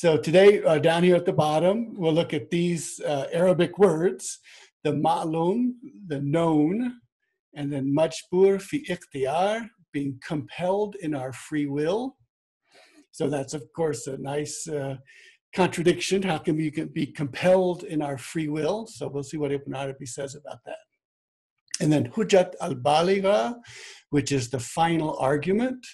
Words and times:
So 0.00 0.16
today, 0.16 0.62
uh, 0.62 0.78
down 0.78 1.02
here 1.02 1.14
at 1.14 1.26
the 1.26 1.32
bottom, 1.34 1.92
we'll 1.94 2.14
look 2.14 2.32
at 2.32 2.48
these 2.48 3.00
uh, 3.00 3.26
Arabic 3.34 3.76
words, 3.78 4.38
the 4.82 4.92
ma'lum, 4.92 5.72
the 6.06 6.22
known, 6.22 6.94
and 7.54 7.70
then 7.70 7.94
majbur 7.94 8.62
fi 8.62 8.82
ikhtiyar, 8.88 9.68
being 9.92 10.18
compelled 10.26 10.96
in 11.02 11.14
our 11.14 11.34
free 11.34 11.66
will. 11.66 12.16
So 13.10 13.28
that's, 13.28 13.52
of 13.52 13.62
course, 13.76 14.06
a 14.06 14.16
nice 14.16 14.66
uh, 14.66 14.96
contradiction. 15.54 16.22
How 16.22 16.38
can 16.38 16.56
we 16.56 16.70
be 16.70 17.04
compelled 17.04 17.82
in 17.82 18.00
our 18.00 18.16
free 18.16 18.48
will? 18.48 18.86
So 18.86 19.06
we'll 19.06 19.22
see 19.22 19.36
what 19.36 19.52
Ibn 19.52 19.74
Arabi 19.74 20.06
says 20.06 20.34
about 20.34 20.60
that. 20.64 20.86
And 21.78 21.92
then 21.92 22.10
Hujjat 22.12 22.54
al-Baligha, 22.62 23.56
which 24.08 24.32
is 24.32 24.48
the 24.48 24.60
final 24.60 25.18
argument. 25.18 25.86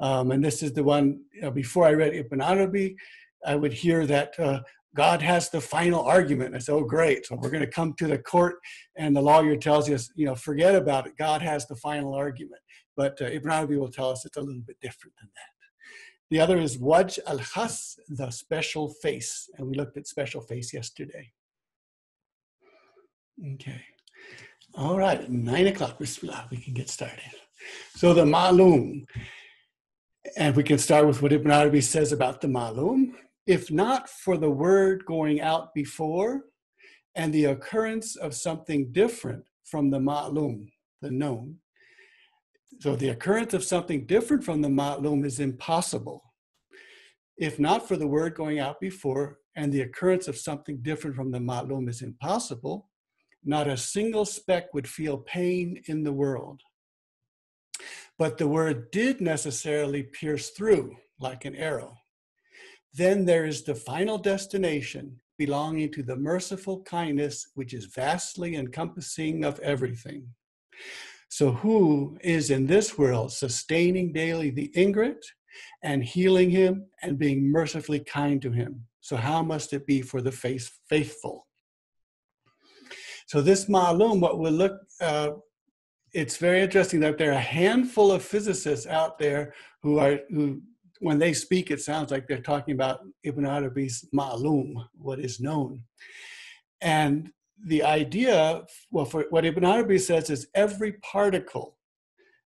Um, 0.00 0.32
and 0.32 0.44
this 0.44 0.60
is 0.60 0.72
the 0.72 0.82
one, 0.82 1.20
you 1.32 1.42
know, 1.42 1.52
before 1.52 1.86
I 1.86 1.92
read 1.92 2.14
Ibn 2.14 2.40
Arabi, 2.40 2.96
I 3.46 3.56
would 3.56 3.72
hear 3.72 4.06
that 4.06 4.38
uh, 4.38 4.60
God 4.96 5.20
has 5.22 5.50
the 5.50 5.60
final 5.60 6.02
argument. 6.04 6.54
I 6.54 6.58
said, 6.58 6.74
oh, 6.74 6.84
great. 6.84 7.26
So 7.26 7.36
we're 7.36 7.50
going 7.50 7.60
to 7.60 7.66
come 7.66 7.94
to 7.98 8.06
the 8.06 8.18
court, 8.18 8.56
and 8.96 9.14
the 9.14 9.22
lawyer 9.22 9.56
tells 9.56 9.90
us, 9.90 10.10
you 10.14 10.26
know, 10.26 10.34
forget 10.34 10.74
about 10.74 11.06
it. 11.06 11.16
God 11.18 11.42
has 11.42 11.66
the 11.66 11.76
final 11.76 12.14
argument. 12.14 12.60
But 12.96 13.20
uh, 13.20 13.26
Ibn 13.26 13.50
Arabi 13.50 13.76
will 13.76 13.90
tell 13.90 14.10
us 14.10 14.24
it's 14.24 14.36
a 14.36 14.40
little 14.40 14.62
bit 14.62 14.76
different 14.80 15.14
than 15.20 15.28
that. 15.34 15.54
The 16.30 16.40
other 16.40 16.58
is 16.58 16.78
Waj 16.78 17.18
al 17.26 17.38
Khas, 17.38 17.96
the 18.08 18.30
special 18.30 18.88
face. 19.02 19.48
And 19.56 19.68
we 19.68 19.76
looked 19.76 19.96
at 19.96 20.06
special 20.06 20.40
face 20.40 20.72
yesterday. 20.72 21.32
Okay. 23.54 23.82
All 24.76 24.98
right, 24.98 25.30
nine 25.30 25.68
o'clock, 25.68 25.98
Bismillah, 25.98 26.48
we 26.50 26.56
can 26.56 26.74
get 26.74 26.88
started. 26.88 27.20
So 27.94 28.12
the 28.12 28.24
Ma'lum, 28.24 29.04
and 30.36 30.56
we 30.56 30.64
can 30.64 30.78
start 30.78 31.06
with 31.06 31.22
what 31.22 31.32
Ibn 31.32 31.50
Arabi 31.50 31.80
says 31.80 32.10
about 32.10 32.40
the 32.40 32.48
Ma'lum. 32.48 33.12
If 33.46 33.70
not 33.70 34.08
for 34.08 34.36
the 34.36 34.50
word 34.50 35.04
going 35.04 35.40
out 35.40 35.74
before 35.74 36.44
and 37.14 37.32
the 37.32 37.44
occurrence 37.44 38.16
of 38.16 38.34
something 38.34 38.92
different 38.92 39.44
from 39.64 39.90
the 39.90 39.98
Ma'lum, 39.98 40.68
the 41.02 41.10
known, 41.10 41.58
so 42.80 42.96
the 42.96 43.10
occurrence 43.10 43.54
of 43.54 43.62
something 43.62 44.06
different 44.06 44.44
from 44.44 44.62
the 44.62 44.68
Ma'lum 44.68 45.24
is 45.24 45.40
impossible. 45.40 46.22
If 47.36 47.58
not 47.58 47.86
for 47.86 47.96
the 47.96 48.06
word 48.06 48.34
going 48.34 48.58
out 48.58 48.80
before 48.80 49.38
and 49.56 49.72
the 49.72 49.82
occurrence 49.82 50.28
of 50.28 50.36
something 50.36 50.78
different 50.82 51.16
from 51.16 51.30
the 51.30 51.38
Ma'lum 51.38 51.88
is 51.88 52.02
impossible, 52.02 52.88
not 53.44 53.68
a 53.68 53.76
single 53.76 54.24
speck 54.24 54.72
would 54.72 54.88
feel 54.88 55.18
pain 55.18 55.82
in 55.86 56.02
the 56.02 56.12
world. 56.12 56.60
But 58.18 58.38
the 58.38 58.48
word 58.48 58.90
did 58.90 59.20
necessarily 59.20 60.02
pierce 60.02 60.50
through 60.50 60.96
like 61.18 61.44
an 61.44 61.54
arrow. 61.54 61.98
Then 62.94 63.24
there 63.24 63.44
is 63.44 63.62
the 63.62 63.74
final 63.74 64.18
destination 64.18 65.20
belonging 65.36 65.90
to 65.92 66.02
the 66.02 66.16
merciful 66.16 66.82
kindness 66.82 67.48
which 67.54 67.74
is 67.74 67.86
vastly 67.86 68.56
encompassing 68.56 69.44
of 69.44 69.58
everything. 69.60 70.28
So, 71.28 71.50
who 71.50 72.16
is 72.22 72.50
in 72.50 72.66
this 72.66 72.96
world 72.96 73.32
sustaining 73.32 74.12
daily 74.12 74.50
the 74.50 74.70
ingrate 74.76 75.26
and 75.82 76.04
healing 76.04 76.50
him 76.50 76.86
and 77.02 77.18
being 77.18 77.50
mercifully 77.50 78.00
kind 78.00 78.40
to 78.42 78.52
him? 78.52 78.86
So, 79.00 79.16
how 79.16 79.42
must 79.42 79.72
it 79.72 79.86
be 79.86 80.00
for 80.00 80.22
the 80.22 80.30
faith, 80.30 80.70
faithful? 80.88 81.46
So 83.26 83.40
this 83.40 83.66
Ma'lum, 83.66 84.20
what 84.20 84.38
we'll 84.38 84.52
look, 84.52 84.80
uh, 85.00 85.30
it's 86.12 86.36
very 86.36 86.60
interesting 86.60 87.00
that 87.00 87.18
there 87.18 87.30
are 87.30 87.34
a 87.38 87.40
handful 87.40 88.12
of 88.12 88.22
physicists 88.22 88.86
out 88.86 89.18
there 89.18 89.54
who 89.82 89.98
are, 89.98 90.20
who, 90.30 90.60
when 91.04 91.18
they 91.18 91.34
speak, 91.34 91.70
it 91.70 91.82
sounds 91.82 92.10
like 92.10 92.26
they're 92.26 92.38
talking 92.38 92.74
about 92.74 93.00
Ibn 93.24 93.44
Arabi's 93.44 94.06
Ma'lum, 94.14 94.74
what 94.96 95.20
is 95.20 95.38
known. 95.38 95.82
And 96.80 97.30
the 97.66 97.82
idea, 97.82 98.64
well, 98.90 99.04
for 99.04 99.26
what 99.28 99.44
Ibn 99.44 99.64
Arabi 99.64 99.98
says 99.98 100.30
is 100.30 100.48
every 100.54 100.92
particle 101.14 101.76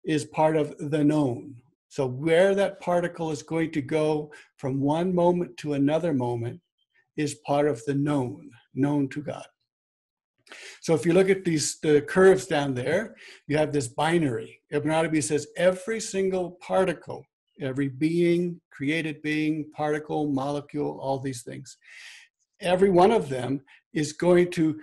is 0.03 0.25
part 0.25 0.57
of 0.57 0.75
the 0.79 1.03
known. 1.03 1.55
So 1.89 2.07
where 2.07 2.55
that 2.55 2.79
particle 2.79 3.29
is 3.31 3.43
going 3.43 3.71
to 3.73 3.81
go 3.81 4.31
from 4.57 4.81
one 4.81 5.13
moment 5.13 5.55
to 5.57 5.73
another 5.73 6.13
moment 6.13 6.59
is 7.15 7.35
part 7.45 7.67
of 7.67 7.83
the 7.85 7.93
known, 7.93 8.49
known 8.73 9.07
to 9.09 9.21
God. 9.21 9.45
So 10.81 10.95
if 10.95 11.05
you 11.05 11.13
look 11.13 11.29
at 11.29 11.45
these 11.45 11.79
the 11.81 12.01
curves 12.01 12.47
down 12.47 12.73
there, 12.73 13.15
you 13.47 13.57
have 13.57 13.71
this 13.71 13.87
binary. 13.87 14.61
Ibn 14.71 14.89
Arabi 14.89 15.21
says 15.21 15.47
every 15.57 15.99
single 15.99 16.51
particle, 16.61 17.23
every 17.61 17.89
being, 17.89 18.61
created 18.71 19.21
being, 19.21 19.69
particle, 19.71 20.27
molecule, 20.27 20.99
all 21.01 21.19
these 21.19 21.43
things, 21.43 21.77
every 22.59 22.89
one 22.89 23.11
of 23.11 23.29
them 23.29 23.61
is 23.93 24.13
going 24.13 24.51
to 24.51 24.79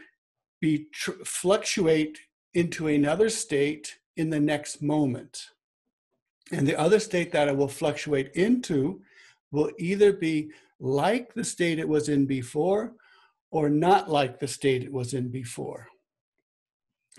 be 0.61 0.87
tr- 0.93 1.23
fluctuate 1.25 2.19
into 2.55 2.89
another 2.89 3.29
state 3.29 3.99
in 4.17 4.31
the 4.31 4.41
next 4.41 4.83
moment. 4.83 5.47
And 6.53 6.67
the 6.67 6.79
other 6.79 7.01
state 7.01 7.33
that 7.33 7.49
it 7.49 7.57
will 7.57 7.69
fluctuate 7.69 8.33
into 8.35 9.03
will 9.51 9.71
either 9.79 10.13
be 10.13 10.51
like 10.81 11.35
the 11.35 11.45
state 11.45 11.79
it 11.79 11.89
was 11.89 12.09
in 12.09 12.27
before 12.27 12.93
or 13.51 13.69
not 13.69 14.11
like 14.11 14.41
the 14.41 14.49
state 14.49 14.83
it 14.83 14.93
was 14.93 15.15
in 15.15 15.29
before. 15.31 15.89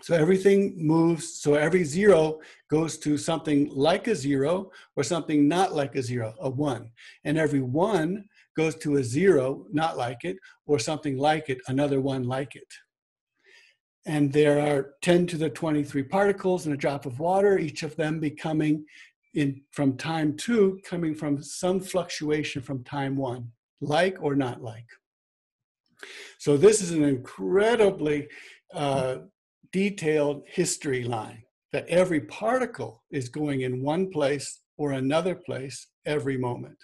So 0.05 0.13
everything 0.13 0.75
moves, 0.77 1.41
so 1.41 1.55
every 1.55 1.83
zero 1.83 2.39
goes 2.69 2.99
to 2.99 3.17
something 3.17 3.71
like 3.73 4.07
a 4.07 4.13
zero 4.15 4.69
or 4.95 5.01
something 5.01 5.47
not 5.47 5.73
like 5.73 5.95
a 5.95 6.03
zero, 6.03 6.35
a 6.39 6.47
one. 6.47 6.91
And 7.23 7.39
every 7.39 7.61
one 7.61 8.25
goes 8.55 8.75
to 8.75 8.97
a 8.97 9.03
zero, 9.03 9.65
not 9.71 9.97
like 9.97 10.23
it, 10.23 10.37
or 10.67 10.77
something 10.77 11.17
like 11.17 11.49
it, 11.49 11.57
another 11.69 12.01
one 12.01 12.23
like 12.23 12.55
it. 12.55 12.71
And 14.05 14.31
there 14.31 14.59
are 14.59 14.93
10 15.01 15.25
to 15.25 15.37
the 15.37 15.49
23 15.49 16.03
particles 16.03 16.67
in 16.67 16.73
a 16.73 16.77
drop 16.77 17.07
of 17.07 17.19
water, 17.19 17.57
each 17.57 17.81
of 17.81 17.95
them 17.95 18.19
becoming 18.19 18.85
in 19.33 19.59
from 19.71 19.97
time 19.97 20.37
two, 20.37 20.79
coming 20.85 21.15
from 21.15 21.41
some 21.41 21.79
fluctuation 21.79 22.61
from 22.61 22.83
time 22.83 23.15
one, 23.15 23.51
like 23.81 24.17
or 24.21 24.35
not 24.35 24.61
like. 24.61 24.85
So 26.37 26.57
this 26.57 26.83
is 26.83 26.91
an 26.91 27.03
incredibly 27.03 28.27
uh, 28.71 29.15
detailed 29.75 30.41
history 30.47 31.03
line 31.03 31.43
that 31.73 31.85
every 31.89 32.21
particle 32.21 33.03
is 33.11 33.27
going 33.27 33.59
in 33.59 33.83
one 33.83 34.09
place 34.09 34.61
or 34.77 34.93
another 34.93 35.35
place 35.35 35.87
every 36.05 36.37
moment. 36.37 36.77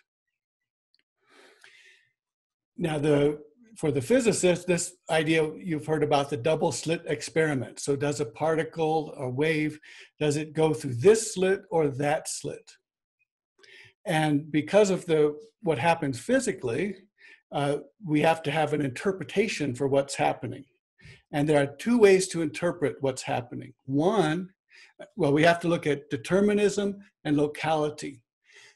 Now, 2.77 2.97
the 2.99 3.39
for 3.77 3.89
the 3.93 4.01
physicist, 4.01 4.67
this 4.67 4.93
idea 5.09 5.49
you've 5.69 5.85
heard 5.85 6.03
about 6.03 6.29
the 6.29 6.35
double 6.35 6.73
slit 6.73 7.03
experiment. 7.07 7.79
So, 7.79 7.95
does 7.95 8.19
a 8.19 8.25
particle 8.25 9.13
a 9.17 9.29
wave 9.29 9.79
does 10.19 10.35
it 10.35 10.51
go 10.51 10.73
through 10.73 10.95
this 10.95 11.33
slit 11.33 11.61
or 11.71 11.87
that 12.03 12.27
slit? 12.27 12.67
And 14.05 14.51
because 14.51 14.89
of 14.89 15.05
the 15.05 15.21
what 15.61 15.79
happens 15.79 16.19
physically, 16.19 16.95
uh, 17.53 17.77
we 18.05 18.19
have 18.19 18.43
to 18.43 18.51
have 18.51 18.73
an 18.73 18.81
interpretation 18.81 19.73
for 19.75 19.87
what's 19.87 20.15
happening. 20.15 20.65
And 21.31 21.47
there 21.47 21.61
are 21.61 21.75
two 21.77 21.97
ways 21.97 22.27
to 22.29 22.41
interpret 22.41 22.97
what's 23.01 23.21
happening. 23.21 23.73
One, 23.85 24.49
well, 25.15 25.33
we 25.33 25.43
have 25.43 25.59
to 25.61 25.67
look 25.67 25.87
at 25.87 26.09
determinism 26.09 26.97
and 27.23 27.37
locality. 27.37 28.21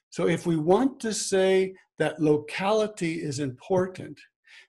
So 0.10 0.28
if 0.28 0.46
we 0.46 0.56
want 0.56 1.00
to 1.02 1.14
say 1.14 1.76
that 2.00 2.22
locality 2.22 3.16
is 3.22 3.40
important, 3.40 4.20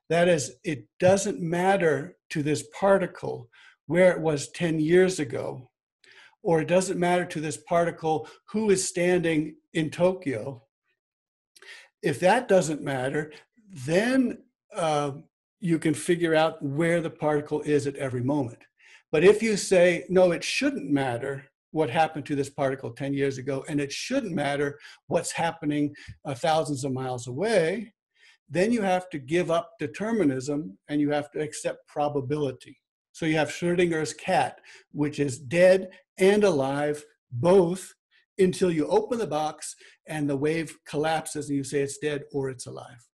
that 0.08 0.28
is, 0.28 0.56
it 0.64 0.86
doesn't 0.98 1.40
matter 1.40 2.16
to 2.30 2.42
this 2.42 2.64
particle 2.78 3.48
where 3.86 4.10
it 4.10 4.20
was 4.20 4.50
10 4.50 4.80
years 4.80 5.20
ago, 5.20 5.70
or 6.42 6.60
it 6.60 6.68
doesn't 6.68 6.98
matter 6.98 7.24
to 7.24 7.40
this 7.40 7.56
particle 7.56 8.28
who 8.46 8.70
is 8.70 8.86
standing 8.86 9.56
in 9.74 9.90
Tokyo. 9.90 10.62
If 12.02 12.20
that 12.20 12.48
doesn't 12.48 12.82
matter, 12.82 13.32
then 13.68 14.38
uh, 14.74 15.12
you 15.60 15.78
can 15.78 15.94
figure 15.94 16.34
out 16.34 16.62
where 16.62 17.00
the 17.00 17.10
particle 17.10 17.62
is 17.62 17.86
at 17.86 17.96
every 17.96 18.22
moment. 18.22 18.58
But 19.12 19.24
if 19.24 19.42
you 19.42 19.56
say, 19.56 20.04
no, 20.08 20.32
it 20.32 20.44
shouldn't 20.44 20.90
matter 20.90 21.44
what 21.70 21.90
happened 21.90 22.26
to 22.26 22.34
this 22.34 22.50
particle 22.50 22.90
10 22.90 23.14
years 23.14 23.38
ago, 23.38 23.64
and 23.68 23.80
it 23.80 23.92
shouldn't 23.92 24.34
matter 24.34 24.78
what's 25.08 25.32
happening 25.32 25.94
uh, 26.24 26.34
thousands 26.34 26.84
of 26.84 26.92
miles 26.92 27.26
away, 27.26 27.92
then 28.48 28.72
you 28.72 28.82
have 28.82 29.08
to 29.10 29.18
give 29.18 29.50
up 29.50 29.72
determinism 29.78 30.76
and 30.88 31.00
you 31.00 31.10
have 31.10 31.30
to 31.32 31.40
accept 31.40 31.86
probability. 31.88 32.78
So 33.12 33.26
you 33.26 33.36
have 33.36 33.48
Schrodinger's 33.48 34.12
cat, 34.12 34.60
which 34.92 35.18
is 35.18 35.38
dead 35.38 35.88
and 36.18 36.44
alive, 36.44 37.04
both 37.32 37.92
until 38.38 38.70
you 38.70 38.86
open 38.86 39.18
the 39.18 39.26
box 39.26 39.74
and 40.06 40.28
the 40.28 40.36
wave 40.36 40.76
collapses 40.86 41.48
and 41.48 41.56
you 41.56 41.64
say 41.64 41.80
it's 41.80 41.98
dead 41.98 42.22
or 42.32 42.50
it's 42.50 42.66
alive. 42.66 43.08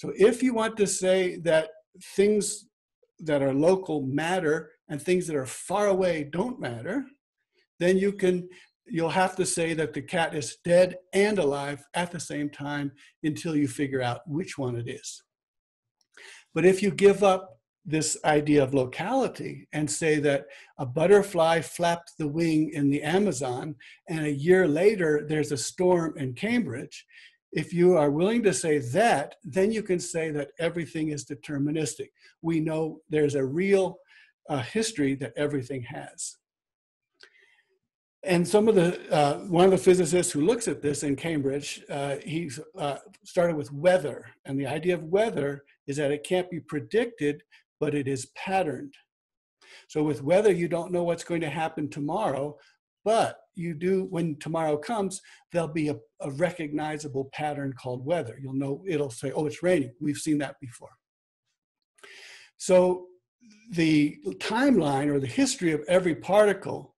So 0.00 0.14
if 0.16 0.42
you 0.42 0.54
want 0.54 0.78
to 0.78 0.86
say 0.86 1.36
that 1.40 1.68
things 2.16 2.64
that 3.18 3.42
are 3.42 3.52
local 3.52 4.00
matter 4.00 4.70
and 4.88 5.00
things 5.00 5.26
that 5.26 5.36
are 5.36 5.44
far 5.44 5.88
away 5.88 6.24
don't 6.32 6.58
matter, 6.58 7.04
then 7.80 7.98
you 7.98 8.14
can 8.14 8.48
you'll 8.86 9.10
have 9.10 9.36
to 9.36 9.44
say 9.44 9.74
that 9.74 9.92
the 9.92 10.00
cat 10.00 10.34
is 10.34 10.56
dead 10.64 10.96
and 11.12 11.38
alive 11.38 11.84
at 11.92 12.10
the 12.10 12.18
same 12.18 12.48
time 12.48 12.90
until 13.24 13.54
you 13.54 13.68
figure 13.68 14.00
out 14.00 14.22
which 14.26 14.56
one 14.56 14.74
it 14.74 14.88
is. 14.88 15.22
But 16.54 16.64
if 16.64 16.82
you 16.82 16.90
give 16.90 17.22
up 17.22 17.60
this 17.84 18.16
idea 18.24 18.62
of 18.62 18.72
locality 18.72 19.68
and 19.74 19.90
say 19.90 20.18
that 20.20 20.46
a 20.78 20.86
butterfly 20.86 21.60
flapped 21.60 22.12
the 22.16 22.28
wing 22.28 22.70
in 22.72 22.88
the 22.88 23.02
Amazon 23.02 23.74
and 24.08 24.24
a 24.24 24.32
year 24.32 24.66
later 24.66 25.26
there's 25.28 25.52
a 25.52 25.58
storm 25.58 26.16
in 26.16 26.32
Cambridge, 26.32 27.04
if 27.52 27.72
you 27.72 27.96
are 27.96 28.10
willing 28.10 28.42
to 28.44 28.54
say 28.54 28.78
that, 28.78 29.36
then 29.42 29.72
you 29.72 29.82
can 29.82 29.98
say 29.98 30.30
that 30.30 30.52
everything 30.58 31.08
is 31.08 31.24
deterministic. 31.24 32.10
We 32.42 32.60
know 32.60 33.00
there's 33.08 33.34
a 33.34 33.44
real 33.44 33.98
uh, 34.48 34.62
history 34.62 35.14
that 35.16 35.32
everything 35.36 35.82
has. 35.82 36.36
And 38.22 38.46
some 38.46 38.68
of 38.68 38.74
the, 38.74 39.12
uh, 39.12 39.38
one 39.46 39.64
of 39.64 39.70
the 39.70 39.78
physicists 39.78 40.30
who 40.30 40.42
looks 40.42 40.68
at 40.68 40.82
this 40.82 41.02
in 41.02 41.16
Cambridge, 41.16 41.82
uh, 41.88 42.16
he 42.24 42.50
uh, 42.76 42.98
started 43.24 43.56
with 43.56 43.72
weather. 43.72 44.26
And 44.44 44.60
the 44.60 44.66
idea 44.66 44.94
of 44.94 45.04
weather 45.04 45.64
is 45.86 45.96
that 45.96 46.10
it 46.10 46.24
can't 46.24 46.50
be 46.50 46.60
predicted, 46.60 47.42
but 47.80 47.94
it 47.94 48.06
is 48.06 48.26
patterned. 48.36 48.94
So 49.88 50.02
with 50.02 50.22
weather, 50.22 50.52
you 50.52 50.68
don't 50.68 50.92
know 50.92 51.02
what's 51.02 51.24
going 51.24 51.40
to 51.40 51.50
happen 51.50 51.88
tomorrow, 51.88 52.58
but 53.04 53.36
you 53.54 53.74
do, 53.74 54.04
when 54.10 54.36
tomorrow 54.38 54.76
comes, 54.76 55.20
there'll 55.52 55.68
be 55.68 55.88
a, 55.88 55.96
a 56.20 56.30
recognizable 56.32 57.30
pattern 57.32 57.72
called 57.80 58.04
weather. 58.04 58.38
You'll 58.40 58.54
know, 58.54 58.84
it'll 58.86 59.10
say, 59.10 59.32
oh, 59.32 59.46
it's 59.46 59.62
raining. 59.62 59.92
We've 60.00 60.16
seen 60.16 60.38
that 60.38 60.56
before. 60.60 60.90
So 62.56 63.06
the 63.72 64.18
timeline 64.38 65.08
or 65.08 65.20
the 65.20 65.26
history 65.26 65.72
of 65.72 65.82
every 65.88 66.14
particle 66.14 66.94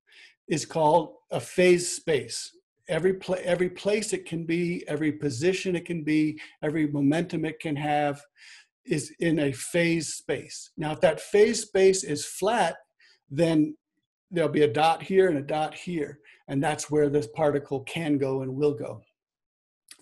is 0.49 0.67
called 0.67 1.15
a 1.31 1.41
phase 1.41 1.97
space. 1.97 2.51
Every, 2.89 3.19
every 3.45 3.71
place 3.71 4.13
it 4.13 4.27
can 4.27 4.45
be, 4.45 4.85
every 4.89 5.13
position 5.13 5.77
it 5.77 5.85
can 5.85 6.03
be, 6.03 6.41
every 6.63 6.87
momentum 6.89 7.45
it 7.45 7.61
can 7.61 7.77
have 7.77 8.21
is 8.85 9.13
in 9.21 9.39
a 9.39 9.53
phase 9.53 10.15
space. 10.15 10.73
Now, 10.77 10.93
if 10.93 11.01
that 11.01 11.21
phase 11.21 11.63
space 11.63 12.03
is 12.03 12.25
flat, 12.25 12.77
then 13.31 13.77
there'll 14.33 14.51
be 14.51 14.63
a 14.63 14.73
dot 14.73 15.03
here 15.03 15.29
and 15.29 15.39
a 15.39 15.43
dot 15.43 15.75
here, 15.75 16.19
and 16.49 16.63
that's 16.63 16.91
where 16.91 17.09
this 17.09 17.29
particle 17.29 17.81
can 17.81 18.19
go 18.19 18.43
and 18.43 18.55
will 18.55 18.75
go. 18.75 19.03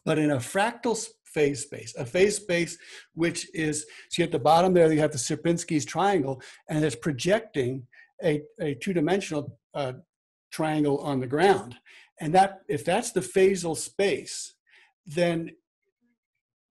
But 0.05 0.19
in 0.19 0.31
a 0.31 0.37
fractal 0.37 0.97
phase 1.25 1.63
space, 1.63 1.95
a 1.97 2.07
phase 2.07 2.37
space 2.37 2.79
which 3.15 3.47
is, 3.55 3.87
see 4.09 4.23
at 4.23 4.33
the 4.33 4.39
bottom 4.39 4.73
there, 4.73 4.91
you 4.93 5.01
have 5.01 5.13
the 5.13 5.19
Sierpinski's 5.19 5.85
triangle, 5.85 6.41
and 6.69 6.85
it's 6.85 6.97
projecting 6.97 7.87
a, 8.25 8.43
a 8.61 8.75
two-dimensional 8.75 9.59
uh, 9.75 9.93
triangle 10.51 10.99
on 10.99 11.21
the 11.21 11.27
ground. 11.27 11.77
And 12.21 12.35
that, 12.35 12.61
if 12.69 12.85
that's 12.85 13.13
the 13.13 13.21
phasal 13.21 13.77
space, 13.77 14.55
then 15.07 15.51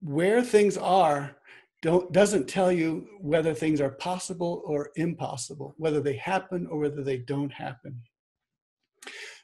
where 0.02 0.44
things 0.44 0.78
are 0.78 1.36
don't, 1.82 2.12
doesn't 2.12 2.48
tell 2.48 2.72
you 2.72 3.08
whether 3.22 3.54
things 3.54 3.80
are 3.80 3.92
possible 3.92 4.62
or 4.66 4.92
impossible, 4.96 5.76
whether 5.78 6.02
they 6.02 6.18
happen 6.18 6.68
or 6.68 6.80
whether 6.80 7.04
they 7.04 7.18
don't 7.18 7.54
happen. 7.54 8.02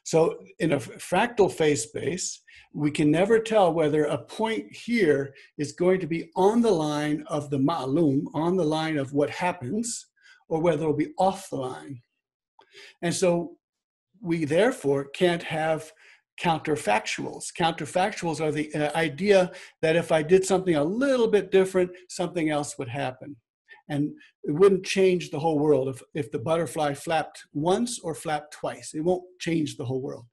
So 0.04 0.38
in 0.58 0.72
a 0.72 0.78
fractal 0.78 1.50
phase 1.50 1.84
space, 1.84 2.42
we 2.72 2.90
can 2.90 3.10
never 3.10 3.38
tell 3.38 3.72
whether 3.72 4.04
a 4.04 4.18
point 4.18 4.70
here 4.70 5.34
is 5.58 5.72
going 5.72 5.98
to 6.00 6.06
be 6.06 6.30
on 6.36 6.60
the 6.60 6.70
line 6.70 7.24
of 7.28 7.50
the 7.50 7.58
ma'lum, 7.58 8.26
on 8.34 8.56
the 8.56 8.64
line 8.64 8.98
of 8.98 9.12
what 9.14 9.30
happens, 9.30 10.06
or 10.48 10.60
whether 10.60 10.82
it'll 10.82 10.94
be 10.94 11.14
off 11.18 11.48
the 11.50 11.56
line. 11.56 12.02
And 13.02 13.14
so 13.14 13.56
we 14.20 14.44
therefore 14.44 15.06
can't 15.06 15.42
have 15.42 15.90
counterfactuals. 16.40 17.52
Counterfactuals 17.58 18.40
are 18.40 18.52
the 18.52 18.72
uh, 18.74 18.96
idea 18.96 19.52
that 19.82 19.96
if 19.96 20.12
I 20.12 20.22
did 20.22 20.44
something 20.44 20.74
a 20.74 20.84
little 20.84 21.28
bit 21.28 21.50
different, 21.50 21.90
something 22.08 22.50
else 22.50 22.78
would 22.78 22.88
happen. 22.88 23.36
And 23.88 24.12
it 24.42 24.52
wouldn't 24.52 24.84
change 24.84 25.30
the 25.30 25.38
whole 25.38 25.58
world 25.58 25.88
if, 25.88 26.02
if 26.14 26.30
the 26.30 26.38
butterfly 26.38 26.94
flapped 26.94 27.44
once 27.54 28.00
or 28.00 28.14
flapped 28.14 28.52
twice. 28.52 28.92
It 28.94 29.00
won't 29.00 29.24
change 29.40 29.76
the 29.76 29.84
whole 29.84 30.02
world. 30.02 30.26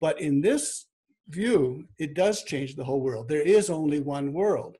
But 0.00 0.20
in 0.20 0.40
this 0.40 0.86
view, 1.28 1.86
it 1.98 2.14
does 2.14 2.44
change 2.44 2.74
the 2.74 2.84
whole 2.84 3.00
world. 3.00 3.28
There 3.28 3.42
is 3.42 3.70
only 3.70 4.00
one 4.00 4.32
world. 4.32 4.76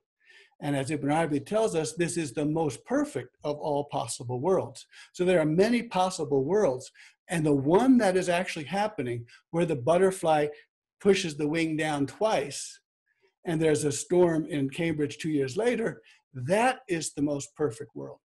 And 0.61 0.77
as 0.77 0.91
Ibn 0.91 1.11
Arabi 1.11 1.41
tells 1.41 1.75
us, 1.75 1.93
this 1.93 2.15
is 2.15 2.31
the 2.31 2.45
most 2.45 2.85
perfect 2.85 3.35
of 3.43 3.57
all 3.57 3.85
possible 3.85 4.39
worlds. 4.39 4.85
So 5.11 5.25
there 5.25 5.39
are 5.39 5.45
many 5.45 5.83
possible 5.83 6.45
worlds, 6.45 6.89
and 7.29 7.45
the 7.45 7.53
one 7.53 7.97
that 7.97 8.17
is 8.17 8.29
actually 8.29 8.65
happening, 8.65 9.25
where 9.51 9.65
the 9.65 9.75
butterfly 9.75 10.47
pushes 10.99 11.35
the 11.35 11.47
wing 11.47 11.77
down 11.77 12.05
twice, 12.05 12.79
and 13.45 13.61
there's 13.61 13.83
a 13.83 13.91
storm 13.91 14.45
in 14.45 14.69
Cambridge 14.69 15.17
two 15.17 15.29
years 15.29 15.57
later, 15.57 16.01
that 16.33 16.79
is 16.87 17.13
the 17.13 17.21
most 17.21 17.55
perfect 17.55 17.95
world. 17.95 18.19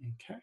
Okay. 0.00 0.40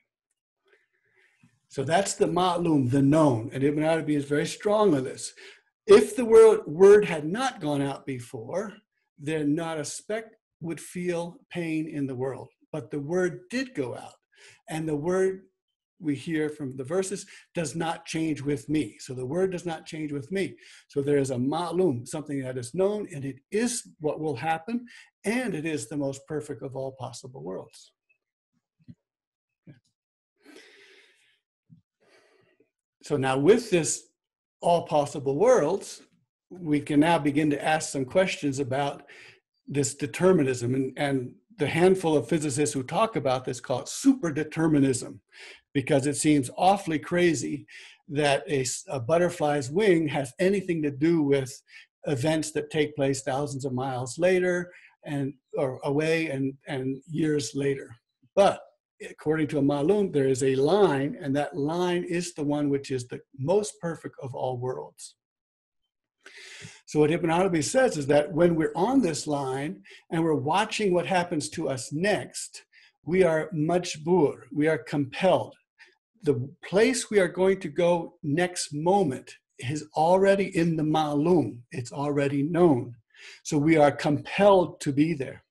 So 1.69 1.83
that's 1.83 2.13
the 2.13 2.27
ma'lum, 2.27 2.92
the 2.92 3.01
known. 3.01 3.50
And 3.54 3.63
Ibn 3.63 3.83
Arabi 3.83 4.15
is 4.15 4.25
very 4.25 4.45
strong 4.45 4.94
on 4.95 5.04
this. 5.04 5.33
If 5.88 6.15
the 6.15 6.25
word, 6.25 6.62
word 6.68 7.06
had 7.06 7.25
not 7.25 7.62
gone 7.62 7.81
out 7.81 8.06
before, 8.06 8.74
then 9.18 9.56
not 9.56 9.80
a 9.80 9.86
speck 9.86 10.25
would 10.62 10.80
feel 10.80 11.38
pain 11.50 11.88
in 11.88 12.06
the 12.06 12.15
world. 12.15 12.50
But 12.71 12.92
the 12.92 13.00
word 13.00 13.42
did 13.50 13.74
go 13.74 13.95
out. 13.95 14.13
And 14.69 14.88
the 14.88 14.95
word 14.95 15.44
we 16.03 16.15
hear 16.15 16.50
from 16.50 16.75
the 16.75 16.83
verses 16.83 17.25
does 17.55 17.75
not 17.75 18.05
change 18.05 18.41
with 18.41 18.67
me. 18.69 18.97
So 19.00 19.13
the 19.13 19.25
word 19.25 19.51
does 19.51 19.65
not 19.65 19.85
change 19.85 20.11
with 20.11 20.31
me. 20.31 20.55
So 20.88 21.01
there 21.01 21.17
is 21.17 21.31
a 21.31 21.35
ma'lum, 21.35 22.07
something 22.07 22.41
that 22.41 22.57
is 22.57 22.73
known, 22.73 23.07
and 23.13 23.23
it 23.25 23.38
is 23.51 23.88
what 24.00 24.19
will 24.19 24.35
happen, 24.35 24.85
and 25.25 25.55
it 25.55 25.65
is 25.65 25.88
the 25.88 25.97
most 25.97 26.25
perfect 26.27 26.61
of 26.61 26.75
all 26.75 26.91
possible 27.00 27.44
worlds. 27.44 27.91
So 33.03 33.17
now 33.17 33.38
with 33.38 33.69
this 33.69 34.03
all 34.61 34.83
possible 34.83 35.38
worlds, 35.38 36.01
we 36.50 36.79
can 36.79 37.00
now 37.01 37.19
begin 37.19 37.50
to 37.50 37.63
ask 37.63 37.91
some 37.91 38.05
questions 38.05 38.59
about 38.59 39.03
this 39.67 39.95
determinism 39.95 40.73
and, 40.75 40.94
and 40.97 41.33
the 41.57 41.67
handful 41.67 42.17
of 42.17 42.27
physicists 42.27 42.73
who 42.73 42.83
talk 42.83 43.15
about 43.15 43.45
this 43.45 43.59
call 43.59 43.81
it 43.81 43.85
superdeterminism 43.85 45.19
because 45.73 46.07
it 46.07 46.15
seems 46.15 46.49
awfully 46.57 46.99
crazy 46.99 47.65
that 48.07 48.43
a, 48.49 48.65
a, 48.89 48.99
butterfly's 48.99 49.71
wing 49.71 50.07
has 50.07 50.33
anything 50.39 50.81
to 50.83 50.91
do 50.91 51.21
with 51.21 51.62
events 52.05 52.51
that 52.51 52.69
take 52.69 52.95
place 52.95 53.21
thousands 53.21 53.65
of 53.65 53.74
miles 53.74 54.19
later 54.19 54.71
and 55.05 55.33
or 55.57 55.79
away 55.83 56.27
and, 56.27 56.53
and 56.67 57.01
years 57.09 57.51
later. 57.55 57.95
But 58.36 58.62
according 59.09 59.48
to 59.48 59.59
a 59.59 59.62
Ma'lum, 59.62 60.12
there 60.12 60.27
is 60.27 60.43
a 60.43 60.55
line, 60.55 61.17
and 61.21 61.36
that 61.36 61.57
line 61.57 62.03
is 62.03 62.33
the 62.33 62.43
one 62.43 62.69
which 62.69 62.91
is 62.91 63.07
the 63.07 63.19
most 63.38 63.74
perfect 63.81 64.15
of 64.21 64.33
all 64.36 64.57
worlds. 64.57 65.15
So 66.86 67.00
what 67.00 67.12
Ibn 67.12 67.29
Arabi 67.29 67.62
says 67.62 67.98
is 67.98 68.07
that 68.07 68.31
when 68.31 68.55
we're 68.55 68.74
on 68.75 69.01
this 69.01 69.27
line 69.27 69.81
and 70.12 70.24
we're 70.24 70.36
watching 70.36 70.93
what 70.93 71.05
happens 71.05 71.50
to 71.50 71.69
us 71.69 71.91
next, 71.91 72.63
we 73.05 73.24
are 73.24 73.50
majbur, 73.53 74.43
we 74.51 74.67
are 74.67 74.77
compelled 74.77 75.55
the 76.24 76.50
place 76.63 77.10
we 77.12 77.20
are 77.20 77.27
going 77.27 77.60
to 77.60 77.70
go 77.70 78.15
next 78.24 78.74
moment 78.74 79.36
is 79.60 79.86
already 79.96 80.56
in 80.58 80.75
the 80.77 80.84
ma'lum, 80.84 81.60
it's 81.72 81.92
already 81.92 82.44
known. 82.44 82.96
So 83.44 83.58
we 83.58 83.77
are 83.77 83.92
compelled 83.92 84.82
to 84.82 84.92
be 84.92 85.13
there. 85.13 85.44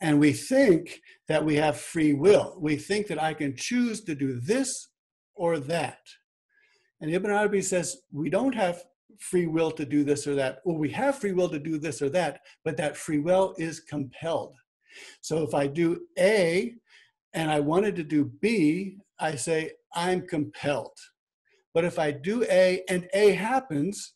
And 0.00 0.20
we 0.20 0.32
think 0.32 1.00
that 1.28 1.44
we 1.44 1.56
have 1.56 1.80
free 1.80 2.12
will. 2.12 2.56
We 2.60 2.76
think 2.76 3.06
that 3.08 3.22
I 3.22 3.32
can 3.34 3.56
choose 3.56 4.02
to 4.04 4.14
do 4.14 4.38
this 4.40 4.88
or 5.34 5.58
that. 5.58 6.00
And 7.00 7.10
Ibn 7.10 7.30
Arabi 7.30 7.62
says 7.62 7.96
we 8.12 8.30
don't 8.30 8.54
have 8.54 8.82
free 9.18 9.46
will 9.46 9.70
to 9.72 9.86
do 9.86 10.04
this 10.04 10.26
or 10.26 10.34
that. 10.34 10.58
Well, 10.64 10.76
we 10.76 10.90
have 10.90 11.18
free 11.18 11.32
will 11.32 11.48
to 11.48 11.58
do 11.58 11.78
this 11.78 12.02
or 12.02 12.10
that, 12.10 12.40
but 12.64 12.76
that 12.76 12.96
free 12.96 13.18
will 13.18 13.54
is 13.56 13.80
compelled. 13.80 14.54
So 15.22 15.42
if 15.42 15.54
I 15.54 15.66
do 15.66 16.00
A 16.18 16.74
and 17.32 17.50
I 17.50 17.60
wanted 17.60 17.96
to 17.96 18.02
do 18.02 18.30
B, 18.40 18.98
I 19.18 19.36
say, 19.36 19.72
I'm 19.94 20.26
compelled. 20.26 20.96
But 21.74 21.84
if 21.84 21.98
I 21.98 22.10
do 22.10 22.44
A 22.44 22.82
and 22.88 23.08
A 23.14 23.32
happens, 23.32 24.14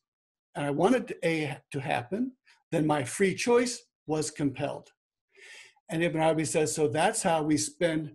and 0.54 0.66
I 0.66 0.70
wanted 0.70 1.14
A 1.24 1.58
to 1.72 1.80
happen, 1.80 2.32
then 2.72 2.86
my 2.86 3.04
free 3.04 3.34
choice 3.34 3.82
was 4.06 4.30
compelled. 4.30 4.88
And 5.90 6.02
Ibn 6.02 6.20
Arabi 6.20 6.44
says, 6.44 6.74
so 6.74 6.88
that's 6.88 7.22
how 7.22 7.42
we 7.42 7.56
spend 7.56 8.12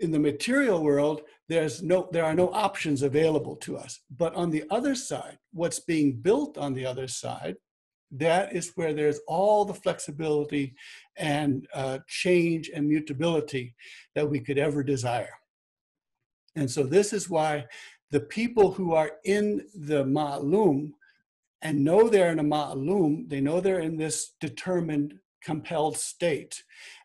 in 0.00 0.10
the 0.10 0.18
material 0.18 0.82
world, 0.82 1.22
there's 1.48 1.82
no, 1.82 2.08
there 2.12 2.24
are 2.24 2.34
no 2.34 2.50
options 2.52 3.02
available 3.02 3.56
to 3.56 3.76
us. 3.76 4.00
But 4.16 4.34
on 4.34 4.50
the 4.50 4.64
other 4.70 4.94
side, 4.94 5.38
what's 5.52 5.80
being 5.80 6.16
built 6.20 6.58
on 6.58 6.74
the 6.74 6.86
other 6.86 7.06
side, 7.06 7.56
that 8.10 8.54
is 8.54 8.72
where 8.76 8.92
there's 8.92 9.20
all 9.26 9.64
the 9.64 9.74
flexibility 9.74 10.74
and 11.16 11.66
uh, 11.74 11.98
change 12.08 12.70
and 12.74 12.88
mutability 12.88 13.74
that 14.14 14.28
we 14.28 14.40
could 14.40 14.58
ever 14.58 14.82
desire. 14.82 15.34
And 16.56 16.70
so 16.70 16.84
this 16.84 17.12
is 17.12 17.28
why 17.28 17.66
the 18.10 18.20
people 18.20 18.72
who 18.72 18.94
are 18.94 19.12
in 19.24 19.66
the 19.74 20.04
ma'lum 20.04 20.92
and 21.62 21.84
know 21.84 22.08
they're 22.08 22.30
in 22.30 22.38
a 22.38 22.44
ma'lum, 22.44 23.28
they 23.28 23.40
know 23.40 23.60
they're 23.60 23.80
in 23.80 23.96
this 23.96 24.34
determined, 24.40 25.18
compelled 25.42 25.96
state, 25.96 26.62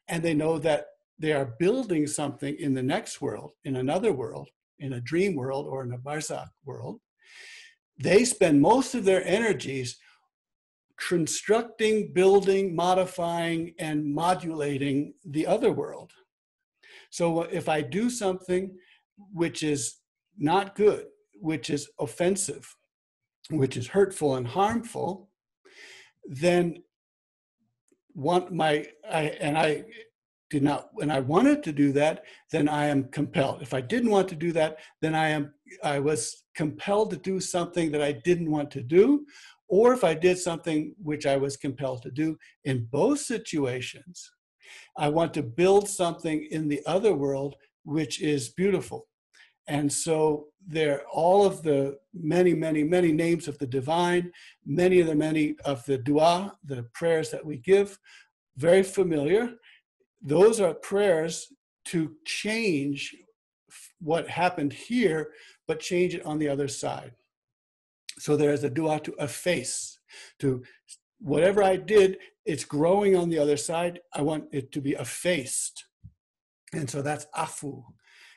and 0.07 0.21
they 0.21 0.33
know 0.33 0.59
that 0.59 0.87
they 1.17 1.33
are 1.33 1.55
building 1.59 2.07
something 2.07 2.55
in 2.59 2.73
the 2.73 2.83
next 2.83 3.21
world, 3.21 3.53
in 3.63 3.75
another 3.75 4.13
world, 4.13 4.49
in 4.79 4.93
a 4.93 5.01
dream 5.01 5.35
world 5.35 5.65
or 5.67 5.83
in 5.83 5.93
a 5.93 5.97
barzakh 5.97 6.49
world. 6.65 6.99
They 7.97 8.23
spend 8.23 8.61
most 8.61 8.95
of 8.95 9.03
their 9.03 9.25
energies 9.25 9.97
constructing, 10.97 12.11
building, 12.13 12.75
modifying, 12.75 13.73
and 13.79 14.13
modulating 14.13 15.13
the 15.25 15.47
other 15.47 15.71
world. 15.71 16.11
So 17.09 17.43
if 17.43 17.67
I 17.67 17.81
do 17.81 18.09
something 18.09 18.77
which 19.33 19.63
is 19.63 19.97
not 20.37 20.75
good, 20.75 21.05
which 21.39 21.69
is 21.69 21.89
offensive, 21.99 22.75
which 23.49 23.77
is 23.77 23.87
hurtful 23.87 24.35
and 24.35 24.47
harmful, 24.47 25.29
then 26.25 26.83
want 28.13 28.51
my 28.51 28.85
I 29.09 29.21
and 29.39 29.57
I 29.57 29.85
did 30.49 30.63
not 30.63 30.89
and 30.99 31.11
I 31.11 31.19
wanted 31.19 31.63
to 31.63 31.71
do 31.71 31.91
that, 31.93 32.23
then 32.51 32.67
I 32.67 32.85
am 32.87 33.05
compelled. 33.05 33.61
If 33.61 33.73
I 33.73 33.81
didn't 33.81 34.09
want 34.09 34.27
to 34.29 34.35
do 34.35 34.51
that, 34.53 34.77
then 35.01 35.15
I 35.15 35.29
am 35.29 35.53
I 35.83 35.99
was 35.99 36.43
compelled 36.55 37.11
to 37.11 37.17
do 37.17 37.39
something 37.39 37.91
that 37.91 38.01
I 38.01 38.11
didn't 38.11 38.51
want 38.51 38.71
to 38.71 38.81
do, 38.81 39.25
or 39.67 39.93
if 39.93 40.03
I 40.03 40.13
did 40.13 40.37
something 40.37 40.95
which 41.01 41.25
I 41.25 41.37
was 41.37 41.57
compelled 41.57 42.01
to 42.03 42.11
do. 42.11 42.37
In 42.65 42.87
both 42.91 43.19
situations, 43.19 44.29
I 44.97 45.09
want 45.09 45.33
to 45.35 45.43
build 45.43 45.87
something 45.87 46.47
in 46.51 46.67
the 46.67 46.81
other 46.85 47.13
world 47.13 47.55
which 47.83 48.21
is 48.21 48.49
beautiful. 48.49 49.07
And 49.67 49.91
so 49.91 50.47
there 50.65 51.03
all 51.11 51.45
of 51.45 51.61
the 51.61 51.97
many, 52.13 52.53
many, 52.53 52.83
many 52.83 53.11
names 53.11 53.47
of 53.47 53.57
the 53.59 53.67
divine, 53.67 54.31
many 54.65 54.99
of 54.99 55.07
the 55.07 55.15
many 55.15 55.55
of 55.65 55.85
the 55.85 55.97
dua, 55.97 56.57
the 56.63 56.83
prayers 56.93 57.29
that 57.31 57.45
we 57.45 57.57
give, 57.57 57.99
very 58.57 58.83
familiar. 58.83 59.53
Those 60.21 60.59
are 60.59 60.73
prayers 60.73 61.53
to 61.85 62.15
change 62.25 63.15
what 63.99 64.27
happened 64.27 64.73
here, 64.73 65.31
but 65.67 65.79
change 65.79 66.15
it 66.15 66.25
on 66.25 66.39
the 66.39 66.49
other 66.49 66.67
side. 66.67 67.13
So 68.17 68.35
there 68.35 68.53
is 68.53 68.63
a 68.63 68.69
dua 68.69 68.99
to 69.01 69.15
efface, 69.19 69.99
to 70.39 70.63
whatever 71.19 71.63
I 71.63 71.75
did, 71.75 72.17
it's 72.45 72.65
growing 72.65 73.15
on 73.15 73.29
the 73.29 73.39
other 73.39 73.57
side. 73.57 73.99
I 74.13 74.21
want 74.21 74.45
it 74.51 74.71
to 74.73 74.81
be 74.81 74.91
effaced. 74.93 75.85
And 76.73 76.89
so 76.89 77.01
that's 77.01 77.27
afu. 77.35 77.83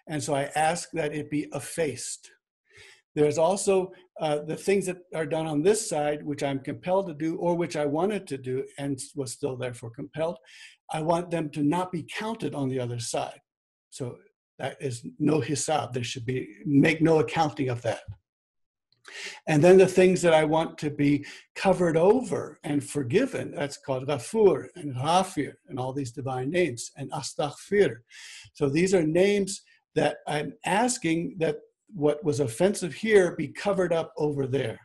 And 0.09 0.23
so 0.23 0.35
I 0.35 0.51
ask 0.55 0.91
that 0.93 1.15
it 1.15 1.31
be 1.31 1.49
effaced. 1.55 2.31
There's 3.15 3.39
also 3.39 3.93
uh, 4.21 4.39
the 4.39 4.57
things 4.57 4.87
that 4.87 4.99
are 5.15 5.27
done 5.27 5.47
on 5.47 5.63
this 5.63 5.89
side, 5.89 6.25
which 6.25 6.43
I'm 6.43 6.61
compelled 6.61 7.09
to 7.09 7.15
do, 7.15 7.37
or 7.37 7.55
which 7.55 7.77
I 7.77 7.85
wanted 7.85 8.27
to 8.29 8.39
do 8.39 8.65
and 8.79 8.99
was 9.15 9.33
still 9.33 9.57
therefore 9.57 9.91
compelled. 9.91 10.39
I 10.93 11.03
want 11.03 11.31
them 11.31 11.51
to 11.51 11.63
not 11.63 11.93
be 11.93 12.05
counted 12.05 12.55
on 12.55 12.69
the 12.69 12.81
other 12.81 12.99
side. 12.99 13.41
So 13.91 14.17
that 14.59 14.77
is 14.81 15.07
no 15.19 15.41
hisab. 15.41 15.93
There 15.93 16.05
should 16.05 16.25
be, 16.25 16.49
make 16.65 17.03
no 17.03 17.19
accounting 17.19 17.69
of 17.69 17.83
that. 17.83 18.01
And 19.47 19.63
then 19.63 19.79
the 19.79 19.87
things 19.87 20.23
that 20.23 20.35
I 20.35 20.45
want 20.45 20.79
to 20.79 20.91
be 20.91 21.25
covered 21.55 21.97
over 21.97 22.59
and 22.65 22.83
forgiven, 22.83 23.53
that's 23.53 23.77
called 23.77 24.07
Ghafur 24.07 24.69
and 24.77 24.95
Ghafir 24.95 25.55
and 25.69 25.79
all 25.79 25.93
these 25.93 26.13
divine 26.13 26.51
names, 26.51 26.93
and 26.97 27.11
Astaghfir. 27.13 27.97
So 28.53 28.69
these 28.69 28.95
are 28.95 29.03
names 29.03 29.63
that 29.95 30.19
I'm 30.27 30.55
asking 30.65 31.37
that 31.39 31.57
what 31.95 32.25
was 32.25 32.41
offensive 32.41 32.95
here 32.95 33.37
be 33.37 33.49
covered 33.49 33.93
up 33.93 34.13
over 34.17 34.47
there. 34.47 34.81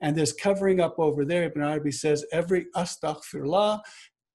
And 0.00 0.16
this 0.16 0.32
covering 0.32 0.80
up 0.80 0.98
over 0.98 1.24
there, 1.24 1.44
Ibn 1.44 1.62
Arabi 1.62 1.92
says, 1.92 2.24
every 2.32 2.66
astaghfirullah 2.76 3.80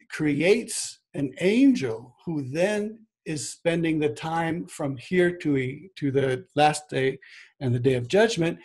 creates 0.08 1.00
an 1.14 1.32
angel 1.40 2.16
who 2.24 2.48
then 2.48 3.00
is 3.26 3.50
spending 3.50 3.98
the 3.98 4.08
time 4.08 4.66
from 4.66 4.96
here 4.96 5.30
to, 5.30 5.88
to 5.96 6.10
the 6.10 6.46
last 6.54 6.88
day 6.88 7.18
and 7.60 7.74
the 7.74 7.78
day 7.78 7.94
of 7.94 8.08
judgment, 8.08 8.58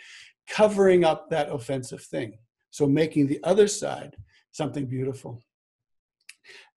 covering 0.48 1.04
up 1.04 1.30
that 1.30 1.50
offensive 1.50 2.02
thing. 2.02 2.38
So 2.70 2.86
making 2.86 3.26
the 3.26 3.40
other 3.44 3.68
side 3.68 4.16
something 4.52 4.86
beautiful. 4.86 5.42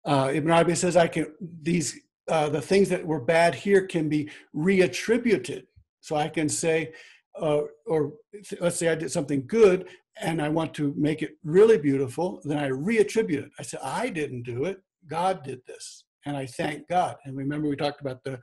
Uh, 0.04 0.30
Ibn 0.34 0.50
Arabi 0.50 0.74
says, 0.74 0.96
I 0.96 1.08
can, 1.08 1.26
these 1.62 1.98
uh, 2.28 2.48
the 2.48 2.60
things 2.60 2.88
that 2.88 3.06
were 3.06 3.20
bad 3.20 3.54
here 3.54 3.86
can 3.86 4.08
be 4.08 4.30
reattributed. 4.54 5.64
So 6.00 6.16
I 6.16 6.28
can 6.28 6.48
say, 6.48 6.92
uh, 7.40 7.62
or 7.86 8.14
let's 8.60 8.76
say 8.76 8.88
I 8.88 8.94
did 8.94 9.10
something 9.10 9.46
good 9.46 9.88
and 10.20 10.40
I 10.40 10.48
want 10.48 10.72
to 10.74 10.94
make 10.96 11.22
it 11.22 11.36
really 11.42 11.78
beautiful, 11.78 12.40
then 12.44 12.58
I 12.58 12.68
reattribute 12.68 13.44
it. 13.46 13.50
I 13.58 13.62
say, 13.62 13.78
I 13.82 14.08
didn't 14.08 14.42
do 14.42 14.64
it, 14.64 14.80
God 15.06 15.42
did 15.42 15.60
this. 15.66 16.03
And 16.26 16.36
I 16.36 16.46
thank 16.46 16.88
God. 16.88 17.16
And 17.24 17.36
remember, 17.36 17.68
we 17.68 17.76
talked 17.76 18.00
about 18.00 18.24
the 18.24 18.40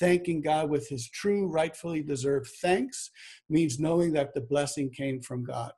thanking 0.00 0.40
God 0.40 0.68
with 0.68 0.88
his 0.88 1.08
true, 1.08 1.46
rightfully 1.46 2.02
deserved 2.02 2.50
thanks 2.60 3.10
means 3.48 3.78
knowing 3.78 4.12
that 4.14 4.34
the 4.34 4.40
blessing 4.40 4.90
came 4.90 5.20
from 5.20 5.44
God. 5.44 5.72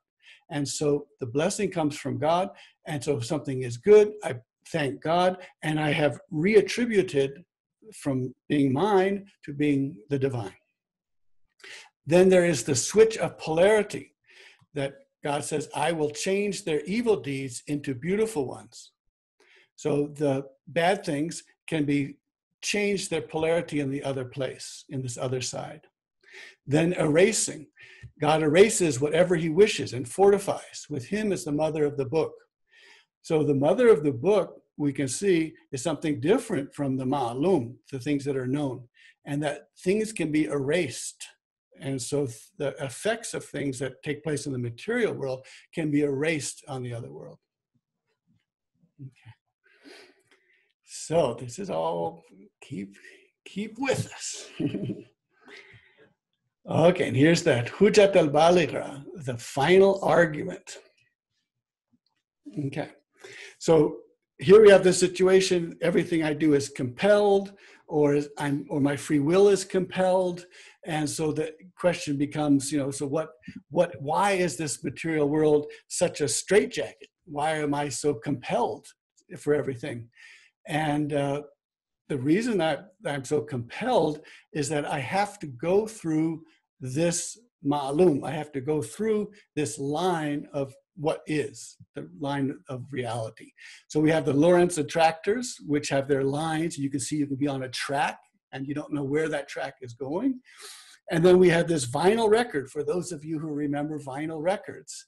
And 0.49 0.67
so 0.67 1.07
the 1.19 1.27
blessing 1.27 1.71
comes 1.71 1.97
from 1.97 2.17
God. 2.17 2.49
And 2.87 3.03
so 3.03 3.17
if 3.17 3.25
something 3.25 3.63
is 3.63 3.77
good, 3.77 4.13
I 4.23 4.35
thank 4.69 5.01
God, 5.01 5.37
and 5.61 5.79
I 5.79 5.91
have 5.91 6.19
reattributed 6.31 7.43
from 7.93 8.33
being 8.47 8.71
mine 8.71 9.25
to 9.45 9.53
being 9.53 9.95
the 10.09 10.17
divine. 10.17 10.55
Then 12.05 12.29
there 12.29 12.45
is 12.45 12.63
the 12.63 12.75
switch 12.75 13.17
of 13.17 13.37
polarity 13.37 14.15
that 14.73 14.93
God 15.23 15.43
says, 15.43 15.69
I 15.73 15.91
will 15.91 16.09
change 16.09 16.65
their 16.65 16.81
evil 16.81 17.15
deeds 17.15 17.63
into 17.67 17.95
beautiful 17.95 18.47
ones. 18.47 18.91
So 19.83 20.07
the 20.07 20.45
bad 20.65 21.03
things 21.03 21.43
can 21.67 21.83
be 21.83 22.15
changed 22.61 23.09
their 23.09 23.21
polarity 23.21 23.81
in 23.81 23.91
the 23.91 24.01
other 24.01 24.23
place, 24.23 24.85
in 24.87 25.01
this 25.01 25.17
other 25.17 25.41
side. 25.41 25.81
Then 26.65 26.93
erasing. 26.93 27.67
God 28.21 28.43
erases 28.43 29.01
whatever 29.01 29.35
he 29.35 29.49
wishes 29.49 29.91
and 29.91 30.07
fortifies. 30.07 30.87
With 30.89 31.07
him 31.07 31.33
is 31.33 31.43
the 31.43 31.51
mother 31.51 31.83
of 31.83 31.97
the 31.97 32.05
book. 32.05 32.31
So 33.23 33.43
the 33.43 33.55
mother 33.55 33.89
of 33.89 34.05
the 34.05 34.13
book, 34.13 34.61
we 34.77 34.93
can 34.93 35.09
see, 35.09 35.53
is 35.73 35.83
something 35.83 36.21
different 36.21 36.73
from 36.73 36.95
the 36.95 37.03
ma'lum, 37.03 37.75
the 37.91 37.99
things 37.99 38.23
that 38.23 38.37
are 38.37 38.47
known, 38.47 38.87
and 39.25 39.43
that 39.43 39.67
things 39.79 40.13
can 40.13 40.31
be 40.31 40.45
erased. 40.45 41.21
And 41.81 42.01
so 42.01 42.29
the 42.57 42.69
effects 42.81 43.33
of 43.33 43.43
things 43.43 43.79
that 43.79 44.01
take 44.01 44.23
place 44.23 44.45
in 44.45 44.53
the 44.53 44.59
material 44.59 45.11
world 45.11 45.45
can 45.75 45.91
be 45.91 46.03
erased 46.03 46.63
on 46.69 46.83
the 46.83 46.93
other 46.93 47.11
world. 47.11 47.39
So 51.07 51.35
this 51.37 51.59
is 51.59 51.69
all, 51.69 52.23
keep, 52.61 52.95
keep 53.43 53.77
with 53.77 54.09
us. 54.13 54.47
okay, 56.69 57.07
and 57.09 57.17
here's 57.17 57.43
that 57.43 57.67
Hujat 57.67 58.15
al-Balighah, 58.15 59.03
the 59.25 59.37
final 59.37 59.99
argument. 60.01 60.77
Okay. 62.67 62.91
So 63.59 63.97
here 64.37 64.61
we 64.61 64.69
have 64.69 64.85
the 64.85 64.93
situation, 64.93 65.77
everything 65.81 66.23
I 66.23 66.33
do 66.33 66.53
is 66.53 66.69
compelled 66.69 67.51
or 67.87 68.21
I'm 68.37 68.65
or 68.69 68.79
my 68.79 68.95
free 68.95 69.19
will 69.19 69.49
is 69.49 69.65
compelled. 69.65 70.45
And 70.85 71.09
so 71.09 71.33
the 71.33 71.51
question 71.77 72.17
becomes, 72.17 72.71
you 72.71 72.77
know, 72.77 72.91
so 72.91 73.05
what 73.05 73.31
what 73.69 74.01
why 74.01 74.31
is 74.31 74.55
this 74.55 74.81
material 74.85 75.27
world 75.27 75.69
such 75.89 76.21
a 76.21 76.29
straitjacket? 76.29 77.09
Why 77.25 77.57
am 77.57 77.73
I 77.73 77.89
so 77.89 78.13
compelled 78.13 78.87
for 79.37 79.53
everything? 79.53 80.07
And 80.67 81.13
uh, 81.13 81.43
the 82.09 82.17
reason 82.17 82.57
that 82.59 82.93
I'm 83.05 83.23
so 83.23 83.41
compelled 83.41 84.21
is 84.53 84.69
that 84.69 84.85
I 84.85 84.99
have 84.99 85.39
to 85.39 85.47
go 85.47 85.87
through 85.87 86.43
this 86.79 87.37
ma'lum. 87.65 88.23
I 88.25 88.31
have 88.31 88.51
to 88.53 88.61
go 88.61 88.81
through 88.81 89.31
this 89.55 89.79
line 89.79 90.47
of 90.53 90.73
what 90.95 91.21
is 91.25 91.77
the 91.95 92.07
line 92.19 92.57
of 92.69 92.85
reality. 92.91 93.51
So 93.87 93.99
we 93.99 94.11
have 94.11 94.25
the 94.25 94.33
Lorenz 94.33 94.77
attractors, 94.77 95.57
which 95.65 95.89
have 95.89 96.07
their 96.07 96.23
lines. 96.23 96.77
You 96.77 96.89
can 96.89 96.99
see 96.99 97.15
you 97.15 97.27
can 97.27 97.37
be 97.37 97.47
on 97.47 97.63
a 97.63 97.69
track 97.69 98.19
and 98.51 98.67
you 98.67 98.75
don't 98.75 98.93
know 98.93 99.03
where 99.03 99.29
that 99.29 99.47
track 99.47 99.75
is 99.81 99.93
going. 99.93 100.39
And 101.11 101.25
then 101.25 101.39
we 101.39 101.49
have 101.49 101.67
this 101.67 101.89
vinyl 101.89 102.29
record. 102.29 102.69
For 102.69 102.83
those 102.83 103.11
of 103.11 103.25
you 103.25 103.39
who 103.39 103.53
remember 103.53 103.99
vinyl 103.99 104.41
records, 104.41 105.07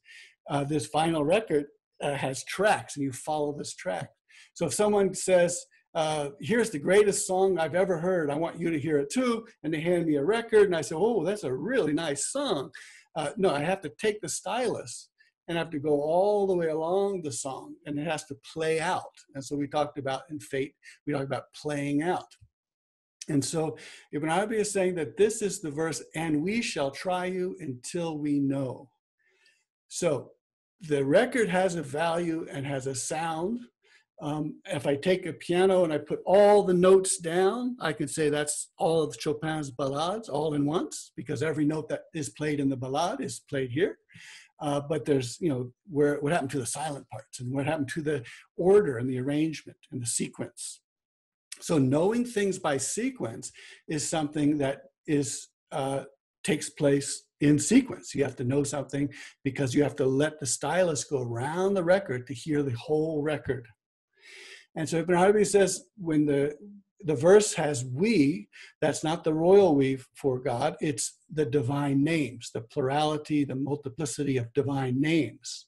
uh, 0.49 0.63
this 0.63 0.89
vinyl 0.89 1.25
record 1.25 1.65
uh, 2.01 2.15
has 2.15 2.43
tracks 2.45 2.95
and 2.95 3.03
you 3.03 3.11
follow 3.11 3.55
this 3.57 3.75
track. 3.75 4.09
So 4.53 4.67
if 4.67 4.73
someone 4.73 5.13
says, 5.13 5.65
uh, 5.93 6.29
here's 6.41 6.69
the 6.69 6.79
greatest 6.79 7.25
song 7.25 7.57
I've 7.57 7.75
ever 7.75 7.97
heard. 7.97 8.29
I 8.29 8.35
want 8.35 8.59
you 8.59 8.69
to 8.69 8.79
hear 8.79 8.97
it 8.97 9.09
too. 9.09 9.45
And 9.63 9.73
they 9.73 9.79
hand 9.79 10.05
me 10.05 10.15
a 10.15 10.23
record, 10.23 10.63
and 10.63 10.75
I 10.75 10.81
say, 10.81 10.95
oh, 10.95 11.23
that's 11.23 11.43
a 11.43 11.53
really 11.53 11.93
nice 11.93 12.27
song. 12.27 12.71
Uh, 13.15 13.29
no, 13.37 13.53
I 13.53 13.61
have 13.61 13.81
to 13.81 13.89
take 13.97 14.19
the 14.21 14.29
stylus 14.29 15.09
and 15.47 15.57
I 15.57 15.61
have 15.61 15.69
to 15.71 15.79
go 15.79 16.01
all 16.01 16.47
the 16.47 16.55
way 16.55 16.67
along 16.67 17.21
the 17.21 17.31
song 17.31 17.75
and 17.85 17.97
it 17.99 18.07
has 18.07 18.25
to 18.25 18.37
play 18.53 18.79
out. 18.79 19.03
And 19.35 19.43
so 19.43 19.55
we 19.55 19.67
talked 19.67 19.97
about 19.97 20.23
in 20.29 20.39
Fate, 20.39 20.73
we 21.05 21.13
talked 21.13 21.25
about 21.25 21.53
playing 21.53 22.03
out. 22.03 22.27
And 23.29 23.43
so 23.43 23.77
Ibn 24.11 24.29
Arabi 24.29 24.57
is 24.57 24.71
saying 24.71 24.95
that 24.95 25.17
this 25.17 25.41
is 25.41 25.59
the 25.59 25.71
verse, 25.71 26.03
and 26.13 26.43
we 26.43 26.61
shall 26.61 26.91
try 26.91 27.25
you 27.25 27.55
until 27.59 28.19
we 28.19 28.39
know. 28.39 28.89
So 29.87 30.31
the 30.81 31.03
record 31.03 31.49
has 31.49 31.75
a 31.75 31.81
value 31.81 32.45
and 32.51 32.65
has 32.67 32.85
a 32.85 32.93
sound. 32.93 33.61
Um, 34.21 34.61
if 34.65 34.87
I 34.87 34.95
take 34.95 35.25
a 35.25 35.33
piano 35.33 35.83
and 35.83 35.91
I 35.91 35.97
put 35.97 36.21
all 36.25 36.63
the 36.63 36.73
notes 36.73 37.17
down, 37.17 37.75
I 37.81 37.91
could 37.91 38.09
say 38.09 38.29
that's 38.29 38.69
all 38.77 39.03
of 39.03 39.17
Chopin's 39.19 39.71
ballades 39.71 40.29
all 40.29 40.53
in 40.53 40.65
once 40.65 41.11
because 41.17 41.43
every 41.43 41.65
note 41.65 41.89
that 41.89 42.03
is 42.13 42.29
played 42.29 42.59
in 42.59 42.69
the 42.69 42.77
ballade 42.77 43.19
is 43.19 43.41
played 43.49 43.71
here. 43.71 43.97
Uh, 44.61 44.79
but 44.79 45.03
there's, 45.03 45.37
you 45.41 45.49
know, 45.49 45.69
where 45.89 46.15
what 46.21 46.31
happened 46.31 46.51
to 46.51 46.59
the 46.59 46.65
silent 46.65 47.05
parts 47.09 47.41
and 47.41 47.53
what 47.53 47.65
happened 47.65 47.89
to 47.89 48.01
the 48.01 48.23
order 48.55 48.97
and 48.97 49.09
the 49.09 49.19
arrangement 49.19 49.77
and 49.91 50.01
the 50.01 50.07
sequence. 50.07 50.79
So 51.59 51.77
knowing 51.77 52.25
things 52.25 52.57
by 52.57 52.77
sequence 52.77 53.51
is 53.87 54.07
something 54.07 54.57
that 54.59 54.83
is 55.07 55.49
uh, 55.73 56.03
takes 56.43 56.69
place 56.69 57.23
in 57.41 57.59
sequence. 57.59 58.15
You 58.15 58.23
have 58.23 58.35
to 58.37 58.43
know 58.45 58.63
something 58.63 59.09
because 59.43 59.73
you 59.73 59.83
have 59.83 59.95
to 59.97 60.05
let 60.05 60.39
the 60.39 60.45
stylus 60.45 61.03
go 61.03 61.21
around 61.21 61.73
the 61.73 61.83
record 61.83 62.27
to 62.27 62.33
hear 62.33 62.63
the 62.63 62.77
whole 62.77 63.21
record. 63.21 63.67
And 64.75 64.87
so 64.87 64.97
Ibn 64.97 65.15
Arabi 65.15 65.45
says 65.45 65.85
when 65.97 66.25
the 66.25 66.55
the 67.05 67.15
verse 67.15 67.53
has 67.53 67.85
we, 67.85 68.49
that's 68.81 69.03
not 69.03 69.23
the 69.23 69.33
royal 69.33 69.75
we 69.75 69.99
for 70.15 70.39
God, 70.39 70.75
it's 70.81 71.19
the 71.31 71.45
divine 71.45 72.03
names, 72.03 72.49
the 72.51 72.61
plurality, 72.61 73.45
the 73.45 73.55
multiplicity 73.55 74.37
of 74.37 74.51
divine 74.53 74.99
names. 74.99 75.67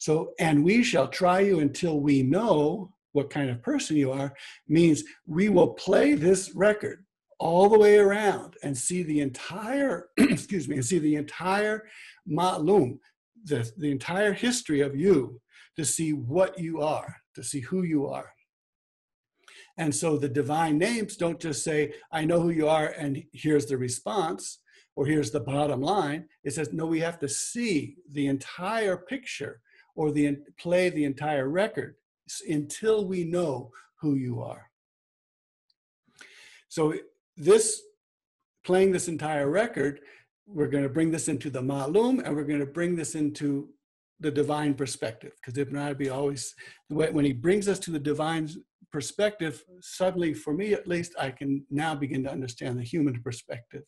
So, 0.00 0.32
and 0.40 0.64
we 0.64 0.82
shall 0.82 1.06
try 1.06 1.40
you 1.40 1.60
until 1.60 2.00
we 2.00 2.24
know 2.24 2.92
what 3.12 3.30
kind 3.30 3.50
of 3.50 3.62
person 3.62 3.96
you 3.96 4.10
are, 4.10 4.34
means 4.66 5.04
we 5.26 5.48
will 5.48 5.74
play 5.74 6.14
this 6.14 6.52
record 6.56 7.04
all 7.38 7.68
the 7.68 7.78
way 7.78 7.98
around 7.98 8.56
and 8.62 8.76
see 8.76 9.02
the 9.02 9.20
entire, 9.20 10.08
excuse 10.16 10.68
me, 10.68 10.76
and 10.76 10.84
see 10.84 10.98
the 10.98 11.16
entire 11.16 11.84
ma'lum, 12.28 12.98
the, 13.44 13.70
the 13.76 13.90
entire 13.90 14.32
history 14.32 14.80
of 14.80 14.96
you 14.96 15.40
to 15.76 15.84
see 15.84 16.12
what 16.12 16.58
you 16.58 16.80
are, 16.80 17.16
to 17.34 17.42
see 17.42 17.60
who 17.60 17.82
you 17.82 18.06
are. 18.06 18.32
And 19.78 19.94
so 19.94 20.16
the 20.16 20.28
divine 20.28 20.78
names 20.78 21.16
don't 21.16 21.40
just 21.40 21.64
say, 21.64 21.94
I 22.10 22.24
know 22.24 22.40
who 22.40 22.50
you 22.50 22.68
are, 22.68 22.88
and 22.88 23.24
here's 23.32 23.66
the 23.66 23.78
response, 23.78 24.58
or 24.96 25.06
here's 25.06 25.30
the 25.30 25.40
bottom 25.40 25.80
line. 25.80 26.26
It 26.44 26.52
says, 26.52 26.72
no, 26.72 26.86
we 26.86 27.00
have 27.00 27.18
to 27.20 27.28
see 27.28 27.96
the 28.10 28.26
entire 28.26 28.96
picture 28.96 29.60
or 29.94 30.10
the 30.10 30.36
play 30.58 30.90
the 30.90 31.04
entire 31.04 31.48
record 31.48 31.96
until 32.48 33.06
we 33.06 33.24
know 33.24 33.70
who 34.00 34.14
you 34.14 34.42
are. 34.42 34.70
So 36.68 36.94
this 37.36 37.82
playing 38.64 38.92
this 38.92 39.08
entire 39.08 39.50
record, 39.50 40.00
we're 40.46 40.68
going 40.68 40.84
to 40.84 40.88
bring 40.88 41.10
this 41.10 41.28
into 41.28 41.50
the 41.50 41.62
ma'lum 41.62 42.24
and 42.24 42.34
we're 42.34 42.44
going 42.44 42.60
to 42.60 42.66
bring 42.66 42.96
this 42.96 43.14
into 43.14 43.68
the 44.22 44.30
divine 44.30 44.74
perspective 44.74 45.32
because 45.36 45.58
Ibn 45.58 45.76
Arabi 45.76 46.08
always, 46.08 46.54
when 46.88 47.24
he 47.24 47.32
brings 47.32 47.68
us 47.68 47.78
to 47.80 47.90
the 47.90 47.98
divine 47.98 48.48
perspective, 48.90 49.62
suddenly, 49.80 50.32
for 50.32 50.54
me 50.54 50.72
at 50.72 50.86
least, 50.86 51.14
I 51.18 51.30
can 51.30 51.66
now 51.70 51.94
begin 51.94 52.22
to 52.24 52.30
understand 52.30 52.78
the 52.78 52.84
human 52.84 53.20
perspective. 53.22 53.82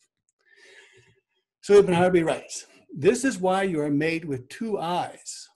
So 1.63 1.75
Ibn 1.75 1.95
Arabi 1.95 2.23
writes, 2.23 2.67
This 2.95 3.25
is 3.25 3.39
why 3.39 3.63
you 3.63 3.81
are 3.81 3.91
made 3.91 4.25
with 4.25 4.49
two 4.49 4.79
eyes, 4.79 5.49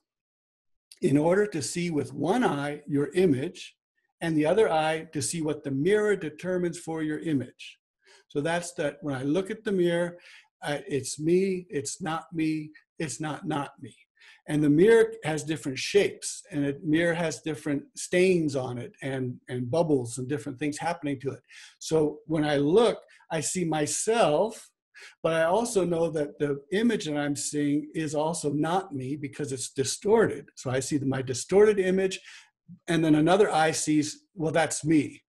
in 1.01 1.17
order 1.17 1.45
to 1.47 1.61
see 1.61 1.89
with 1.91 2.13
one 2.13 2.43
eye 2.43 2.81
your 2.87 3.09
image, 3.13 3.75
and 4.21 4.35
the 4.35 4.45
other 4.45 4.71
eye 4.71 5.07
to 5.13 5.21
see 5.21 5.41
what 5.41 5.63
the 5.63 5.71
mirror 5.71 6.15
determines 6.15 6.79
for 6.79 7.03
your 7.03 7.19
image. 7.19 7.77
So 8.27 8.41
that's 8.41 8.73
that 8.73 8.97
when 9.01 9.15
I 9.15 9.23
look 9.23 9.49
at 9.49 9.63
the 9.63 9.71
mirror, 9.71 10.17
uh, 10.63 10.79
it's 10.87 11.19
me, 11.19 11.65
it's 11.69 12.01
not 12.01 12.25
me, 12.33 12.71
it's 12.97 13.19
not 13.21 13.47
not 13.47 13.71
me. 13.81 13.95
And 14.49 14.63
the 14.63 14.69
mirror 14.69 15.13
has 15.23 15.43
different 15.43 15.77
shapes, 15.77 16.41
and 16.51 16.65
the 16.65 16.79
mirror 16.83 17.13
has 17.13 17.41
different 17.41 17.83
stains 17.95 18.55
on 18.55 18.79
it, 18.79 18.91
and, 19.03 19.35
and 19.47 19.69
bubbles 19.69 20.17
and 20.17 20.27
different 20.27 20.57
things 20.57 20.77
happening 20.77 21.19
to 21.21 21.29
it. 21.31 21.41
So 21.77 22.17
when 22.25 22.43
I 22.43 22.57
look, 22.57 22.97
I 23.31 23.41
see 23.41 23.63
myself, 23.63 24.67
but 25.21 25.33
I 25.33 25.43
also 25.43 25.85
know 25.85 26.09
that 26.09 26.39
the 26.39 26.59
image 26.73 27.05
that 27.05 27.15
I'm 27.15 27.35
seeing 27.35 27.91
is 27.93 28.15
also 28.15 28.51
not 28.51 28.93
me 28.93 29.15
because 29.15 29.51
it's 29.51 29.69
distorted. 29.69 30.49
So 30.55 30.71
I 30.71 30.79
see 30.79 30.97
my 30.97 31.21
distorted 31.21 31.79
image, 31.79 32.19
and 32.87 33.05
then 33.05 33.15
another 33.15 33.51
eye 33.51 33.71
sees, 33.71 34.25
well, 34.33 34.51
that's 34.51 34.83
me. 34.83 35.21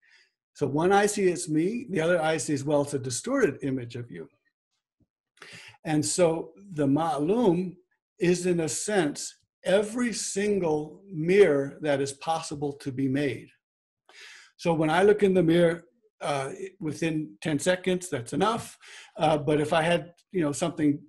So 0.54 0.66
one 0.66 0.92
eye 0.92 1.06
sees 1.06 1.48
me, 1.48 1.86
the 1.90 2.00
other 2.00 2.20
eye 2.20 2.38
sees, 2.38 2.64
well, 2.64 2.82
it's 2.82 2.94
a 2.94 2.98
distorted 2.98 3.58
image 3.62 3.96
of 3.96 4.10
you. 4.10 4.28
And 5.84 6.04
so 6.04 6.52
the 6.72 6.86
ma'lum 6.86 7.76
is, 8.20 8.46
in 8.46 8.60
a 8.60 8.68
sense, 8.68 9.36
every 9.64 10.12
single 10.12 11.02
mirror 11.12 11.78
that 11.82 12.00
is 12.00 12.12
possible 12.12 12.72
to 12.74 12.92
be 12.92 13.08
made. 13.08 13.48
So 14.56 14.74
when 14.74 14.90
I 14.90 15.02
look 15.02 15.22
in 15.22 15.34
the 15.34 15.42
mirror, 15.42 15.84
uh, 16.20 16.50
within 16.78 17.34
10 17.40 17.58
seconds, 17.58 18.10
that's 18.10 18.32
enough. 18.32 18.76
Uh, 19.16 19.38
but 19.38 19.60
if 19.60 19.72
I 19.72 19.82
had, 19.82 20.12
you 20.32 20.42
know, 20.42 20.52
something, 20.52 21.00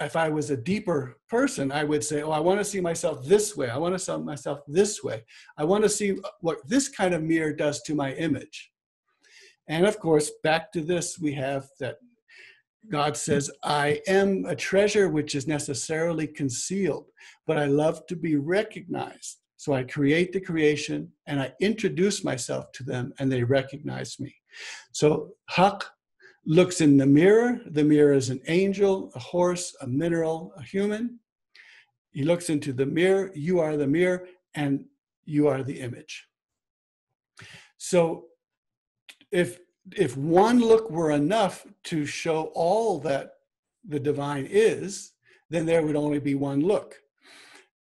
if 0.00 0.14
I 0.16 0.28
was 0.28 0.50
a 0.50 0.56
deeper 0.56 1.16
person, 1.28 1.72
I 1.72 1.84
would 1.84 2.04
say, 2.04 2.22
oh, 2.22 2.30
I 2.30 2.38
want 2.38 2.60
to 2.60 2.64
see 2.64 2.80
myself 2.80 3.24
this 3.26 3.56
way. 3.56 3.68
I 3.68 3.76
want 3.78 3.94
to 3.94 3.98
see 3.98 4.16
myself 4.16 4.60
this 4.68 5.02
way. 5.02 5.24
I 5.58 5.64
want 5.64 5.82
to 5.82 5.88
see 5.88 6.18
what 6.40 6.58
this 6.68 6.88
kind 6.88 7.14
of 7.14 7.22
mirror 7.22 7.52
does 7.52 7.82
to 7.82 7.94
my 7.94 8.14
image. 8.14 8.70
And 9.68 9.86
of 9.86 9.98
course, 9.98 10.30
back 10.42 10.72
to 10.72 10.80
this, 10.80 11.18
we 11.18 11.32
have 11.34 11.66
that 11.80 11.96
God 12.88 13.16
says, 13.16 13.50
I 13.62 14.00
am 14.06 14.46
a 14.46 14.56
treasure 14.56 15.08
which 15.08 15.34
is 15.34 15.46
necessarily 15.46 16.26
concealed, 16.26 17.06
but 17.46 17.58
I 17.58 17.66
love 17.66 18.06
to 18.06 18.16
be 18.16 18.36
recognized. 18.36 19.38
So 19.56 19.74
I 19.74 19.82
create 19.82 20.32
the 20.32 20.40
creation 20.40 21.12
and 21.26 21.38
I 21.40 21.52
introduce 21.60 22.24
myself 22.24 22.72
to 22.72 22.82
them 22.82 23.12
and 23.18 23.30
they 23.30 23.42
recognize 23.42 24.18
me. 24.18 24.34
So 24.92 25.34
Haq 25.50 25.84
looks 26.46 26.80
in 26.80 26.96
the 26.96 27.06
mirror. 27.06 27.60
The 27.66 27.84
mirror 27.84 28.14
is 28.14 28.30
an 28.30 28.40
angel, 28.48 29.12
a 29.14 29.18
horse, 29.18 29.76
a 29.82 29.86
mineral, 29.86 30.54
a 30.56 30.62
human. 30.62 31.20
He 32.12 32.24
looks 32.24 32.48
into 32.48 32.72
the 32.72 32.86
mirror. 32.86 33.30
You 33.34 33.60
are 33.60 33.76
the 33.76 33.86
mirror 33.86 34.26
and 34.54 34.86
you 35.26 35.46
are 35.46 35.62
the 35.62 35.80
image. 35.80 36.26
So 37.76 38.24
if 39.30 39.60
if 39.92 40.16
one 40.16 40.60
look 40.60 40.90
were 40.90 41.10
enough 41.10 41.66
to 41.84 42.04
show 42.06 42.52
all 42.54 42.98
that 43.00 43.32
the 43.86 44.00
divine 44.00 44.46
is, 44.50 45.12
then 45.48 45.66
there 45.66 45.84
would 45.84 45.96
only 45.96 46.18
be 46.18 46.34
one 46.34 46.60
look. 46.60 46.96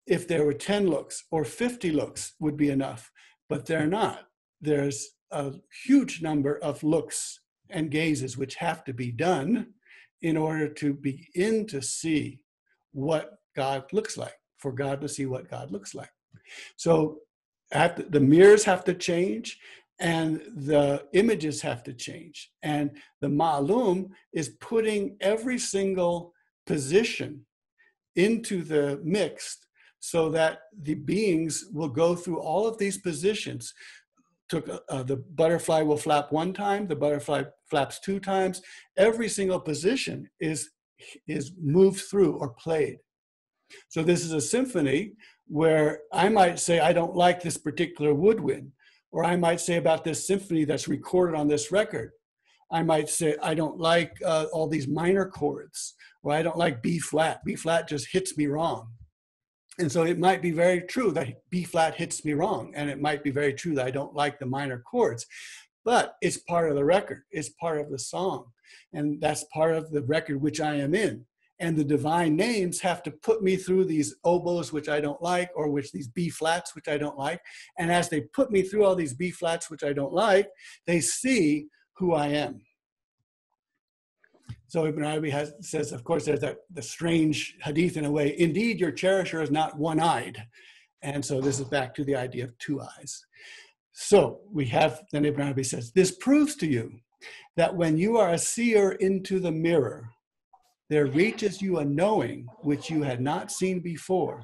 If 0.07 0.27
there 0.27 0.45
were 0.45 0.53
10 0.53 0.87
looks 0.87 1.25
or 1.31 1.43
50 1.45 1.91
looks 1.91 2.33
would 2.39 2.57
be 2.57 2.69
enough, 2.69 3.11
but 3.47 3.65
they're 3.65 3.87
not. 3.87 4.27
There's 4.61 5.09
a 5.31 5.53
huge 5.85 6.21
number 6.21 6.57
of 6.59 6.83
looks 6.83 7.39
and 7.69 7.91
gazes 7.91 8.37
which 8.37 8.55
have 8.55 8.83
to 8.85 8.93
be 8.93 9.11
done 9.11 9.73
in 10.21 10.35
order 10.35 10.67
to 10.67 10.93
begin 10.93 11.67
to 11.67 11.81
see 11.81 12.43
what 12.91 13.37
God 13.55 13.85
looks 13.93 14.17
like, 14.17 14.33
for 14.57 14.71
God 14.71 15.01
to 15.01 15.07
see 15.07 15.25
what 15.25 15.49
God 15.49 15.71
looks 15.71 15.93
like. 15.93 16.09
So 16.75 17.19
the 17.71 18.19
mirrors 18.19 18.63
have 18.63 18.83
to 18.85 18.95
change 18.95 19.59
and 19.99 20.41
the 20.55 21.05
images 21.13 21.61
have 21.61 21.83
to 21.83 21.93
change. 21.93 22.51
And 22.63 22.91
the 23.21 23.27
ma'lum 23.27 24.09
is 24.33 24.49
putting 24.61 25.17
every 25.19 25.59
single 25.59 26.33
position 26.65 27.45
into 28.15 28.63
the 28.63 28.99
mixed 29.03 29.67
so 29.99 30.29
that 30.29 30.59
the 30.81 30.95
beings 30.95 31.65
will 31.73 31.89
go 31.89 32.15
through 32.15 32.39
all 32.39 32.65
of 32.67 32.77
these 32.77 32.97
positions. 32.97 33.73
Took 34.47 34.69
uh, 34.89 35.03
the 35.03 35.17
butterfly 35.17 35.81
will 35.81 35.97
flap 35.97 36.31
one 36.31 36.53
time, 36.53 36.87
the 36.87 36.95
butterfly 36.95 37.43
flaps 37.69 37.99
two 37.99 38.19
times. 38.19 38.61
Every 38.97 39.29
single 39.29 39.59
position 39.59 40.29
is 40.39 40.71
is 41.27 41.51
moved 41.61 42.01
through 42.01 42.33
or 42.33 42.49
played. 42.49 42.97
So 43.89 44.01
this 44.01 44.25
is 44.25 44.33
a 44.33 44.41
symphony 44.41 45.13
where 45.47 46.01
I 46.11 46.29
might 46.29 46.59
say 46.59 46.79
I 46.79 46.93
don't 46.93 47.15
like 47.15 47.41
this 47.41 47.57
particular 47.57 48.13
woodwind, 48.13 48.71
or 49.11 49.23
I 49.23 49.35
might 49.35 49.59
say 49.59 49.77
about 49.77 50.03
this 50.03 50.25
symphony 50.25 50.65
that's 50.65 50.87
recorded 50.87 51.35
on 51.35 51.47
this 51.47 51.71
record. 51.71 52.11
I 52.71 52.83
might 52.83 53.09
say, 53.09 53.35
I 53.41 53.55
don't 53.55 53.79
like 53.79 54.17
uh, 54.23 54.45
all 54.53 54.67
these 54.67 54.87
minor 54.87 55.25
chords, 55.25 55.95
or 56.21 56.33
I 56.33 56.43
don't 56.43 56.57
like 56.57 56.83
B 56.83 56.99
flat. 56.99 57.43
B 57.43 57.55
flat 57.55 57.87
just 57.87 58.09
hits 58.11 58.37
me 58.37 58.45
wrong. 58.45 58.89
And 59.79 59.91
so 59.91 60.03
it 60.03 60.19
might 60.19 60.41
be 60.41 60.51
very 60.51 60.81
true 60.81 61.11
that 61.11 61.49
B 61.49 61.63
flat 61.63 61.95
hits 61.95 62.23
me 62.25 62.33
wrong. 62.33 62.73
And 62.75 62.89
it 62.89 63.01
might 63.01 63.23
be 63.23 63.31
very 63.31 63.53
true 63.53 63.73
that 63.75 63.87
I 63.87 63.91
don't 63.91 64.13
like 64.13 64.37
the 64.37 64.45
minor 64.45 64.79
chords. 64.79 65.25
But 65.85 66.15
it's 66.21 66.37
part 66.37 66.69
of 66.69 66.75
the 66.75 66.85
record, 66.85 67.23
it's 67.31 67.49
part 67.49 67.79
of 67.79 67.89
the 67.89 67.97
song. 67.97 68.51
And 68.93 69.19
that's 69.21 69.45
part 69.45 69.75
of 69.75 69.89
the 69.91 70.03
record 70.03 70.41
which 70.41 70.59
I 70.59 70.75
am 70.75 70.93
in 70.93 71.25
and 71.59 71.75
the 71.75 71.83
divine 71.83 72.35
names 72.35 72.79
have 72.79 73.03
to 73.03 73.11
put 73.11 73.43
me 73.43 73.55
through 73.55 73.85
these 73.85 74.15
oboes 74.23 74.71
which 74.71 74.89
i 74.89 74.99
don't 74.99 75.21
like 75.21 75.49
or 75.55 75.69
which 75.69 75.91
these 75.91 76.07
b 76.07 76.29
flats 76.29 76.75
which 76.75 76.87
i 76.87 76.97
don't 76.97 77.17
like 77.17 77.41
and 77.77 77.91
as 77.91 78.09
they 78.09 78.21
put 78.21 78.51
me 78.51 78.61
through 78.61 78.85
all 78.85 78.95
these 78.95 79.13
b 79.13 79.29
flats 79.31 79.69
which 79.69 79.83
i 79.83 79.93
don't 79.93 80.13
like 80.13 80.47
they 80.85 80.99
see 80.99 81.67
who 81.99 82.13
I 82.13 82.27
am. 82.27 82.61
So 84.67 84.85
Ibn 84.85 85.03
Arabi 85.03 85.29
has, 85.31 85.53
says, 85.61 85.91
of 85.91 86.03
course, 86.03 86.25
there's 86.25 86.39
that 86.39 86.59
the 86.71 86.81
strange 86.81 87.57
hadith 87.61 87.97
in 87.97 88.05
a 88.05 88.11
way. 88.11 88.39
Indeed, 88.39 88.79
your 88.79 88.91
cherisher 88.91 89.41
is 89.41 89.51
not 89.51 89.77
one-eyed, 89.77 90.41
and 91.01 91.23
so 91.23 91.41
this 91.41 91.59
is 91.59 91.65
back 91.65 91.93
to 91.95 92.05
the 92.05 92.15
idea 92.15 92.45
of 92.45 92.57
two 92.57 92.81
eyes. 92.81 93.25
So 93.91 94.39
we 94.51 94.65
have 94.67 95.01
then 95.11 95.25
Ibn 95.25 95.41
Arabi 95.41 95.63
says, 95.63 95.91
this 95.91 96.11
proves 96.11 96.55
to 96.57 96.67
you 96.67 96.99
that 97.57 97.75
when 97.75 97.97
you 97.97 98.17
are 98.17 98.31
a 98.31 98.37
seer 98.37 98.91
into 98.93 99.39
the 99.39 99.51
mirror, 99.51 100.09
there 100.89 101.05
reaches 101.05 101.61
you 101.61 101.77
a 101.77 101.85
knowing 101.85 102.47
which 102.61 102.89
you 102.89 103.03
had 103.03 103.21
not 103.21 103.51
seen 103.51 103.79
before. 103.79 104.41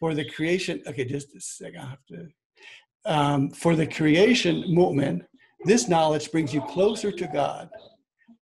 For 0.00 0.14
the 0.14 0.28
creation, 0.28 0.82
okay, 0.86 1.04
just 1.04 1.34
a 1.34 1.40
second, 1.40 1.80
I 1.80 1.90
have 1.90 2.06
to. 2.08 2.28
Um, 3.04 3.50
for 3.50 3.76
the 3.76 3.86
creation 3.86 4.64
movement, 4.66 5.24
this 5.64 5.88
knowledge 5.88 6.30
brings 6.32 6.52
you 6.52 6.60
closer 6.62 7.12
to 7.12 7.26
God. 7.28 7.68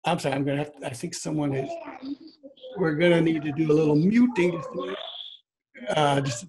I'm 0.05 0.19
sorry, 0.19 0.35
I'm 0.35 0.45
gonna 0.45 0.59
have 0.59 0.75
to, 0.79 0.87
I 0.87 0.91
think 0.91 1.15
someone 1.15 1.55
is, 1.55 1.69
we're 2.79 2.95
gonna 2.95 3.21
need 3.21 3.43
to 3.43 3.53
do 3.53 3.71
a 3.71 3.75
little 3.75 3.97
muting. 3.97 4.63
Uh, 5.89 6.21
just, 6.21 6.47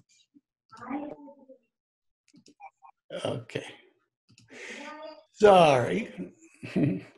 okay. 3.24 3.64
Sorry. 5.32 6.32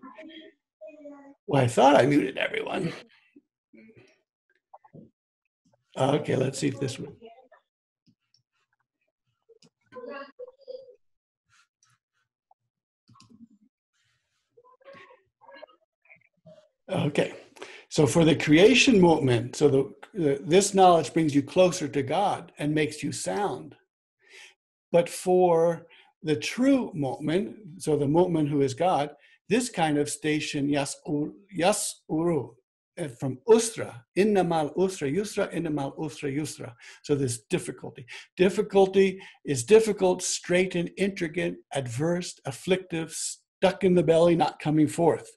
well, 1.50 1.64
I 1.64 1.66
thought 1.66 1.96
I 1.96 2.06
muted 2.06 2.38
everyone. 2.38 2.92
Okay, 5.98 6.36
let's 6.36 6.60
see 6.60 6.68
if 6.68 6.78
this 6.78 6.96
one. 6.96 7.16
Okay, 16.88 17.34
so 17.88 18.06
for 18.06 18.24
the 18.24 18.36
creation 18.36 19.00
movement, 19.00 19.56
so 19.56 19.68
the, 19.68 19.92
the, 20.14 20.40
this 20.44 20.72
knowledge 20.72 21.12
brings 21.12 21.34
you 21.34 21.42
closer 21.42 21.88
to 21.88 22.02
God 22.04 22.52
and 22.60 22.72
makes 22.72 23.02
you 23.02 23.10
sound. 23.10 23.74
But 24.92 25.08
for 25.08 25.88
the 26.22 26.36
true 26.36 26.92
movement, 26.94 27.82
so 27.82 27.96
the 27.96 28.06
movement 28.06 28.48
who 28.48 28.60
is 28.60 28.72
God, 28.72 29.10
this 29.50 29.68
kind 29.68 29.98
of 29.98 30.08
station, 30.08 30.68
yas, 30.68 30.96
yas 31.52 32.02
uru, 32.08 32.50
uh, 32.98 33.08
from 33.08 33.36
usra, 33.48 34.02
innamal 34.16 34.74
usra 34.76 35.12
yusra, 35.12 35.52
innamal 35.52 35.96
Ustra, 35.98 36.32
yusra. 36.32 36.72
So 37.02 37.16
this 37.16 37.40
difficulty. 37.50 38.06
Difficulty 38.36 39.20
is 39.44 39.64
difficult, 39.64 40.22
straitened, 40.22 40.92
intricate, 40.96 41.56
adverse, 41.74 42.38
afflictive, 42.46 43.12
stuck 43.12 43.82
in 43.82 43.94
the 43.94 44.04
belly, 44.04 44.36
not 44.36 44.60
coming 44.60 44.86
forth. 44.86 45.28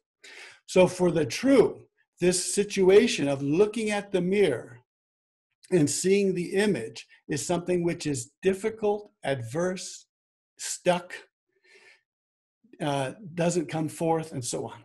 So 0.67 0.87
for 0.87 1.09
the 1.09 1.25
true, 1.25 1.81
this 2.21 2.53
situation 2.53 3.27
of 3.27 3.41
looking 3.41 3.89
at 3.89 4.11
the 4.11 4.21
mirror 4.21 4.79
and 5.71 5.89
seeing 5.89 6.35
the 6.35 6.53
image 6.53 7.07
is 7.27 7.45
something 7.45 7.83
which 7.83 8.05
is 8.05 8.31
difficult, 8.43 9.11
adverse, 9.23 10.05
stuck, 10.57 11.13
uh, 12.83 13.13
doesn't 13.33 13.69
come 13.69 13.87
forth, 13.87 14.31
and 14.31 14.43
so 14.43 14.67
on. 14.67 14.83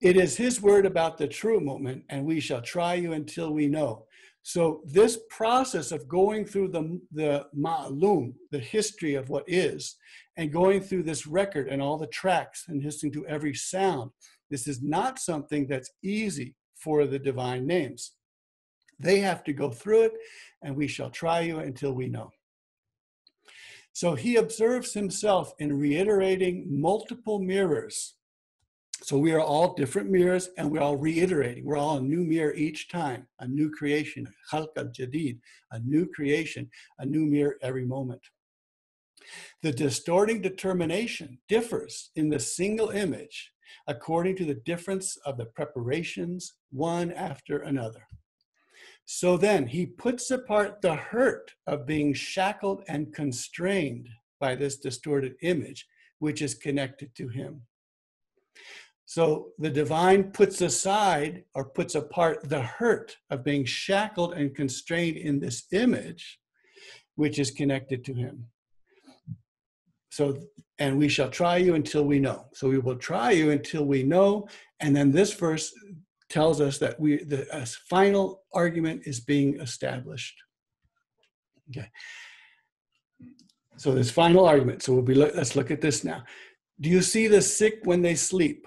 It 0.00 0.16
is 0.16 0.36
his 0.36 0.60
word 0.60 0.84
about 0.84 1.16
the 1.16 1.28
true 1.28 1.60
moment, 1.60 2.04
and 2.08 2.24
we 2.24 2.40
shall 2.40 2.60
try 2.60 2.94
you 2.94 3.12
until 3.12 3.52
we 3.52 3.68
know. 3.68 4.06
So 4.42 4.82
this 4.84 5.20
process 5.30 5.92
of 5.92 6.08
going 6.08 6.44
through 6.44 6.68
the, 6.68 7.00
the 7.12 7.46
ma'lum, 7.56 8.34
the 8.50 8.58
history 8.58 9.14
of 9.14 9.28
what 9.28 9.44
is, 9.46 9.96
and 10.36 10.52
going 10.52 10.80
through 10.80 11.04
this 11.04 11.26
record 11.26 11.68
and 11.68 11.80
all 11.80 11.96
the 11.96 12.08
tracks 12.08 12.64
and 12.66 12.82
listening 12.82 13.12
to 13.12 13.26
every 13.28 13.54
sound, 13.54 14.10
this 14.50 14.66
is 14.66 14.82
not 14.82 15.20
something 15.20 15.68
that's 15.68 15.90
easy 16.02 16.56
for 16.74 17.06
the 17.06 17.18
divine 17.18 17.66
names. 17.66 18.12
They 18.98 19.20
have 19.20 19.44
to 19.44 19.52
go 19.52 19.70
through 19.70 20.02
it, 20.02 20.12
and 20.62 20.74
we 20.74 20.88
shall 20.88 21.10
try 21.10 21.40
you 21.40 21.60
until 21.60 21.92
we 21.92 22.08
know. 22.08 22.30
So 23.92 24.14
he 24.14 24.36
observes 24.36 24.94
himself 24.94 25.52
in 25.58 25.78
reiterating 25.78 26.66
multiple 26.68 27.38
mirrors. 27.38 28.14
So 29.02 29.18
we 29.18 29.32
are 29.32 29.40
all 29.40 29.74
different 29.74 30.10
mirrors 30.10 30.48
and 30.56 30.70
we're 30.70 30.80
all 30.80 30.96
reiterating. 30.96 31.64
We're 31.64 31.76
all 31.76 31.98
a 31.98 32.02
new 32.02 32.24
mirror 32.24 32.54
each 32.54 32.88
time, 32.88 33.26
a 33.40 33.48
new 33.48 33.70
creation, 33.70 34.26
khalq 34.50 34.68
al 34.76 34.86
jadid, 34.86 35.38
a 35.72 35.80
new 35.80 36.06
creation, 36.06 36.70
a 36.98 37.06
new 37.06 37.26
mirror 37.26 37.56
every 37.62 37.84
moment. 37.84 38.22
The 39.62 39.72
distorting 39.72 40.40
determination 40.40 41.38
differs 41.48 42.10
in 42.16 42.28
the 42.28 42.40
single 42.40 42.90
image 42.90 43.52
according 43.86 44.36
to 44.36 44.44
the 44.44 44.54
difference 44.54 45.16
of 45.24 45.36
the 45.36 45.46
preparations, 45.46 46.54
one 46.70 47.12
after 47.12 47.58
another. 47.58 48.06
So 49.04 49.36
then 49.36 49.66
he 49.66 49.86
puts 49.86 50.30
apart 50.30 50.80
the 50.80 50.94
hurt 50.94 51.52
of 51.66 51.86
being 51.86 52.14
shackled 52.14 52.82
and 52.88 53.12
constrained 53.12 54.08
by 54.40 54.54
this 54.54 54.78
distorted 54.78 55.34
image, 55.42 55.86
which 56.18 56.40
is 56.42 56.54
connected 56.54 57.14
to 57.16 57.28
him. 57.28 57.62
So 59.04 59.48
the 59.58 59.70
divine 59.70 60.30
puts 60.32 60.62
aside 60.62 61.44
or 61.54 61.66
puts 61.66 61.94
apart 61.94 62.48
the 62.48 62.62
hurt 62.62 63.16
of 63.28 63.44
being 63.44 63.64
shackled 63.64 64.34
and 64.34 64.54
constrained 64.54 65.18
in 65.18 65.38
this 65.38 65.66
image, 65.72 66.38
which 67.16 67.38
is 67.38 67.50
connected 67.50 68.04
to 68.06 68.14
him. 68.14 68.46
So, 70.10 70.38
and 70.78 70.98
we 70.98 71.08
shall 71.08 71.28
try 71.28 71.58
you 71.58 71.74
until 71.74 72.04
we 72.04 72.20
know. 72.20 72.46
So 72.54 72.68
we 72.68 72.78
will 72.78 72.96
try 72.96 73.32
you 73.32 73.50
until 73.50 73.84
we 73.84 74.02
know. 74.02 74.48
And 74.80 74.96
then 74.96 75.12
this 75.12 75.34
verse 75.34 75.72
tells 76.32 76.60
us 76.62 76.78
that 76.78 76.98
we 76.98 77.22
the 77.22 77.44
final 77.88 78.42
argument 78.52 79.02
is 79.04 79.20
being 79.20 79.60
established. 79.60 80.36
Okay. 81.68 81.88
So 83.76 83.92
this 83.92 84.10
final 84.10 84.46
argument. 84.46 84.82
So 84.82 84.94
we'll 84.94 85.02
be 85.02 85.14
look, 85.14 85.34
let's 85.34 85.54
look 85.56 85.70
at 85.70 85.82
this 85.82 86.04
now. 86.04 86.24
Do 86.80 86.88
you 86.88 87.02
see 87.02 87.28
the 87.28 87.42
sick 87.42 87.80
when 87.84 88.00
they 88.02 88.14
sleep? 88.14 88.66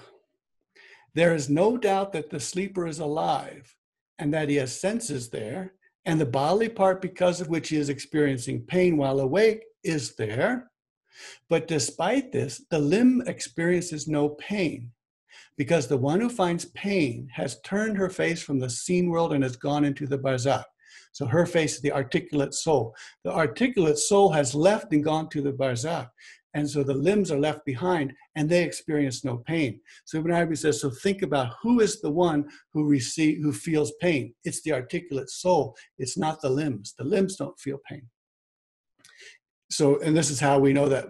There 1.16 1.34
is 1.34 1.50
no 1.50 1.78
doubt 1.78 2.14
that 2.14 2.30
the 2.30 2.40
sleeper 2.40 2.86
is 2.88 3.00
alive 3.00 3.76
and 4.20 4.34
that 4.34 4.50
he 4.50 4.56
has 4.58 4.80
senses 4.80 5.30
there, 5.30 5.74
and 6.06 6.22
the 6.22 6.26
bodily 6.26 6.70
part 6.70 7.02
because 7.02 7.42
of 7.42 7.50
which 7.50 7.70
he 7.70 7.78
is 7.78 7.90
experiencing 7.90 8.62
pain 8.62 8.96
while 8.96 9.20
awake 9.20 9.64
is 9.84 10.16
there. 10.16 10.72
But 11.50 11.68
despite 11.68 12.32
this, 12.32 12.64
the 12.70 12.80
limb 12.80 13.24
experiences 13.26 14.08
no 14.08 14.30
pain 14.30 14.92
because 15.58 15.88
the 15.88 15.98
one 15.98 16.20
who 16.20 16.30
finds 16.30 16.66
pain 16.66 17.28
has 17.32 17.60
turned 17.62 17.98
her 17.98 18.10
face 18.10 18.42
from 18.42 18.60
the 18.60 18.70
seen 18.70 19.10
world 19.10 19.34
and 19.34 19.44
has 19.44 19.56
gone 19.56 19.86
into 19.86 20.06
the 20.08 20.18
barzakh. 20.18 20.66
So 21.12 21.26
her 21.26 21.46
face 21.46 21.76
is 21.76 21.82
the 21.82 21.94
articulate 21.94 22.54
soul. 22.54 22.94
The 23.24 23.32
articulate 23.32 23.98
soul 23.98 24.32
has 24.32 24.54
left 24.54 24.92
and 24.92 25.04
gone 25.04 25.30
to 25.30 25.42
the 25.42 25.54
barzakh. 25.54 26.10
And 26.56 26.70
so 26.70 26.84
the 26.84 26.94
limbs 26.94 27.32
are 27.32 27.40
left 27.40 27.66
behind 27.66 28.14
and 28.36 28.50
they 28.50 28.64
experience 28.64 29.26
no 29.26 29.38
pain. 29.38 29.82
So 30.06 30.18
Ibn 30.20 30.32
Arabi 30.32 30.56
says, 30.56 30.80
so 30.80 30.90
think 30.90 31.22
about 31.22 31.54
who 31.62 31.82
is 31.82 32.02
the 32.02 32.12
one 32.12 32.50
who 32.74 32.86
receive, 32.86 33.42
who 33.42 33.52
feels 33.52 33.92
pain. 34.02 34.34
It's 34.46 34.62
the 34.62 34.72
articulate 34.72 35.30
soul. 35.30 35.76
It's 35.98 36.18
not 36.18 36.42
the 36.42 36.50
limbs. 36.50 36.94
The 36.98 37.04
limbs 37.04 37.36
don't 37.36 37.60
feel 37.60 37.80
pain. 37.90 38.08
So, 39.70 40.00
and 40.02 40.16
this 40.16 40.30
is 40.30 40.40
how 40.40 40.60
we 40.60 40.72
know 40.74 40.88
that 40.88 41.08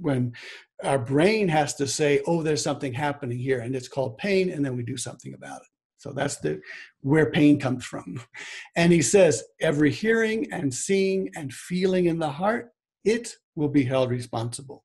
when 0.00 0.32
our 0.82 0.98
brain 0.98 1.48
has 1.48 1.74
to 1.76 1.86
say, 1.86 2.20
oh, 2.26 2.42
there's 2.42 2.62
something 2.62 2.92
happening 2.92 3.38
here, 3.38 3.60
and 3.60 3.74
it's 3.74 3.88
called 3.88 4.18
pain, 4.18 4.50
and 4.50 4.64
then 4.64 4.76
we 4.76 4.82
do 4.82 4.96
something 4.96 5.34
about 5.34 5.60
it. 5.60 5.68
So 5.98 6.12
that's 6.12 6.36
the 6.36 6.60
where 7.00 7.30
pain 7.30 7.58
comes 7.58 7.84
from. 7.84 8.20
And 8.76 8.92
he 8.92 9.02
says, 9.02 9.44
every 9.60 9.90
hearing 9.90 10.52
and 10.52 10.72
seeing 10.72 11.30
and 11.36 11.52
feeling 11.52 12.06
in 12.06 12.18
the 12.18 12.30
heart, 12.30 12.72
it 13.04 13.36
will 13.54 13.68
be 13.68 13.84
held 13.84 14.10
responsible. 14.10 14.84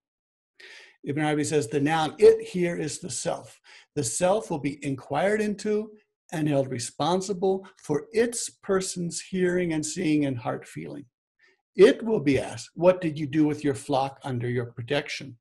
Ibn 1.03 1.23
Arabi 1.23 1.43
says 1.43 1.67
the 1.67 1.79
noun 1.79 2.15
it 2.19 2.47
here 2.47 2.77
is 2.77 2.99
the 2.99 3.09
self. 3.09 3.59
The 3.95 4.03
self 4.03 4.49
will 4.49 4.59
be 4.59 4.83
inquired 4.85 5.41
into 5.41 5.91
and 6.31 6.47
held 6.47 6.69
responsible 6.69 7.67
for 7.83 8.07
its 8.11 8.49
person's 8.49 9.21
hearing 9.21 9.73
and 9.73 9.85
seeing 9.85 10.25
and 10.25 10.37
heart 10.37 10.67
feeling. 10.67 11.05
It 11.75 12.03
will 12.03 12.19
be 12.19 12.39
asked, 12.39 12.69
What 12.75 13.01
did 13.01 13.17
you 13.17 13.25
do 13.25 13.45
with 13.45 13.63
your 13.63 13.75
flock 13.75 14.19
under 14.23 14.49
your 14.49 14.65
protection? 14.67 15.37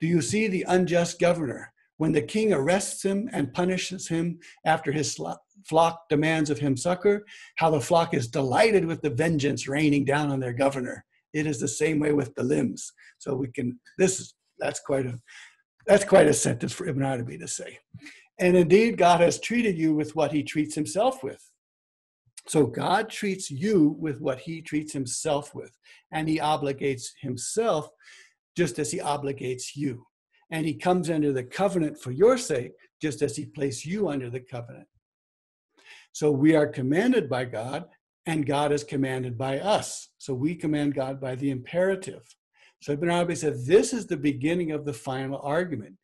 Do 0.00 0.06
you 0.06 0.20
see 0.20 0.48
the 0.48 0.64
unjust 0.68 1.20
governor 1.20 1.72
when 1.96 2.12
the 2.12 2.22
king 2.22 2.52
arrests 2.52 3.02
him 3.02 3.28
and 3.32 3.52
punishes 3.52 4.08
him 4.08 4.38
after 4.64 4.92
his 4.92 5.18
flock 5.66 6.08
demands 6.08 6.50
of 6.50 6.58
him 6.58 6.76
succor? 6.76 7.24
How 7.56 7.70
the 7.70 7.80
flock 7.80 8.14
is 8.14 8.28
delighted 8.28 8.84
with 8.84 9.02
the 9.02 9.10
vengeance 9.10 9.68
raining 9.68 10.04
down 10.04 10.30
on 10.30 10.40
their 10.40 10.52
governor. 10.52 11.04
It 11.32 11.46
is 11.46 11.58
the 11.58 11.68
same 11.68 11.98
way 11.98 12.12
with 12.12 12.34
the 12.34 12.44
limbs. 12.44 12.92
So 13.18 13.34
we 13.34 13.48
can, 13.48 13.78
this 13.98 14.20
is, 14.20 14.34
that's 14.58 14.80
quite 14.80 15.06
a, 15.06 15.18
that's 15.86 16.04
quite 16.04 16.26
a 16.26 16.34
sentence 16.34 16.72
for 16.72 16.86
Ibn 16.86 17.02
Arabi 17.02 17.38
to 17.38 17.48
say. 17.48 17.78
And 18.38 18.56
indeed, 18.56 18.98
God 18.98 19.20
has 19.20 19.38
treated 19.40 19.76
you 19.76 19.94
with 19.94 20.16
what 20.16 20.32
he 20.32 20.42
treats 20.42 20.74
himself 20.74 21.22
with. 21.22 21.40
So 22.46 22.66
God 22.66 23.08
treats 23.08 23.50
you 23.50 23.96
with 23.98 24.20
what 24.20 24.38
he 24.38 24.60
treats 24.60 24.92
himself 24.92 25.54
with, 25.54 25.70
and 26.12 26.28
he 26.28 26.38
obligates 26.38 27.06
himself 27.20 27.88
just 28.56 28.78
as 28.78 28.90
he 28.90 28.98
obligates 28.98 29.74
you. 29.74 30.06
and 30.50 30.66
he 30.66 30.74
comes 30.74 31.08
under 31.10 31.32
the 31.32 31.42
covenant 31.42 31.98
for 31.98 32.12
your 32.12 32.36
sake, 32.36 32.72
just 33.00 33.22
as 33.22 33.34
he 33.34 33.46
placed 33.46 33.84
you 33.86 34.08
under 34.08 34.28
the 34.30 34.38
covenant. 34.40 34.86
So 36.12 36.30
we 36.30 36.54
are 36.54 36.66
commanded 36.66 37.28
by 37.28 37.46
God, 37.46 37.86
and 38.26 38.46
God 38.46 38.70
is 38.70 38.84
commanded 38.84 39.36
by 39.36 39.58
us. 39.58 40.10
So 40.18 40.34
we 40.34 40.54
command 40.54 40.94
God 40.94 41.20
by 41.20 41.34
the 41.34 41.50
imperative. 41.50 42.22
So 42.80 42.92
Ibn 42.92 43.10
Arabi 43.10 43.34
said, 43.34 43.64
This 43.64 43.92
is 43.92 44.06
the 44.06 44.16
beginning 44.16 44.70
of 44.70 44.84
the 44.84 44.92
final 44.92 45.40
argument. 45.42 45.96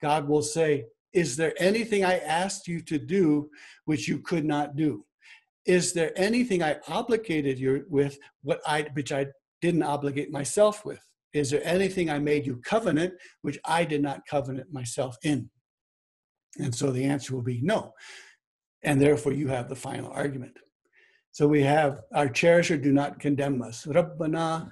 God 0.00 0.28
will 0.28 0.42
say, 0.42 0.86
Is 1.12 1.36
there 1.36 1.54
anything 1.58 2.04
I 2.04 2.18
asked 2.18 2.68
you 2.68 2.80
to 2.82 2.98
do 2.98 3.50
which 3.84 4.08
you 4.08 4.20
could 4.20 4.44
not 4.44 4.76
do? 4.76 5.04
Is 5.66 5.92
there 5.92 6.12
anything 6.16 6.62
I 6.62 6.76
obligated 6.88 7.58
you 7.58 7.84
with 7.90 8.18
what 8.42 8.60
I 8.66 8.86
which 8.94 9.12
I 9.12 9.26
didn't 9.60 9.82
obligate 9.82 10.30
myself 10.30 10.84
with? 10.84 11.00
Is 11.34 11.50
there 11.50 11.62
anything 11.64 12.08
I 12.10 12.18
made 12.18 12.46
you 12.46 12.56
covenant 12.64 13.14
which 13.42 13.58
I 13.64 13.84
did 13.84 14.02
not 14.02 14.26
covenant 14.26 14.72
myself 14.72 15.16
in? 15.22 15.50
And 16.58 16.74
so 16.74 16.90
the 16.90 17.04
answer 17.04 17.34
will 17.34 17.42
be 17.42 17.60
no. 17.62 17.92
And 18.82 19.00
therefore 19.00 19.32
you 19.32 19.48
have 19.48 19.68
the 19.68 19.76
final 19.76 20.10
argument. 20.10 20.56
So 21.30 21.46
we 21.46 21.62
have 21.62 22.00
our 22.14 22.28
cherisher 22.28 22.76
do 22.76 22.92
not 22.92 23.20
condemn 23.20 23.62
us. 23.62 23.86
Rabbana 23.86 24.70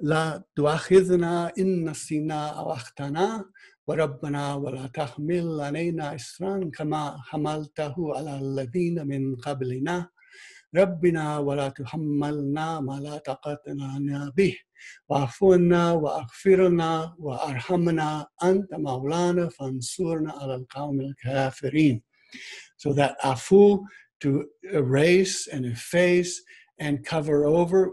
la 0.00 0.38
tuakhidna 0.58 1.52
in 1.56 1.84
nasina 1.84 2.54
awahtana 2.56 3.44
wa 3.86 3.94
rabbana 3.94 4.60
wa 4.60 4.70
la 4.70 4.88
tahmil 4.88 5.60
alayna 5.62 6.14
isran 6.14 6.72
kama 6.72 7.16
hamaltahu 7.32 8.16
ala 8.16 8.38
alladhina 8.40 9.06
min 9.06 9.36
qablina 9.36 10.08
rabbina 10.74 11.42
wa 11.42 11.54
la 11.54 11.70
tuhammalna 11.70 12.82
ma 12.84 12.98
la 12.98 13.18
عنا 15.11 15.91
واغفر 15.91 16.67
لنا 16.67 17.15
وارحمنا 17.19 18.27
أنت 18.43 18.73
مولانا 18.73 19.49
فانصرنا 19.49 20.31
على 20.31 20.55
القوم 20.55 21.01
الكافرين 21.01 22.01
so 22.77 22.93
that 22.93 23.15
afu 23.23 23.83
to 24.21 24.45
erase 24.73 25.47
and 25.47 25.65
efface 25.65 26.41
and 26.79 27.05
cover 27.05 27.45
over 27.45 27.91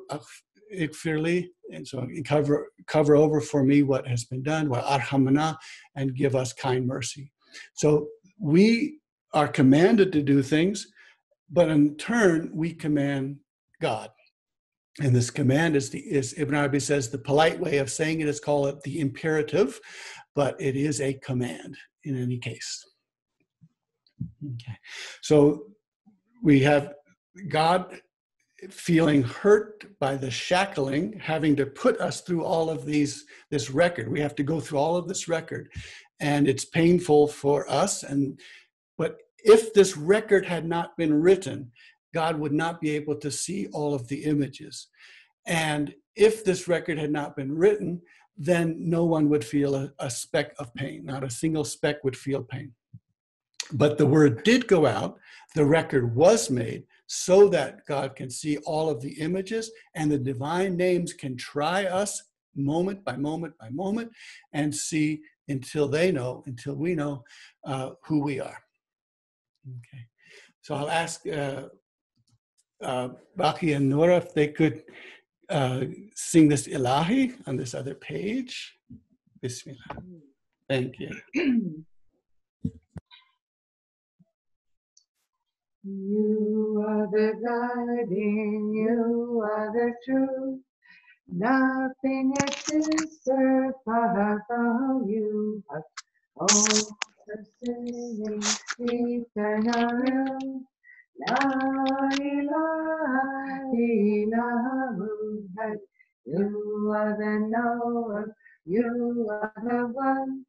ikfirli 0.74 1.48
and 1.72 1.86
so 1.86 2.06
cover 2.24 2.68
cover 2.86 3.16
over 3.16 3.40
for 3.40 3.62
me 3.64 3.82
what 3.82 4.06
has 4.06 4.24
been 4.24 4.42
done 4.42 4.68
wa 4.68 4.82
arhamana 4.82 5.56
and 5.94 6.14
give 6.14 6.34
us 6.34 6.52
kind 6.52 6.86
mercy 6.86 7.32
so 7.74 8.08
we 8.38 8.98
are 9.32 9.48
commanded 9.48 10.12
to 10.12 10.22
do 10.22 10.42
things 10.42 10.86
but 11.50 11.68
in 11.68 11.96
turn 11.96 12.50
we 12.52 12.72
command 12.72 13.36
god 13.80 14.10
and 14.99 15.15
this 15.15 15.29
command 15.29 15.75
is 15.75 15.89
the 15.89 15.99
is 15.99 16.33
ibn 16.37 16.53
arabi 16.53 16.79
says 16.79 17.09
the 17.09 17.17
polite 17.17 17.59
way 17.59 17.77
of 17.77 17.89
saying 17.89 18.19
it 18.19 18.27
is 18.27 18.39
call 18.39 18.67
it 18.67 18.81
the 18.83 18.99
imperative 18.99 19.79
but 20.35 20.59
it 20.59 20.75
is 20.75 21.01
a 21.01 21.13
command 21.15 21.77
in 22.03 22.21
any 22.21 22.37
case. 22.37 22.85
Okay. 24.43 24.77
So 25.21 25.63
we 26.43 26.59
have 26.61 26.93
god 27.49 27.99
feeling 28.69 29.23
hurt 29.23 29.85
by 29.99 30.15
the 30.15 30.29
shackling 30.29 31.19
having 31.19 31.55
to 31.55 31.65
put 31.65 31.99
us 31.99 32.21
through 32.21 32.43
all 32.43 32.69
of 32.69 32.85
these 32.85 33.25
this 33.49 33.71
record. 33.71 34.11
We 34.11 34.19
have 34.19 34.35
to 34.35 34.43
go 34.43 34.59
through 34.59 34.77
all 34.77 34.95
of 34.95 35.07
this 35.07 35.27
record 35.27 35.69
and 36.19 36.47
it's 36.47 36.65
painful 36.65 37.27
for 37.27 37.69
us 37.69 38.03
and 38.03 38.39
but 38.97 39.17
if 39.43 39.73
this 39.73 39.97
record 39.97 40.45
had 40.45 40.67
not 40.67 40.95
been 40.95 41.13
written 41.13 41.71
god 42.13 42.37
would 42.37 42.53
not 42.53 42.81
be 42.81 42.91
able 42.91 43.15
to 43.15 43.31
see 43.31 43.67
all 43.67 43.93
of 43.93 44.07
the 44.07 44.23
images 44.23 44.87
and 45.45 45.93
if 46.15 46.43
this 46.43 46.67
record 46.67 46.97
had 46.97 47.11
not 47.11 47.35
been 47.35 47.55
written 47.55 48.01
then 48.37 48.75
no 48.79 49.05
one 49.05 49.29
would 49.29 49.43
feel 49.43 49.75
a, 49.75 49.91
a 49.99 50.09
speck 50.09 50.53
of 50.59 50.73
pain 50.75 51.05
not 51.05 51.23
a 51.23 51.29
single 51.29 51.63
speck 51.63 52.03
would 52.03 52.17
feel 52.17 52.43
pain 52.43 52.71
but 53.73 53.97
the 53.97 54.05
word 54.05 54.43
did 54.43 54.67
go 54.67 54.85
out 54.85 55.17
the 55.55 55.65
record 55.65 56.15
was 56.15 56.49
made 56.49 56.83
so 57.07 57.49
that 57.49 57.85
God 57.85 58.15
can 58.15 58.29
see 58.29 58.55
all 58.59 58.89
of 58.89 59.01
the 59.01 59.11
images 59.19 59.69
and 59.95 60.09
the 60.09 60.17
divine 60.17 60.77
names 60.77 61.11
can 61.11 61.35
try 61.35 61.83
us 61.85 62.23
moment 62.55 63.03
by 63.03 63.17
moment 63.17 63.53
by 63.59 63.69
moment 63.69 64.11
and 64.53 64.73
see 64.73 65.21
until 65.49 65.87
they 65.87 66.11
know, 66.11 66.43
until 66.45 66.75
we 66.75 66.95
know 66.95 67.23
uh, 67.65 67.91
who 68.05 68.21
we 68.21 68.39
are. 68.39 68.57
Okay. 69.67 70.05
So 70.61 70.75
I'll 70.75 70.89
ask 70.89 71.27
uh, 71.27 71.63
uh, 72.83 73.09
Baki 73.37 73.75
and 73.75 73.89
Nora 73.89 74.17
if 74.17 74.33
they 74.33 74.47
could 74.47 74.83
uh, 75.49 75.85
sing 76.15 76.47
this 76.47 76.67
Ilahi 76.67 77.35
on 77.47 77.57
this 77.57 77.73
other 77.73 77.95
page. 77.95 78.77
Bismillah. 79.41 80.03
Thank 80.69 80.95
you. 80.99 81.83
You 85.83 86.85
are 86.87 87.07
the 87.07 87.33
guiding, 87.43 88.71
you 88.71 89.41
are 89.43 89.71
the 89.73 89.93
truth. 90.05 90.59
Nothing 91.27 92.33
exists 92.43 93.27
apart 93.27 94.41
from 94.47 95.07
you. 95.07 95.63
But 95.67 95.81
all 96.35 96.47
sustaining, 97.25 98.43
eternal. 98.77 100.61
You 101.21 101.35
are 106.95 107.15
the 107.17 108.33
you 108.65 109.27
are 109.29 109.53
the 109.63 109.87
one. 109.93 110.45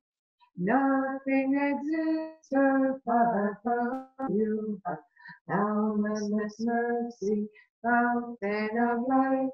Nothing 0.57 1.55
exists 1.55 2.53
apart 2.53 3.59
from 3.63 4.09
you. 4.31 4.81
Mercy, 6.61 7.49
fountain 7.83 8.79
of 8.79 9.03
light. 9.09 9.51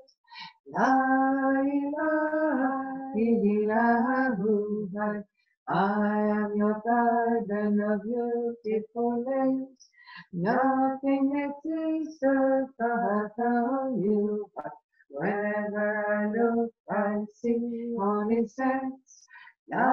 I 5.69 6.31
am 6.31 6.57
your 6.57 6.81
garden 6.87 7.81
of 7.81 8.03
beautiful 8.05 9.25
names. 9.27 9.88
Nothing 10.33 11.33
exists 11.37 12.19
from 12.21 14.03
you. 14.03 14.51
But 14.57 14.73
wherever 15.11 16.07
I 16.07 16.27
look, 16.31 16.73
I 16.91 17.25
see 17.35 17.97
only 18.01 18.47
sense. 18.49 19.27
La 19.71 19.93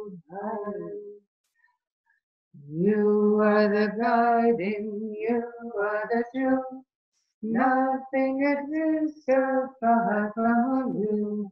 You 2.69 3.41
are 3.43 3.69
the 3.69 3.93
guiding, 4.01 5.15
you 5.19 5.43
are 5.81 6.09
the 6.11 6.25
truth. 6.35 6.85
Nothing 7.43 8.43
exists 8.45 9.25
apart 9.29 10.33
from 10.35 10.97
you. 10.97 11.51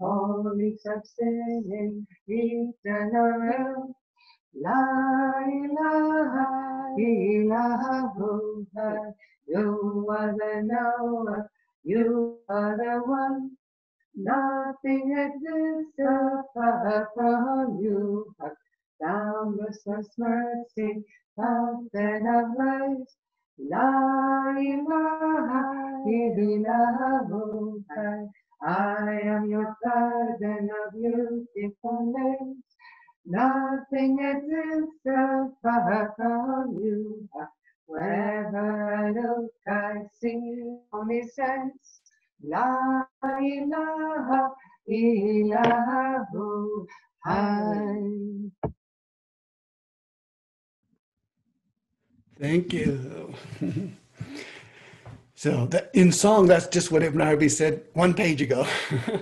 Holy 0.00 0.76
sustaining, 0.78 2.06
eternal. 2.28 3.94
La 4.54 5.38
ilaha 5.46 6.94
illallah. 6.98 8.14
You 9.46 10.06
are 10.10 10.34
the 10.36 10.62
knower, 10.62 11.50
you 11.84 12.38
are 12.48 12.76
the 12.76 13.00
one. 13.08 13.56
Nothing 14.14 15.16
exists 15.16 15.98
apart 15.98 17.08
from 17.14 17.78
you. 17.80 18.34
Boundless 19.00 19.86
mercy, 20.18 21.04
fountain 21.36 22.26
of 22.26 22.50
light. 22.58 23.06
La 23.56 24.50
ilaha 24.58 25.62
illallah. 26.06 27.70
I 28.62 29.20
am 29.24 29.48
your 29.48 29.76
garden 29.82 30.70
of 30.70 30.92
beautiful 30.92 32.12
names. 32.14 32.69
Nothing 33.30 34.18
exists 34.18 35.06
apart 35.06 36.16
from 36.16 36.74
you. 36.82 37.28
Wherever 37.86 38.92
I 38.92 39.12
look, 39.12 39.52
I 39.68 40.02
see 40.20 40.64
only 40.92 41.22
sense. 41.28 42.00
La 42.42 43.04
ilaha 43.22 44.50
illahu 44.90 45.46
illallah. 45.46 46.26
Thank 52.40 52.72
you. 52.72 53.34
so 55.36 55.66
that, 55.66 55.90
in 55.94 56.10
song, 56.10 56.48
that's 56.48 56.66
just 56.66 56.90
what 56.90 57.04
Ibn 57.04 57.20
Arabi 57.20 57.48
said 57.48 57.84
one 57.92 58.12
page 58.12 58.42
ago. 58.42 58.66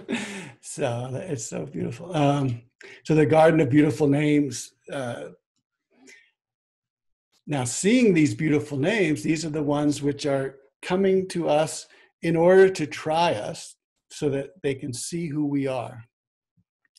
so 0.63 1.11
it's 1.13 1.45
so 1.45 1.67
beautiful. 1.67 2.17
Um, 2.17 2.63
so 3.05 3.15
the 3.15 3.27
Garden 3.27 3.61
of 3.61 3.71
Beautiful 3.71 4.07
Names. 4.07 4.73
Uh, 4.93 5.31
now, 7.47 7.65
seeing 7.65 8.13
these 8.13 8.35
beautiful 8.35 8.79
names, 8.79 9.23
these 9.23 9.45
are 9.45 9.51
the 9.51 9.63
ones 9.63 10.03
which 10.03 10.27
are 10.27 10.57
coming 10.83 11.27
to 11.29 11.49
us 11.49 11.87
in 12.23 12.37
order 12.37 12.69
to 12.69 12.87
try 12.87 13.33
us, 13.33 13.77
so 14.11 14.29
that 14.31 14.51
they 14.63 14.75
can 14.75 14.93
see 14.93 15.27
who 15.29 15.47
we 15.47 15.67
are. 15.67 16.05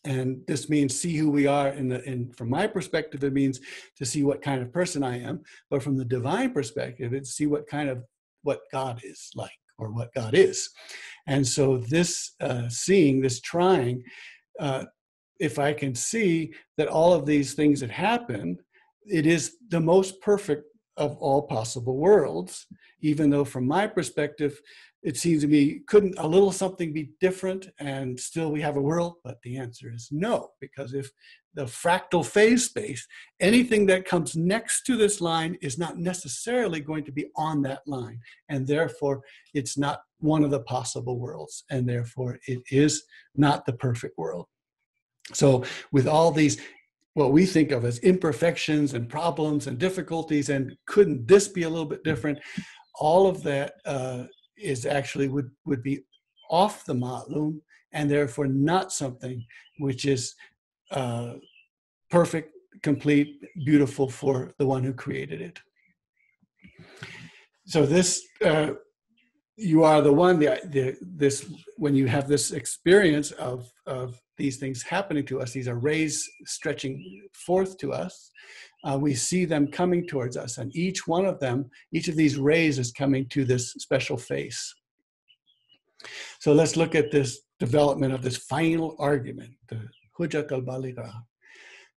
And 0.05 0.41
this 0.47 0.69
means 0.69 0.99
see 0.99 1.17
who 1.17 1.29
we 1.29 1.47
are. 1.47 1.69
In 1.69 1.89
the, 1.89 2.03
in, 2.03 2.31
from 2.31 2.49
my 2.49 2.67
perspective, 2.67 3.23
it 3.23 3.33
means 3.33 3.59
to 3.97 4.05
see 4.05 4.23
what 4.23 4.41
kind 4.41 4.61
of 4.61 4.71
person 4.71 5.03
I 5.03 5.19
am. 5.19 5.41
But 5.69 5.83
from 5.83 5.97
the 5.97 6.05
divine 6.05 6.53
perspective, 6.53 7.13
it's 7.13 7.31
see 7.31 7.47
what 7.47 7.67
kind 7.67 7.89
of 7.89 8.03
what 8.43 8.61
God 8.71 9.01
is 9.03 9.29
like 9.35 9.59
or 9.77 9.91
what 9.91 10.13
God 10.13 10.33
is. 10.35 10.69
And 11.27 11.45
so 11.45 11.77
this 11.77 12.33
uh, 12.39 12.69
seeing, 12.69 13.21
this 13.21 13.41
trying, 13.41 14.03
uh, 14.59 14.85
if 15.39 15.57
I 15.57 15.73
can 15.73 15.95
see 15.95 16.53
that 16.77 16.87
all 16.87 17.13
of 17.13 17.25
these 17.25 17.53
things 17.53 17.79
that 17.79 17.91
happen, 17.91 18.57
it 19.05 19.25
is 19.25 19.55
the 19.69 19.79
most 19.79 20.21
perfect 20.21 20.65
of 20.97 21.17
all 21.17 21.43
possible 21.43 21.97
worlds, 21.97 22.67
even 23.01 23.29
though 23.29 23.45
from 23.45 23.65
my 23.65 23.87
perspective, 23.87 24.59
it 25.01 25.15
seems 25.15 25.41
to 25.41 25.47
me 25.47 25.79
couldn't 25.87 26.15
a 26.17 26.27
little 26.27 26.51
something 26.51 26.91
be 26.91 27.11
different 27.21 27.69
and 27.79 28.19
still 28.19 28.51
we 28.51 28.59
have 28.61 28.75
a 28.75 28.81
world? 28.81 29.15
But 29.23 29.41
the 29.43 29.57
answer 29.57 29.89
is 29.93 30.09
no 30.11 30.49
because 30.59 30.93
if 30.93 31.09
the 31.53 31.63
fractal 31.63 32.25
phase 32.25 32.65
space 32.65 33.07
anything 33.39 33.85
that 33.85 34.05
comes 34.05 34.35
next 34.35 34.83
to 34.83 34.97
this 34.97 35.21
line 35.21 35.57
is 35.61 35.77
not 35.77 35.97
necessarily 35.97 36.81
going 36.81 37.05
to 37.05 37.13
be 37.13 37.27
on 37.37 37.61
that 37.61 37.81
line. 37.87 38.19
And 38.49 38.67
therefore 38.67 39.21
it's 39.53 39.77
not 39.77 40.01
one 40.19 40.43
of 40.43 40.51
the 40.51 40.61
possible 40.61 41.17
worlds. 41.17 41.63
And 41.69 41.87
therefore 41.87 42.37
it 42.45 42.61
is 42.69 43.03
not 43.35 43.65
the 43.65 43.73
perfect 43.73 44.17
world 44.17 44.47
so 45.33 45.63
with 45.91 46.07
all 46.07 46.31
these 46.31 46.59
what 47.13 47.31
we 47.31 47.45
think 47.45 47.71
of 47.71 47.85
as 47.85 47.99
imperfections 47.99 48.93
and 48.93 49.09
problems 49.09 49.67
and 49.67 49.77
difficulties 49.77 50.49
and 50.49 50.75
couldn't 50.85 51.27
this 51.27 51.47
be 51.47 51.63
a 51.63 51.69
little 51.69 51.85
bit 51.85 52.03
different 52.03 52.39
all 52.95 53.27
of 53.27 53.43
that 53.43 53.73
uh, 53.85 54.23
is 54.57 54.85
actually 54.85 55.27
would 55.27 55.49
would 55.65 55.83
be 55.83 55.99
off 56.49 56.85
the 56.85 56.93
ma'lum 56.93 57.59
and 57.93 58.09
therefore 58.09 58.47
not 58.47 58.91
something 58.91 59.45
which 59.79 60.05
is 60.05 60.35
uh, 60.91 61.33
perfect, 62.09 62.53
complete, 62.81 63.43
beautiful 63.65 64.09
for 64.09 64.51
the 64.57 64.65
one 64.65 64.83
who 64.83 64.93
created 64.93 65.41
it. 65.41 65.59
So 67.65 67.85
this, 67.85 68.21
uh, 68.43 68.71
you 69.59 69.83
are 69.83 70.01
the 70.01 70.11
one. 70.11 70.39
The, 70.39 70.59
the 70.65 70.97
this 71.01 71.51
when 71.77 71.95
you 71.95 72.07
have 72.07 72.27
this 72.27 72.51
experience 72.51 73.31
of 73.31 73.71
of 73.85 74.19
these 74.37 74.57
things 74.57 74.81
happening 74.81 75.25
to 75.25 75.41
us, 75.41 75.51
these 75.51 75.67
are 75.67 75.75
rays 75.75 76.27
stretching 76.45 77.27
forth 77.33 77.77
to 77.79 77.91
us. 77.91 78.31
Uh, 78.85 78.97
we 78.97 79.13
see 79.13 79.43
them 79.43 79.67
coming 79.67 80.07
towards 80.07 80.37
us, 80.37 80.57
and 80.57 80.73
each 80.75 81.05
one 81.05 81.25
of 81.25 81.39
them, 81.39 81.69
each 81.91 82.07
of 82.07 82.15
these 82.15 82.37
rays 82.37 82.79
is 82.79 82.91
coming 82.91 83.27
to 83.27 83.43
this 83.43 83.71
special 83.73 84.17
face. 84.17 84.73
So 86.39 86.53
let's 86.53 86.77
look 86.77 86.95
at 86.95 87.11
this 87.11 87.41
development 87.59 88.13
of 88.13 88.21
this 88.21 88.37
final 88.37 88.95
argument, 88.99 89.51
the 89.67 89.81
Hujjat 90.17 90.51
al 90.51 90.61
Baligha. 90.61 91.11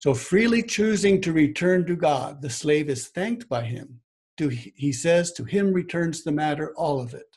So, 0.00 0.14
freely 0.14 0.64
choosing 0.64 1.20
to 1.20 1.32
return 1.32 1.86
to 1.86 1.94
God, 1.94 2.42
the 2.42 2.50
slave 2.50 2.88
is 2.88 3.08
thanked 3.08 3.48
by 3.48 3.62
him. 3.62 4.00
To, 4.38 4.48
he 4.48 4.92
says, 4.92 5.32
To 5.32 5.44
him 5.44 5.72
returns 5.72 6.24
the 6.24 6.32
matter, 6.32 6.74
all 6.76 7.00
of 7.00 7.14
it. 7.14 7.36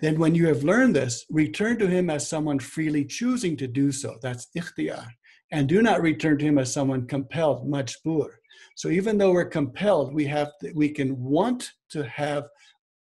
Then, 0.00 0.18
when 0.18 0.34
you 0.34 0.46
have 0.48 0.64
learned 0.64 0.96
this, 0.96 1.24
return 1.30 1.78
to 1.78 1.86
him 1.86 2.10
as 2.10 2.28
someone 2.28 2.58
freely 2.58 3.04
choosing 3.04 3.56
to 3.58 3.66
do 3.66 3.92
so. 3.92 4.16
That's 4.22 4.48
ikhtiyar. 4.56 5.06
And 5.52 5.68
do 5.68 5.82
not 5.82 6.02
return 6.02 6.38
to 6.38 6.44
him 6.44 6.58
as 6.58 6.72
someone 6.72 7.06
compelled, 7.06 7.68
majbur. 7.68 8.28
So, 8.76 8.88
even 8.88 9.18
though 9.18 9.32
we're 9.32 9.44
compelled, 9.44 10.14
we 10.14 10.26
have 10.26 10.50
to, 10.60 10.72
we 10.74 10.88
can 10.88 11.18
want 11.20 11.70
to 11.90 12.04
have 12.04 12.44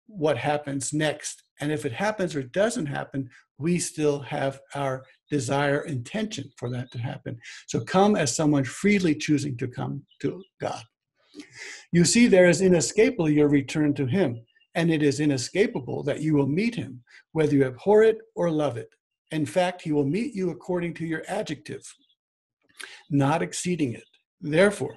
what 0.07 0.37
happens 0.37 0.93
next 0.93 1.43
and 1.63 1.71
if 1.71 1.85
it 1.85 1.93
happens 1.93 2.35
or 2.35 2.43
doesn't 2.43 2.87
happen, 2.87 3.29
we 3.57 3.79
still 3.79 4.19
have 4.19 4.59
our 4.75 5.05
desire, 5.31 5.81
intention 5.81 6.51
for 6.57 6.69
that 6.71 6.91
to 6.91 6.97
happen. 6.97 7.39
So 7.67 7.79
come 7.79 8.17
as 8.17 8.35
someone 8.35 8.65
freely 8.65 9.15
choosing 9.15 9.55
to 9.57 9.67
come 9.69 10.03
to 10.21 10.43
God. 10.59 10.83
You 11.93 12.05
see, 12.05 12.27
there 12.27 12.49
is 12.49 12.61
inescapable 12.61 13.29
your 13.29 13.47
return 13.47 13.93
to 13.93 14.05
Him, 14.05 14.41
and 14.75 14.91
it 14.91 15.03
is 15.03 15.19
inescapable 15.19 16.03
that 16.03 16.21
you 16.21 16.33
will 16.35 16.47
meet 16.47 16.75
Him, 16.75 17.03
whether 17.31 17.55
you 17.55 17.65
abhor 17.65 18.03
it 18.03 18.19
or 18.35 18.49
love 18.49 18.77
it. 18.77 18.89
In 19.31 19.45
fact, 19.45 19.81
He 19.81 19.91
will 19.91 20.05
meet 20.05 20.33
you 20.33 20.49
according 20.49 20.93
to 20.95 21.05
your 21.05 21.23
adjective, 21.27 21.83
not 23.09 23.41
exceeding 23.41 23.93
it. 23.93 24.03
Therefore, 24.41 24.95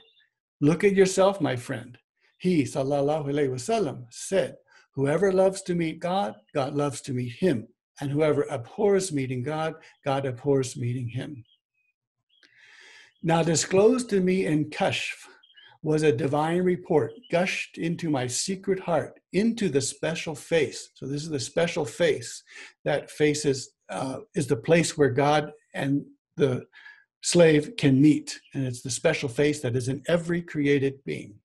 look 0.61 0.85
at 0.85 0.95
yourself, 0.95 1.41
my 1.41 1.57
friend. 1.57 1.97
He, 2.39 2.63
sallallahu 2.65 3.27
alaihi 3.27 3.51
wasallam, 3.51 4.05
said, 4.11 4.57
Whoever 4.95 5.31
loves 5.31 5.63
to 5.63 5.75
meet 5.75 6.01
God, 6.01 6.35
God 6.55 6.75
loves 6.75 7.03
to 7.03 7.13
meet 7.13 7.33
him. 7.33 7.69
And 8.01 8.11
whoever 8.11 8.47
abhors 8.51 9.13
meeting 9.13 9.43
God, 9.43 9.75
God 10.05 10.27
abhors 10.27 10.77
meeting 10.77 11.09
him. 11.09 11.45
Now, 13.23 13.43
disclosed 13.43 14.09
to 14.11 14.21
me 14.21 14.47
in 14.47 14.71
Kashf 14.71 15.15
was 15.87 16.03
a 16.03 16.11
divine 16.11 16.63
report 16.63 17.13
gushed 17.31 17.79
into 17.79 18.11
my 18.11 18.27
secret 18.27 18.81
heart, 18.81 19.21
into 19.33 19.69
the 19.69 19.81
special 19.81 20.35
face. 20.35 20.91
So, 20.95 21.07
this 21.07 21.23
is 21.23 21.29
the 21.31 21.41
special 21.41 21.85
face 21.85 22.43
that 22.85 23.11
faces, 23.11 23.71
uh, 23.89 24.19
is 24.35 24.49
the 24.49 24.57
place 24.69 24.99
where 24.99 25.11
God 25.11 25.53
and 25.75 26.05
the 26.37 26.67
slave 27.23 27.77
can 27.77 28.01
meet. 28.01 28.41
And 28.53 28.67
it's 28.67 28.83
the 28.83 28.91
special 28.91 29.29
face 29.29 29.61
that 29.61 29.77
is 29.77 29.89
in 29.89 30.03
every 30.09 30.43
created 30.43 30.95
being 31.05 31.37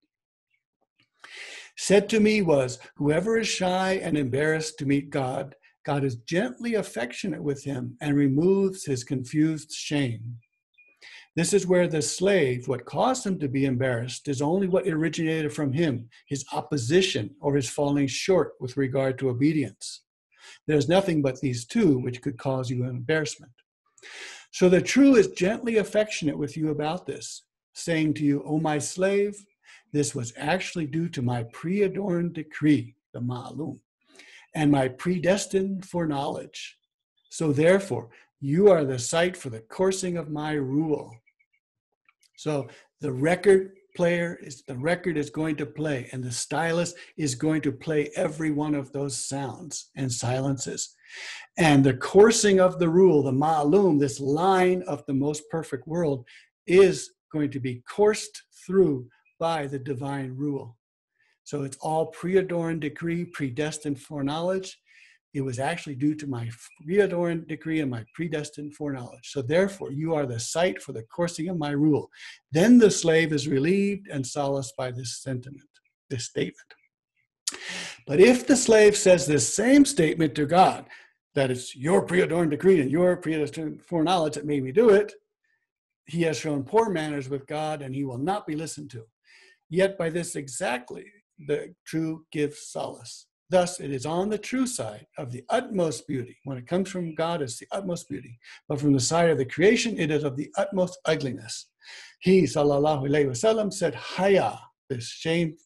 said 1.77 2.08
to 2.10 2.19
me 2.19 2.41
was, 2.41 2.80
Whoever 2.95 3.39
is 3.39 3.47
shy 3.47 3.99
and 4.04 4.17
embarrassed 4.17 4.77
to 4.80 4.86
meet 4.86 5.10
God, 5.10 5.56
God 5.86 6.04
is 6.04 6.15
gently 6.15 6.75
affectionate 6.75 7.41
with 7.41 7.63
him 7.63 7.97
and 8.01 8.15
removes 8.15 8.86
his 8.86 9.04
confused 9.04 9.71
shame. 9.71 10.38
This 11.36 11.54
is 11.54 11.65
where 11.65 11.88
the 11.88 12.02
slave, 12.02 12.67
what 12.67 12.86
caused 12.86 13.26
him 13.26 13.39
to 13.39 13.48
be 13.48 13.65
embarrassed, 13.65 14.28
is 14.28 14.41
only 14.41 14.67
what 14.67 14.86
originated 14.86 15.54
from 15.54 15.72
him, 15.72 16.10
his 16.28 16.46
opposition 16.52 17.36
or 17.39 17.56
his 17.56 17.70
falling 17.70 18.08
short 18.08 18.54
with 18.60 18.76
regard 18.76 19.17
to 19.20 19.30
obedience. 19.30 20.02
There's 20.67 20.89
nothing 20.89 21.22
but 21.22 21.39
these 21.39 21.65
two 21.65 22.00
which 22.00 22.22
could 22.22 22.38
cause 22.38 22.70
you 22.70 22.84
embarrassment. 22.84 23.54
So 24.52 24.67
the 24.67 24.82
true 24.82 25.15
is 25.15 25.28
gently 25.30 25.78
affectionate 25.78 26.38
with 26.38 26.58
you 26.58 26.70
about 26.70 27.06
this, 27.06 27.44
saying 27.74 28.15
to 28.15 28.26
you, 28.26 28.44
O 28.46 28.60
my 28.60 28.78
slave, 28.78 29.46
this 29.94 30.13
was 30.13 30.34
actually 30.36 30.86
due 30.86 31.08
to 31.10 31.22
my 31.22 31.44
pre 31.44 31.84
adorned 31.84 32.34
decree, 32.34 32.96
the 33.13 33.22
Ma'lum, 33.22 33.80
and 34.54 34.70
my 34.70 34.89
predestined 34.89 35.86
foreknowledge. 35.86 36.78
So 37.30 37.54
therefore, 37.54 38.10
you 38.41 38.70
are 38.70 38.84
the 38.84 39.00
site 39.00 39.38
for 39.38 39.50
the 39.50 39.60
coursing 39.62 40.17
of 40.17 40.30
my 40.30 40.54
rule. 40.54 41.15
So 42.41 42.69
the 43.01 43.12
record 43.12 43.73
player 43.95 44.39
is 44.41 44.63
the 44.63 44.75
record 44.75 45.15
is 45.15 45.30
going 45.30 45.58
to 45.58 45.65
play, 45.67 46.10
and 46.12 46.23
the 46.23 46.32
stylus 46.32 46.95
is 47.15 47.36
going 47.36 47.62
to 47.62 47.71
play 47.71 48.10
every 48.15 48.49
one 48.49 48.73
of 48.73 48.91
those 48.91 49.15
sounds 49.15 49.91
and 49.95 50.12
silences. 50.12 50.95
And 51.60 51.84
the 51.84 51.93
coursing 51.93 52.60
of 52.60 52.80
the 52.80 52.89
rule, 52.89 53.21
the 53.21 53.32
ma'lum, 53.32 53.99
this 53.99 54.19
line 54.19 54.82
of 54.88 55.06
the 55.06 55.13
most 55.13 55.43
perfect 55.51 55.88
world, 55.88 56.25
is 56.65 57.12
going 57.32 57.51
to 57.51 57.60
be 57.60 57.84
coursed 57.88 58.41
through 58.65 59.08
by 59.39 59.67
the 59.67 59.77
divine 59.77 60.32
rule. 60.36 60.80
So 61.43 61.62
it's 61.62 61.77
all 61.77 62.08
pre-adorned 62.08 62.82
decree, 62.82 63.23
predestined 63.25 64.01
foreknowledge. 64.01 64.80
It 65.34 65.41
was 65.41 65.60
actually 65.60 65.96
due 65.96 66.15
to 66.15 66.28
my 66.28 66.50
preadorned 66.86 67.48
decree 67.48 67.80
and 67.80 67.89
my 67.89 68.04
predestined 68.13 68.76
foreknowledge. 68.76 69.32
So 69.32 69.41
therefore, 69.41 69.91
you 69.91 70.13
are 70.13 70.26
the 70.26 70.39
site 70.39 70.82
for 70.82 70.91
the 70.91 71.04
coursing 71.04 71.48
of 71.48 71.58
my 71.58 71.72
rule. 71.72 72.10
Then 72.52 72.78
the 72.78 72.91
slave 72.91 73.32
is 73.32 73.48
relieved 73.48 74.08
and 74.10 74.26
solaced 74.28 74.76
by 74.76 74.91
this 74.91 75.22
sentiment, 75.22 75.70
this 76.10 76.26
statement. 76.26 76.58
But 78.06 78.20
if 78.20 78.46
the 78.46 78.58
slave 78.58 78.98
says 78.98 79.26
this 79.26 79.54
same 79.54 79.86
statement 79.86 80.36
to 80.36 80.46
God, 80.46 80.86
that 81.34 81.52
it's 81.52 81.76
your 81.76 82.06
preadorned 82.06 82.50
decree 82.50 82.82
and 82.82 82.92
your 82.92 83.15
predestined 83.15 83.82
foreknowledge 83.84 84.34
that 84.34 84.46
made 84.46 84.63
me 84.63 84.71
do 84.71 84.90
it, 84.90 85.13
he 86.08 86.23
has 86.23 86.38
shown 86.38 86.63
poor 86.63 86.90
manners 86.90 87.29
with 87.29 87.48
God 87.48 87.82
and 87.82 87.96
he 87.96 88.04
will 88.04 88.17
not 88.17 88.46
be 88.46 88.56
listened 88.56 88.90
to. 88.92 89.06
Yet 89.69 89.98
by 89.98 90.10
this 90.10 90.36
exactly 90.36 91.06
the 91.48 91.73
true 91.86 92.25
gives 92.32 92.67
solace. 92.67 93.27
Thus, 93.52 93.81
it 93.81 93.91
is 93.91 94.06
on 94.06 94.29
the 94.29 94.37
true 94.37 94.65
side 94.65 95.06
of 95.17 95.29
the 95.29 95.43
utmost 95.49 96.08
beauty. 96.08 96.37
When 96.45 96.58
it 96.58 96.67
comes 96.67 96.89
from 96.89 97.13
God, 97.13 97.41
it's 97.41 97.60
the 97.60 97.67
utmost 97.73 98.08
beauty. 98.08 98.39
But 98.69 98.79
from 98.79 98.93
the 98.93 98.99
side 99.02 99.29
of 99.29 99.37
the 99.37 99.45
creation, 99.45 99.99
it 99.99 100.10
is 100.10 100.23
of 100.23 100.37
the 100.37 100.49
utmost 100.58 100.97
ugliness. 101.04 101.67
He, 102.21 102.43
sallallahu 102.43 103.10
alayhi 103.10 103.27
wasallam, 103.27 103.73
said, 103.73 103.93
Haya, 103.93 104.58
this 104.89 105.10
shame, 105.10 105.58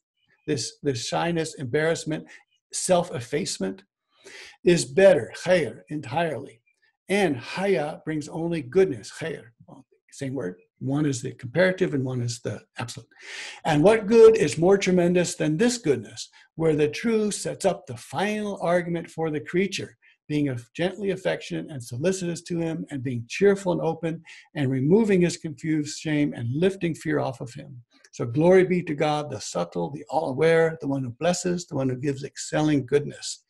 this, 0.48 0.78
this 0.82 1.08
shyness, 1.08 1.54
embarrassment, 1.60 2.26
self 2.74 3.14
effacement, 3.14 3.84
is 4.64 4.84
better, 4.84 5.32
khair, 5.46 5.82
entirely. 5.90 6.62
And 7.08 7.38
haya 7.38 8.02
brings 8.04 8.28
only 8.28 8.64
goodness, 8.64 9.12
khair, 9.16 9.50
same 10.12 10.34
word, 10.34 10.56
one 10.86 11.06
is 11.06 11.22
the 11.22 11.32
comparative 11.34 11.94
and 11.94 12.04
one 12.04 12.22
is 12.22 12.40
the 12.42 12.62
absolute. 12.78 13.08
And 13.66 13.84
what 13.84 14.08
good 14.08 14.38
is 14.38 14.58
more 14.58 14.78
tremendous 14.78 15.36
than 15.36 15.58
this 15.58 15.78
goodness, 15.78 16.30
where 16.56 16.76
the 16.76 16.88
true 16.88 17.32
sets 17.32 17.66
up 17.66 17.86
the 17.86 17.98
final 17.98 18.60
argument 18.62 19.10
for 19.10 19.30
the 19.30 19.40
creature, 19.40 19.98
being 20.28 20.58
gently 20.76 21.12
affectionate 21.12 21.70
and 21.70 21.84
solicitous 21.84 22.42
to 22.44 22.60
him, 22.60 22.86
and 22.90 23.04
being 23.04 23.26
cheerful 23.28 23.72
and 23.72 23.82
open, 23.82 24.22
and 24.56 24.72
removing 24.72 25.22
his 25.22 25.38
confused 25.38 26.00
shame 26.00 26.34
and 26.34 26.50
lifting 26.52 26.96
fear 26.96 27.20
off 27.20 27.42
of 27.42 27.54
him. 27.54 27.82
So 28.12 28.26
glory 28.26 28.64
be 28.64 28.82
to 28.84 28.96
God, 28.96 29.30
the 29.30 29.42
subtle, 29.42 29.92
the 29.92 30.06
all 30.10 30.30
aware, 30.30 30.78
the 30.82 30.88
one 30.88 31.04
who 31.04 31.10
blesses, 31.10 31.68
the 31.68 31.76
one 31.76 31.90
who 31.90 31.98
gives 31.98 32.24
excelling 32.24 32.86
goodness. 32.86 33.44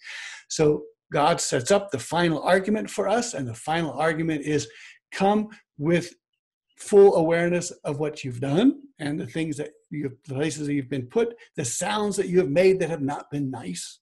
So 0.49 0.83
God 1.11 1.39
sets 1.39 1.71
up 1.71 1.91
the 1.91 1.99
final 1.99 2.41
argument 2.41 2.89
for 2.89 3.07
us, 3.07 3.35
and 3.35 3.47
the 3.47 3.53
final 3.53 3.91
argument 3.91 4.41
is 4.43 4.67
come 5.11 5.49
with 5.77 6.13
full 6.77 7.15
awareness 7.15 7.71
of 7.83 7.99
what 7.99 8.23
you've 8.23 8.39
done 8.39 8.81
and 8.99 9.19
the 9.19 9.27
things 9.27 9.57
that 9.57 9.71
you 9.89 10.17
the 10.27 10.33
places 10.33 10.67
that 10.67 10.73
you've 10.73 10.89
been 10.89 11.07
put, 11.07 11.35
the 11.55 11.65
sounds 11.65 12.15
that 12.17 12.27
you 12.27 12.39
have 12.39 12.49
made 12.49 12.79
that 12.79 12.89
have 12.89 13.01
not 13.01 13.31
been 13.31 13.49
nice. 13.49 13.99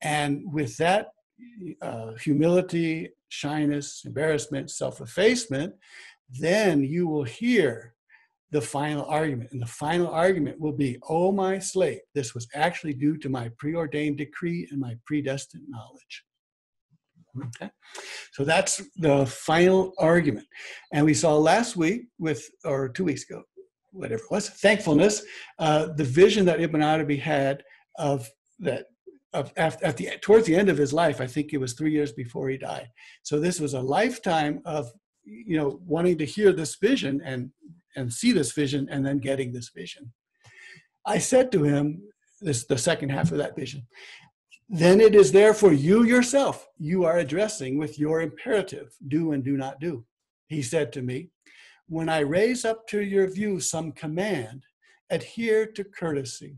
And 0.00 0.42
with 0.52 0.76
that 0.78 1.08
uh, 1.80 2.12
humility, 2.14 3.10
shyness, 3.28 4.02
embarrassment, 4.04 4.70
self 4.70 5.00
effacement, 5.00 5.74
then 6.30 6.82
you 6.82 7.06
will 7.06 7.24
hear 7.24 7.94
the 8.50 8.60
final 8.60 9.04
argument. 9.06 9.50
And 9.52 9.60
the 9.60 9.66
final 9.66 10.08
argument 10.08 10.60
will 10.60 10.72
be, 10.72 10.98
Oh, 11.08 11.32
my 11.32 11.58
slave, 11.58 12.00
this 12.14 12.34
was 12.34 12.46
actually 12.54 12.94
due 12.94 13.16
to 13.18 13.28
my 13.28 13.50
preordained 13.58 14.18
decree 14.18 14.68
and 14.70 14.80
my 14.80 14.96
predestined 15.06 15.64
knowledge. 15.68 16.24
Okay, 17.46 17.70
so 18.32 18.44
that's 18.44 18.82
the 18.96 19.26
final 19.26 19.92
argument. 19.98 20.46
And 20.92 21.04
we 21.06 21.14
saw 21.14 21.36
last 21.36 21.76
week 21.76 22.02
with, 22.18 22.46
or 22.64 22.88
two 22.90 23.04
weeks 23.04 23.24
ago, 23.28 23.42
whatever 23.90 24.22
it 24.22 24.30
was, 24.30 24.48
thankfulness, 24.48 25.22
uh, 25.58 25.88
the 25.96 26.04
vision 26.04 26.44
that 26.46 26.60
Ibn 26.60 26.82
Arabi 26.82 27.16
had 27.16 27.62
of 27.98 28.28
that 28.58 28.86
of 29.32 29.52
at, 29.56 29.82
at 29.82 29.96
the 29.96 30.10
towards 30.20 30.46
the 30.46 30.56
end 30.56 30.68
of 30.68 30.76
his 30.76 30.92
life. 30.92 31.20
I 31.20 31.26
think 31.26 31.52
it 31.52 31.58
was 31.58 31.72
three 31.72 31.92
years 31.92 32.12
before 32.12 32.48
he 32.48 32.58
died. 32.58 32.88
So 33.22 33.40
this 33.40 33.60
was 33.60 33.74
a 33.74 33.80
lifetime 33.80 34.60
of 34.64 34.90
you 35.24 35.56
know 35.56 35.80
wanting 35.86 36.18
to 36.18 36.24
hear 36.24 36.52
this 36.52 36.76
vision 36.76 37.20
and 37.24 37.50
and 37.96 38.12
see 38.12 38.32
this 38.32 38.52
vision 38.52 38.88
and 38.90 39.04
then 39.04 39.18
getting 39.18 39.52
this 39.52 39.70
vision. 39.74 40.12
I 41.06 41.18
said 41.18 41.50
to 41.52 41.64
him, 41.64 42.02
this 42.40 42.66
the 42.66 42.78
second 42.78 43.10
half 43.10 43.32
of 43.32 43.38
that 43.38 43.56
vision, 43.56 43.86
then 44.74 45.02
it 45.02 45.14
is 45.14 45.32
there 45.32 45.52
for 45.52 45.70
you 45.70 46.02
yourself 46.02 46.66
you 46.78 47.04
are 47.04 47.18
addressing 47.18 47.76
with 47.76 47.98
your 47.98 48.22
imperative, 48.22 48.96
do 49.06 49.32
and 49.32 49.44
do 49.44 49.54
not 49.54 49.78
do. 49.80 50.02
He 50.48 50.62
said 50.62 50.94
to 50.94 51.02
me, 51.02 51.28
when 51.88 52.08
I 52.08 52.20
raise 52.20 52.64
up 52.64 52.86
to 52.88 53.02
your 53.02 53.28
view 53.28 53.60
some 53.60 53.92
command, 53.92 54.64
adhere 55.10 55.66
to 55.66 55.84
courtesy. 55.84 56.56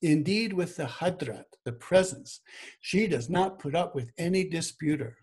Indeed, 0.00 0.54
with 0.54 0.76
the 0.76 0.86
Hadrat, 0.86 1.44
the 1.66 1.72
presence, 1.72 2.40
she 2.80 3.06
does 3.06 3.28
not 3.28 3.58
put 3.58 3.74
up 3.74 3.94
with 3.94 4.10
any 4.16 4.48
disputer. 4.48 5.18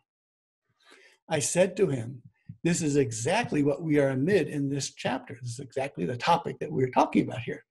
I 1.27 1.39
said 1.39 1.75
to 1.77 1.87
him, 1.87 2.21
this 2.63 2.83
is 2.83 2.97
exactly 2.97 3.63
what 3.63 3.81
we 3.81 3.97
are 3.97 4.09
amid 4.09 4.47
in 4.47 4.69
this 4.69 4.93
chapter. 4.93 5.39
This 5.41 5.53
is 5.53 5.59
exactly 5.59 6.05
the 6.05 6.17
topic 6.17 6.59
that 6.59 6.71
we're 6.71 6.91
talking 6.91 7.23
about 7.23 7.41
here. 7.41 7.65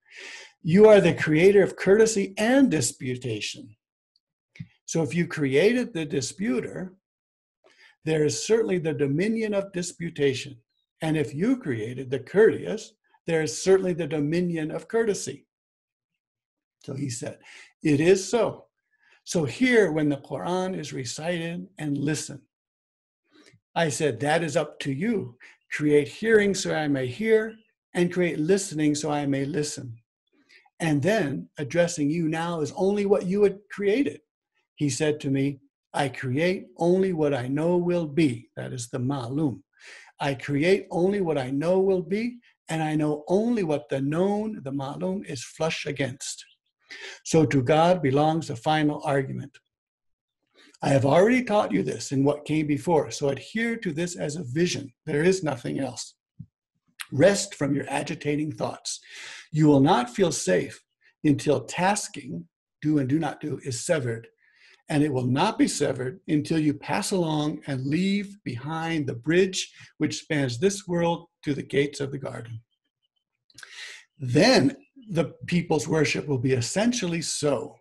You 0.65 0.89
are 0.89 1.01
the 1.01 1.15
creator 1.15 1.63
of 1.63 1.77
courtesy 1.77 2.35
and 2.37 2.69
disputation. 2.69 3.77
So 4.89 5.03
if 5.03 5.15
you 5.15 5.27
created 5.27 5.93
the 5.93 6.07
disputer, 6.07 6.95
there 8.07 8.25
is 8.25 8.47
certainly 8.47 8.79
the 8.79 8.95
dominion 8.95 9.53
of 9.53 9.71
disputation. 9.75 10.57
And 11.03 11.15
if 11.15 11.35
you 11.35 11.59
created 11.59 12.11
the 12.11 12.21
courteous, 12.21 12.95
there 13.27 13.43
is 13.43 13.63
certainly 13.63 13.93
the 13.93 14.07
dominion 14.07 14.71
of 14.71 14.89
courtesy. 14.89 15.45
So 16.85 16.95
he 16.95 17.11
said, 17.11 17.39
It 17.83 18.01
is 18.01 18.27
so. 18.27 18.65
So 19.25 19.45
here, 19.45 19.93
when 19.93 20.09
the 20.09 20.17
Quran 20.17 20.75
is 20.75 20.95
recited 20.95 21.67
and 21.77 21.99
listen, 21.99 22.41
I 23.75 23.91
said, 23.91 24.19
That 24.21 24.43
is 24.43 24.57
up 24.57 24.81
to 24.81 24.91
you. 24.91 25.37
Create 25.71 26.09
hearing 26.09 26.55
so 26.55 26.75
I 26.75 26.89
may 26.89 27.09
hear, 27.09 27.55
and 27.93 28.11
create 28.11 28.39
listening 28.39 28.95
so 28.95 29.11
I 29.11 29.27
may 29.27 29.45
listen. 29.45 29.99
And 30.81 31.03
then 31.03 31.51
addressing 31.59 32.09
you 32.09 32.27
now 32.27 32.63
is 32.63 32.73
only 32.75 33.05
what 33.05 33.27
you 33.27 33.43
had 33.43 33.59
created. 33.71 34.23
He 34.79 34.89
said 34.89 35.19
to 35.21 35.31
me, 35.31 35.59
I 35.93 36.09
create 36.09 36.69
only 36.77 37.13
what 37.13 37.35
I 37.35 37.49
know 37.49 37.77
will 37.77 38.07
be. 38.07 38.49
That 38.57 38.73
is 38.73 38.89
the 38.89 38.99
ma'lum. 38.99 39.63
I 40.21 40.35
create 40.35 40.87
only 40.93 41.21
what 41.21 41.37
I 41.37 41.51
know 41.51 41.81
will 41.81 42.03
be, 42.03 42.39
and 42.69 42.81
I 42.81 42.95
know 42.95 43.25
only 43.27 43.65
what 43.65 43.89
the 43.89 44.01
known, 44.01 44.61
the 44.63 44.71
ma'lum, 44.71 45.25
is 45.27 45.43
flush 45.43 45.85
against. 45.85 46.45
So 47.25 47.45
to 47.47 47.61
God 47.61 48.03
belongs 48.03 48.49
the 48.49 48.57
final 48.57 49.03
argument. 49.05 49.59
I 50.81 50.91
have 50.91 51.05
already 51.05 51.43
taught 51.43 51.73
you 51.73 51.83
this 51.83 52.13
in 52.13 52.23
what 52.23 52.45
came 52.45 52.69
before, 52.69 53.11
so 53.11 53.31
adhere 53.31 53.77
to 53.79 53.93
this 53.93 54.15
as 54.15 54.37
a 54.37 54.45
vision. 54.45 54.93
There 55.07 55.25
is 55.25 55.43
nothing 55.43 55.81
else. 55.81 56.15
Rest 57.11 57.57
from 57.57 57.75
your 57.75 57.87
agitating 57.89 58.53
thoughts. 58.53 59.01
You 59.51 59.67
will 59.67 59.81
not 59.81 60.15
feel 60.15 60.31
safe 60.31 60.81
until 61.25 61.65
tasking, 61.65 62.47
do 62.81 62.99
and 62.99 63.09
do 63.09 63.19
not 63.19 63.41
do, 63.41 63.59
is 63.65 63.85
severed. 63.85 64.29
And 64.89 65.03
it 65.03 65.13
will 65.13 65.27
not 65.27 65.59
be 65.59 65.69
severed 65.69 66.21
until 66.29 66.59
you 66.59 66.73
pass 66.73 67.11
along 67.11 67.61
and 67.67 67.87
leave 67.87 68.39
behind 68.45 69.07
the 69.07 69.15
bridge 69.15 69.71
which 69.99 70.21
spans 70.21 70.59
this 70.59 70.89
world 70.89 71.27
to 71.45 71.55
the 71.55 71.63
gates 71.63 72.01
of 72.01 72.11
the 72.11 72.19
garden. 72.19 72.61
Then 74.19 74.77
the 75.11 75.35
people's 75.47 75.87
worship 75.87 76.27
will 76.27 76.39
be 76.39 76.53
essentially 76.53 77.23
so 77.23 77.77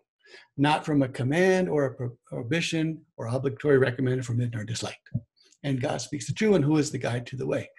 not 0.58 0.84
from 0.84 1.02
a 1.02 1.08
command 1.08 1.68
or 1.68 1.84
a 1.86 2.10
prohibition 2.26 3.00
or 3.16 3.28
obligatory 3.28 3.78
recommended, 3.78 4.26
forbidden 4.26 4.58
or 4.58 4.64
disliked. 4.64 5.08
And 5.62 5.80
God 5.80 6.00
speaks 6.00 6.26
the 6.26 6.34
truth, 6.34 6.56
and 6.56 6.64
who 6.64 6.76
is 6.76 6.90
the 6.90 6.98
guide 6.98 7.26
to 7.28 7.36
the 7.36 7.46
way? 7.46 7.70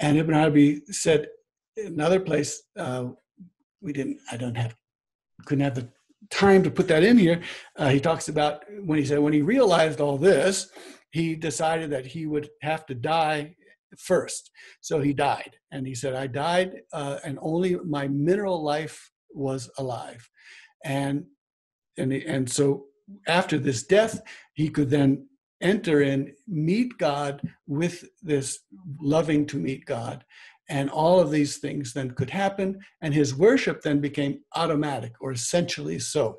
And 0.00 0.16
Ibn 0.16 0.34
Arabi 0.34 0.80
said 0.86 1.26
another 1.76 2.18
place, 2.18 2.62
uh, 2.78 3.08
we 3.80 3.92
didn't, 3.92 4.18
I 4.32 4.36
don't 4.36 4.56
have, 4.56 4.74
couldn't 5.44 5.64
have 5.64 5.74
the 5.74 5.88
time 6.30 6.62
to 6.62 6.70
put 6.70 6.88
that 6.88 7.02
in 7.02 7.18
here. 7.18 7.40
Uh, 7.76 7.88
he 7.88 8.00
talks 8.00 8.28
about 8.28 8.64
when 8.84 8.98
he 8.98 9.04
said, 9.04 9.18
when 9.18 9.32
he 9.32 9.42
realized 9.42 10.00
all 10.00 10.18
this, 10.18 10.70
he 11.10 11.34
decided 11.34 11.90
that 11.90 12.06
he 12.06 12.26
would 12.26 12.48
have 12.62 12.84
to 12.86 12.94
die 12.94 13.56
first. 13.96 14.50
So 14.80 15.00
he 15.00 15.12
died. 15.12 15.56
And 15.72 15.86
he 15.86 15.94
said, 15.94 16.14
I 16.14 16.26
died, 16.26 16.82
uh, 16.92 17.18
and 17.24 17.38
only 17.40 17.76
my 17.84 18.08
mineral 18.08 18.62
life 18.62 19.10
was 19.30 19.70
alive. 19.78 20.28
And 20.84 21.24
and, 21.96 22.12
and 22.12 22.48
so 22.48 22.84
after 23.26 23.58
this 23.58 23.82
death, 23.82 24.20
he 24.54 24.68
could 24.68 24.90
then 24.90 25.26
enter 25.60 26.02
and 26.02 26.30
meet 26.46 26.96
God 26.98 27.42
with 27.66 28.04
this 28.22 28.60
loving 29.00 29.46
to 29.46 29.56
meet 29.58 29.84
God. 29.84 30.24
And 30.68 30.90
all 30.90 31.18
of 31.20 31.30
these 31.30 31.56
things 31.58 31.92
then 31.92 32.10
could 32.10 32.30
happen, 32.30 32.78
and 33.00 33.14
his 33.14 33.34
worship 33.34 33.82
then 33.82 34.00
became 34.00 34.40
automatic 34.54 35.12
or 35.20 35.32
essentially 35.32 35.98
so. 35.98 36.38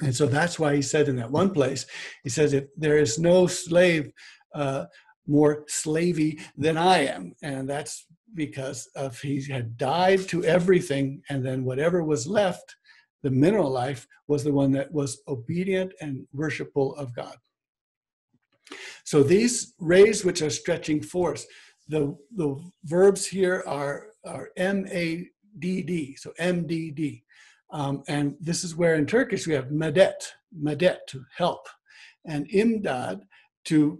And 0.00 0.14
so 0.14 0.26
that's 0.26 0.58
why 0.58 0.76
he 0.76 0.82
said 0.82 1.08
in 1.08 1.16
that 1.16 1.30
one 1.30 1.50
place, 1.50 1.86
he 2.22 2.28
says, 2.28 2.52
if 2.52 2.64
there 2.76 2.98
is 2.98 3.18
no 3.18 3.46
slave 3.46 4.12
uh, 4.54 4.84
more 5.26 5.64
slavey 5.68 6.40
than 6.56 6.76
I 6.76 7.06
am. 7.06 7.34
And 7.42 7.68
that's 7.68 8.06
because 8.34 8.88
of 8.94 9.20
he 9.20 9.42
had 9.50 9.76
died 9.76 10.28
to 10.28 10.44
everything, 10.44 11.22
and 11.30 11.44
then 11.44 11.64
whatever 11.64 12.04
was 12.04 12.26
left 12.26 12.76
the 13.22 13.30
mineral 13.30 13.70
life 13.70 14.06
was 14.28 14.44
the 14.44 14.52
one 14.52 14.72
that 14.72 14.92
was 14.92 15.20
obedient 15.26 15.92
and 16.00 16.26
worshipful 16.32 16.94
of 16.96 17.14
God. 17.14 17.36
So 19.04 19.22
these 19.22 19.74
rays 19.78 20.24
which 20.24 20.42
are 20.42 20.50
stretching 20.50 21.02
force, 21.02 21.46
the, 21.88 22.16
the 22.36 22.56
verbs 22.84 23.26
here 23.26 23.64
are, 23.66 24.08
are 24.24 24.50
M-A-D-D, 24.56 26.16
so 26.16 26.32
M-D-D. 26.38 27.24
Um, 27.70 28.02
and 28.08 28.36
this 28.40 28.64
is 28.64 28.76
where 28.76 28.94
in 28.94 29.06
Turkish 29.06 29.46
we 29.46 29.54
have 29.54 29.70
medet, 29.70 30.32
medet, 30.58 31.00
to 31.08 31.24
help, 31.36 31.68
and 32.26 32.48
imdad, 32.50 33.20
to 33.66 33.98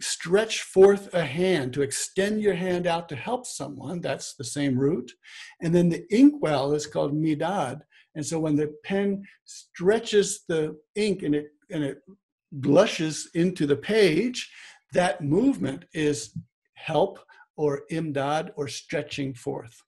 stretch 0.00 0.62
forth 0.62 1.12
a 1.14 1.24
hand, 1.24 1.72
to 1.74 1.82
extend 1.82 2.40
your 2.40 2.54
hand 2.54 2.86
out 2.86 3.08
to 3.08 3.16
help 3.16 3.46
someone. 3.46 4.00
That's 4.00 4.34
the 4.34 4.44
same 4.44 4.78
root. 4.78 5.12
And 5.60 5.74
then 5.74 5.88
the 5.88 6.04
inkwell 6.14 6.72
is 6.72 6.86
called 6.86 7.12
midad, 7.12 7.80
and 8.14 8.24
so 8.26 8.40
when 8.40 8.56
the 8.56 8.74
pen 8.84 9.24
stretches 9.44 10.42
the 10.48 10.76
ink 10.96 11.22
and 11.22 11.34
it 11.34 11.48
and 11.70 11.84
it 11.84 11.98
blushes 12.52 13.30
into 13.34 13.66
the 13.66 13.76
page, 13.76 14.50
that 14.92 15.22
movement 15.22 15.84
is 15.94 16.36
help 16.84 17.18
or 17.56 17.82
imdad 17.90 18.50
or 18.56 18.68
stretching 18.68 19.34
forth. 19.34 19.82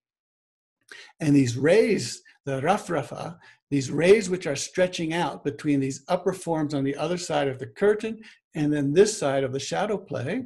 And 1.20 1.34
these 1.34 1.56
rays, 1.56 2.22
the 2.44 2.60
rafrafa, 2.60 3.38
these 3.70 3.90
rays 3.90 4.28
which 4.28 4.46
are 4.46 4.56
stretching 4.56 5.14
out 5.14 5.44
between 5.44 5.80
these 5.80 6.04
upper 6.08 6.34
forms 6.34 6.74
on 6.74 6.84
the 6.84 6.96
other 6.96 7.16
side 7.16 7.48
of 7.48 7.58
the 7.58 7.66
curtain 7.66 8.20
and 8.54 8.72
then 8.72 8.92
this 8.92 9.16
side 9.16 9.44
of 9.44 9.52
the 9.52 9.60
shadow 9.60 9.96
play, 9.96 10.44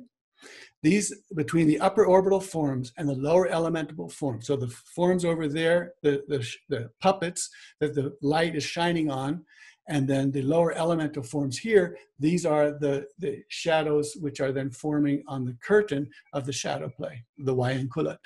these 0.82 1.12
between 1.34 1.66
the 1.66 1.80
upper 1.80 2.06
orbital 2.06 2.40
forms 2.40 2.92
and 2.96 3.08
the 3.08 3.14
lower 3.14 3.48
elemental 3.48 4.08
forms. 4.08 4.46
So 4.46 4.54
the 4.54 4.68
forms 4.68 5.24
over 5.24 5.48
there, 5.48 5.94
the, 6.02 6.22
the, 6.28 6.46
the 6.68 6.90
puppets 7.00 7.50
that 7.80 7.94
the 7.94 8.16
light 8.22 8.54
is 8.54 8.62
shining 8.62 9.10
on, 9.10 9.44
And 9.88 10.08
then 10.08 10.32
the 10.32 10.42
lower 10.42 10.72
elemental 10.72 11.22
forms 11.22 11.58
here, 11.58 11.96
these 12.18 12.44
are 12.44 12.72
the, 12.72 13.06
the 13.18 13.42
shadows 13.48 14.16
which 14.20 14.40
are 14.40 14.52
then 14.52 14.70
forming 14.70 15.22
on 15.28 15.44
the 15.44 15.56
curtain 15.64 16.08
of 16.32 16.44
the 16.44 16.52
shadow 16.52 16.88
play, 16.88 17.24
the 17.38 17.54
Wayang 17.54 17.88
Kulit. 17.88 18.18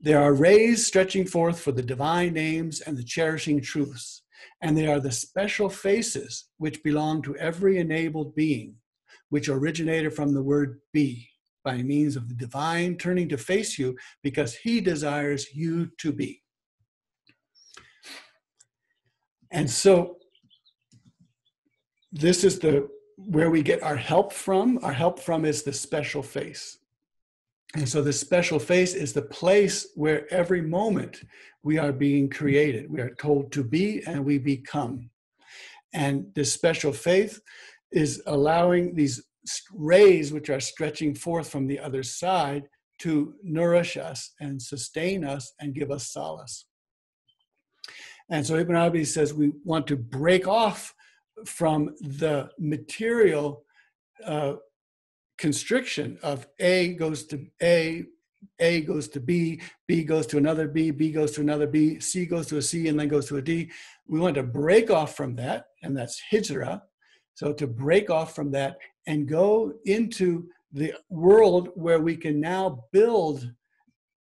There 0.00 0.20
are 0.20 0.32
rays 0.32 0.86
stretching 0.86 1.26
forth 1.26 1.60
for 1.60 1.72
the 1.72 1.82
divine 1.82 2.32
names 2.32 2.80
and 2.80 2.96
the 2.96 3.04
cherishing 3.04 3.60
truths, 3.60 4.22
and 4.60 4.76
they 4.76 4.86
are 4.86 5.00
the 5.00 5.12
special 5.12 5.68
faces 5.68 6.46
which 6.58 6.82
belong 6.82 7.22
to 7.22 7.36
every 7.36 7.78
enabled 7.78 8.34
being, 8.34 8.76
which 9.30 9.48
originated 9.48 10.14
from 10.14 10.34
the 10.34 10.42
word 10.42 10.80
be 10.92 11.28
by 11.64 11.82
means 11.82 12.16
of 12.16 12.28
the 12.28 12.34
divine 12.34 12.96
turning 12.96 13.28
to 13.28 13.36
face 13.36 13.78
you 13.78 13.96
because 14.22 14.54
he 14.54 14.80
desires 14.80 15.54
you 15.54 15.90
to 15.98 16.12
be. 16.12 16.42
And 19.50 19.68
so 19.70 20.16
this 22.12 22.44
is 22.44 22.58
the 22.58 22.88
where 23.16 23.50
we 23.50 23.62
get 23.62 23.82
our 23.82 23.96
help 23.96 24.32
from. 24.32 24.78
Our 24.82 24.92
help 24.92 25.18
from 25.18 25.44
is 25.44 25.62
the 25.62 25.72
special 25.72 26.22
face. 26.22 26.78
And 27.74 27.88
so 27.88 28.00
the 28.00 28.12
special 28.12 28.58
face 28.58 28.94
is 28.94 29.12
the 29.12 29.22
place 29.22 29.88
where 29.94 30.32
every 30.32 30.62
moment 30.62 31.22
we 31.62 31.78
are 31.78 31.92
being 31.92 32.30
created. 32.30 32.90
We 32.90 33.00
are 33.00 33.14
told 33.16 33.52
to 33.52 33.64
be 33.64 34.02
and 34.06 34.24
we 34.24 34.38
become. 34.38 35.10
And 35.92 36.26
this 36.34 36.52
special 36.52 36.92
faith 36.92 37.40
is 37.92 38.22
allowing 38.26 38.94
these 38.94 39.22
rays, 39.74 40.32
which 40.32 40.48
are 40.48 40.60
stretching 40.60 41.14
forth 41.14 41.50
from 41.50 41.66
the 41.66 41.78
other 41.78 42.02
side, 42.02 42.64
to 43.00 43.34
nourish 43.42 43.96
us 43.96 44.32
and 44.40 44.60
sustain 44.60 45.24
us 45.24 45.52
and 45.60 45.74
give 45.74 45.90
us 45.90 46.10
solace. 46.10 46.66
And 48.30 48.46
so 48.46 48.56
Ibn 48.56 48.76
Arabi 48.76 49.04
says 49.04 49.32
we 49.32 49.52
want 49.64 49.86
to 49.88 49.96
break 49.96 50.46
off 50.46 50.94
from 51.46 51.94
the 52.00 52.50
material 52.58 53.64
uh, 54.24 54.54
constriction 55.38 56.18
of 56.22 56.46
A 56.58 56.94
goes 56.94 57.24
to 57.26 57.46
A, 57.62 58.04
A 58.58 58.82
goes 58.82 59.08
to 59.08 59.20
B, 59.20 59.60
B 59.86 60.04
goes 60.04 60.26
to 60.26 60.36
another 60.36 60.68
B, 60.68 60.90
B 60.90 61.10
goes 61.10 61.32
to 61.32 61.40
another 61.40 61.66
B, 61.66 62.00
C 62.00 62.26
goes 62.26 62.46
to 62.48 62.58
a 62.58 62.62
C, 62.62 62.88
and 62.88 62.98
then 62.98 63.08
goes 63.08 63.28
to 63.28 63.36
a 63.36 63.42
D. 63.42 63.70
We 64.06 64.20
want 64.20 64.34
to 64.34 64.42
break 64.42 64.90
off 64.90 65.16
from 65.16 65.36
that, 65.36 65.66
and 65.82 65.96
that's 65.96 66.20
hijrah. 66.30 66.82
So 67.34 67.52
to 67.52 67.66
break 67.66 68.10
off 68.10 68.34
from 68.34 68.50
that 68.50 68.78
and 69.06 69.28
go 69.28 69.72
into 69.84 70.48
the 70.72 70.92
world 71.08 71.70
where 71.74 72.00
we 72.00 72.16
can 72.16 72.40
now 72.40 72.84
build 72.92 73.50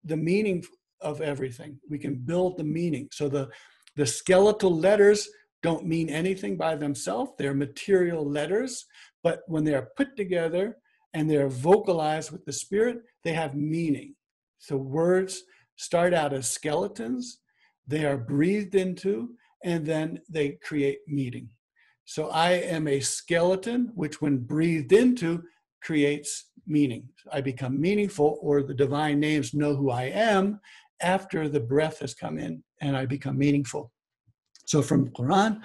the 0.06 0.18
meaning 0.18 0.64
of 1.02 1.22
everything. 1.22 1.78
We 1.90 2.00
can 2.00 2.16
build 2.16 2.58
the 2.58 2.64
meaning. 2.64 3.10
So 3.12 3.28
the 3.28 3.50
the 3.96 4.06
skeletal 4.06 4.76
letters 4.76 5.30
don't 5.64 5.86
mean 5.86 6.10
anything 6.10 6.58
by 6.58 6.76
themselves. 6.76 7.32
They're 7.38 7.54
material 7.54 8.28
letters, 8.28 8.86
but 9.24 9.42
when 9.48 9.64
they're 9.64 9.90
put 9.96 10.16
together 10.16 10.78
and 11.14 11.30
they're 11.30 11.50
vocalized 11.50 12.32
with 12.32 12.46
the 12.46 12.54
spirit, 12.54 13.00
they 13.24 13.34
have 13.34 13.54
meaning. 13.54 14.16
So 14.60 14.78
words 14.78 15.44
start 15.76 16.14
out 16.14 16.34
as 16.34 16.50
skeletons, 16.50 17.40
they 17.88 18.06
are 18.06 18.18
breathed 18.18 18.76
into, 18.76 19.32
and 19.64 19.86
then 19.86 20.22
they 20.30 20.58
create 20.64 21.00
meaning. 21.08 21.50
So 22.06 22.30
I 22.30 22.52
am 22.52 22.88
a 22.88 23.00
skeleton, 23.00 23.92
which 23.96 24.22
when 24.22 24.38
breathed 24.40 24.94
into 24.94 25.44
creates 25.84 26.50
meaning. 26.66 27.10
I 27.32 27.42
become 27.42 27.80
meaningful, 27.80 28.40
or 28.42 28.64
the 28.64 28.74
divine 28.74 29.20
names 29.20 29.54
know 29.54 29.76
who 29.76 29.92
I 29.92 30.04
am 30.04 30.60
after 31.02 31.50
the 31.50 31.60
breath 31.60 32.00
has 32.00 32.14
come 32.14 32.38
in 32.38 32.64
and 32.82 32.98
I 32.98 33.06
become 33.06 33.38
meaningful. 33.38 33.92
So 34.66 34.82
from 34.82 35.10
Quran, 35.10 35.62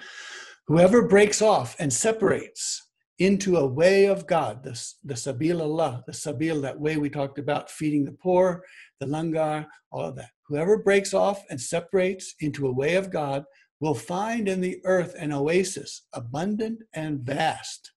whoever 0.67 1.07
breaks 1.07 1.41
off 1.41 1.75
and 1.79 1.91
separates 1.91 2.83
into 3.19 3.57
a 3.57 3.65
way 3.65 4.05
of 4.05 4.27
God, 4.27 4.63
the, 4.63 4.79
the 5.03 5.15
Sabil 5.15 5.59
Allah, 5.59 6.03
the 6.05 6.13
Sabil, 6.13 6.61
that 6.61 6.79
way 6.79 6.97
we 6.97 7.09
talked 7.09 7.39
about 7.39 7.71
feeding 7.71 8.05
the 8.05 8.11
poor, 8.11 8.63
the 8.99 9.07
langar, 9.07 9.65
all 9.91 10.05
of 10.05 10.15
that. 10.15 10.29
Whoever 10.47 10.77
breaks 10.77 11.13
off 11.13 11.43
and 11.49 11.59
separates 11.59 12.35
into 12.39 12.67
a 12.67 12.71
way 12.71 12.95
of 12.95 13.11
God 13.11 13.43
will 13.79 13.95
find 13.95 14.47
in 14.47 14.61
the 14.61 14.79
earth 14.85 15.15
an 15.19 15.31
oasis, 15.31 16.03
abundant 16.13 16.79
and 16.93 17.19
vast. 17.21 17.91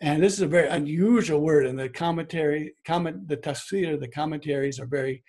And 0.00 0.22
this 0.22 0.34
is 0.34 0.40
a 0.40 0.46
very 0.46 0.68
unusual 0.68 1.40
word, 1.40 1.66
and 1.66 1.78
the 1.78 1.88
commentary, 1.88 2.74
comment, 2.84 3.28
the 3.28 3.36
tafsir, 3.36 3.98
the 3.98 4.08
commentaries 4.08 4.80
are 4.80 4.86
very 4.86 5.22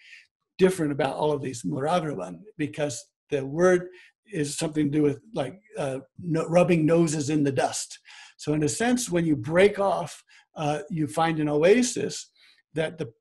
different 0.58 0.91
about 0.91 1.16
all 1.16 1.32
of 1.32 1.41
these 1.41 1.64
muraghaman 1.64 2.39
because 2.58 3.03
the 3.30 3.45
word 3.45 3.88
is 4.32 4.58
something 4.58 4.91
to 4.91 4.97
do 4.97 5.03
with 5.03 5.20
like 5.34 5.60
uh, 5.78 5.99
no, 6.20 6.45
rubbing 6.47 6.86
noses 6.86 7.30
in 7.30 7.43
the 7.43 7.51
dust. 7.51 7.99
So 8.38 8.53
in 8.53 8.64
a 8.64 8.70
sense, 8.70 9.10
when 9.10 9.26
you 9.26 9.36
break 9.36 9.80
off, 9.80 10.24
uh, 10.56 10.80
you 10.89 11.08
find 11.08 11.39
an 11.39 11.49
oasis 11.49 12.32
that 12.74 12.97
the 12.97 13.12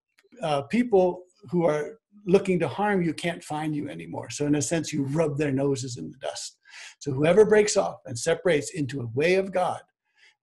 uh, 0.42 0.62
people 0.62 1.24
who 1.50 1.64
are 1.64 1.98
looking 2.26 2.58
to 2.58 2.68
harm 2.68 3.02
you 3.02 3.12
can't 3.12 3.44
find 3.44 3.74
you 3.74 3.88
anymore. 3.88 4.30
So 4.30 4.46
in 4.46 4.54
a 4.54 4.62
sense, 4.62 4.92
you 4.92 5.04
rub 5.04 5.36
their 5.36 5.52
noses 5.52 5.96
in 5.96 6.10
the 6.10 6.18
dust. 6.18 6.58
So 7.00 7.12
whoever 7.12 7.44
breaks 7.44 7.76
off 7.76 7.98
and 8.06 8.18
separates 8.18 8.72
into 8.72 9.00
a 9.00 9.10
way 9.14 9.34
of 9.34 9.52
God 9.52 9.80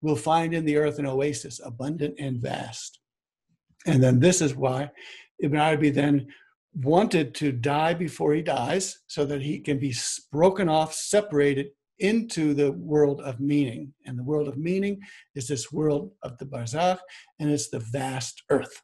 will 0.02 0.16
find 0.16 0.54
in 0.54 0.66
the 0.66 0.78
earth 0.78 1.00
an 1.00 1.06
oasis, 1.06 1.60
abundant 1.64 2.16
and 2.20 2.38
vast. 2.42 3.00
And 3.86 4.02
then 4.02 4.20
this 4.20 4.42
is 4.42 4.56
why 4.56 4.92
Ibn 5.40 5.60
Arabi 5.60 5.90
then 5.90 6.28
wanted 6.74 7.36
to 7.36 7.52
die 7.52 7.94
before 7.94 8.34
he 8.34 8.42
dies 8.42 9.00
so 9.08 9.26
that 9.26 9.42
he 9.42 9.60
can 9.60 9.78
be 9.78 9.94
broken 10.32 10.70
off, 10.70 10.94
separated 10.94 11.68
into 12.00 12.54
the 12.54 12.72
world 12.72 13.22
of 13.22 13.40
meaning. 13.40 13.94
And 14.06 14.18
the 14.18 14.24
world 14.24 14.48
of 14.48 14.58
meaning 14.58 15.00
is 15.36 15.48
this 15.48 15.72
world 15.72 16.12
of 16.24 16.38
the 16.38 16.46
barzakh, 16.46 17.00
and 17.40 17.52
it's 17.52 17.70
the 17.70 17.80
vast 17.92 18.42
earth. 18.50 18.82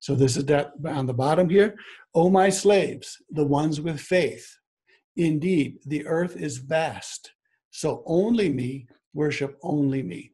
So 0.00 0.14
this 0.14 0.36
is 0.36 0.44
that 0.46 0.72
on 0.86 1.06
the 1.06 1.14
bottom 1.14 1.48
here. 1.48 1.76
O 2.14 2.28
my 2.28 2.50
slaves, 2.50 3.16
the 3.30 3.44
ones 3.44 3.80
with 3.80 3.98
faith. 3.98 4.46
Indeed, 5.16 5.78
the 5.86 6.06
earth 6.06 6.36
is 6.36 6.58
vast. 6.58 7.32
So 7.70 8.02
only 8.06 8.52
me, 8.52 8.86
worship 9.14 9.56
only 9.62 10.02
me. 10.02 10.32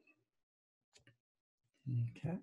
Okay. 2.16 2.38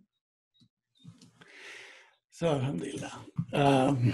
So, 2.39 2.49
Alhamdulillah. 2.49 3.11
Um, 3.51 4.13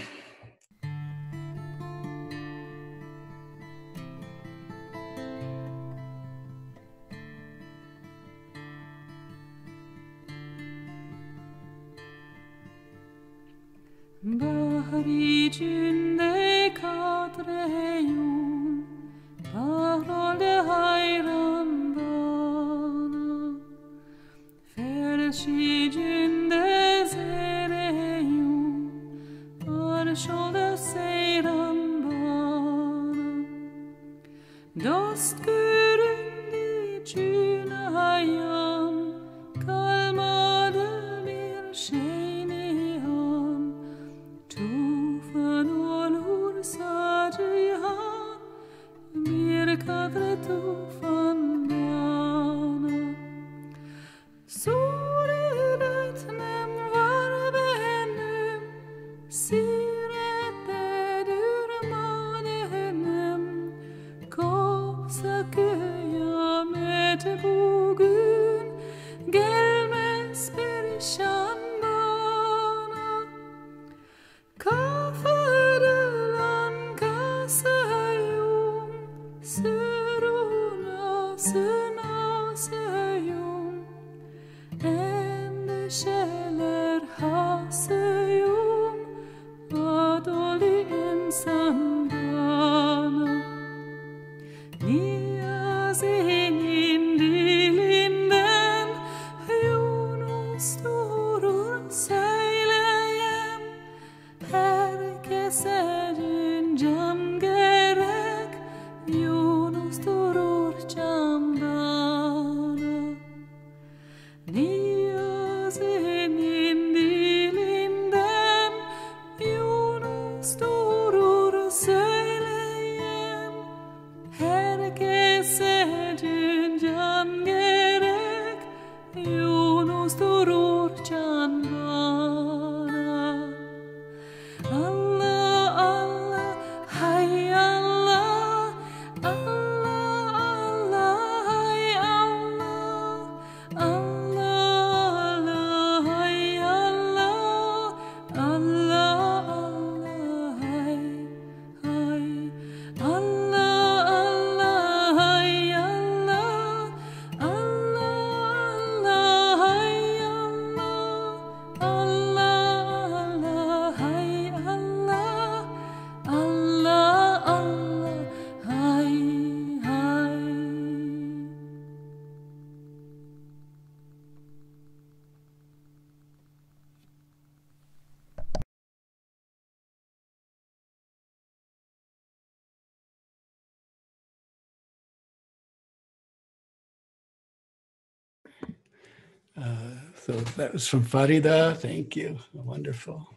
Uh, 189.60 189.96
so 190.16 190.34
that 190.58 190.74
was 190.74 190.88
from 190.88 191.04
Farida. 191.06 191.78
Thank 191.78 192.16
you. 192.16 192.40
Wonderful. 192.54 193.28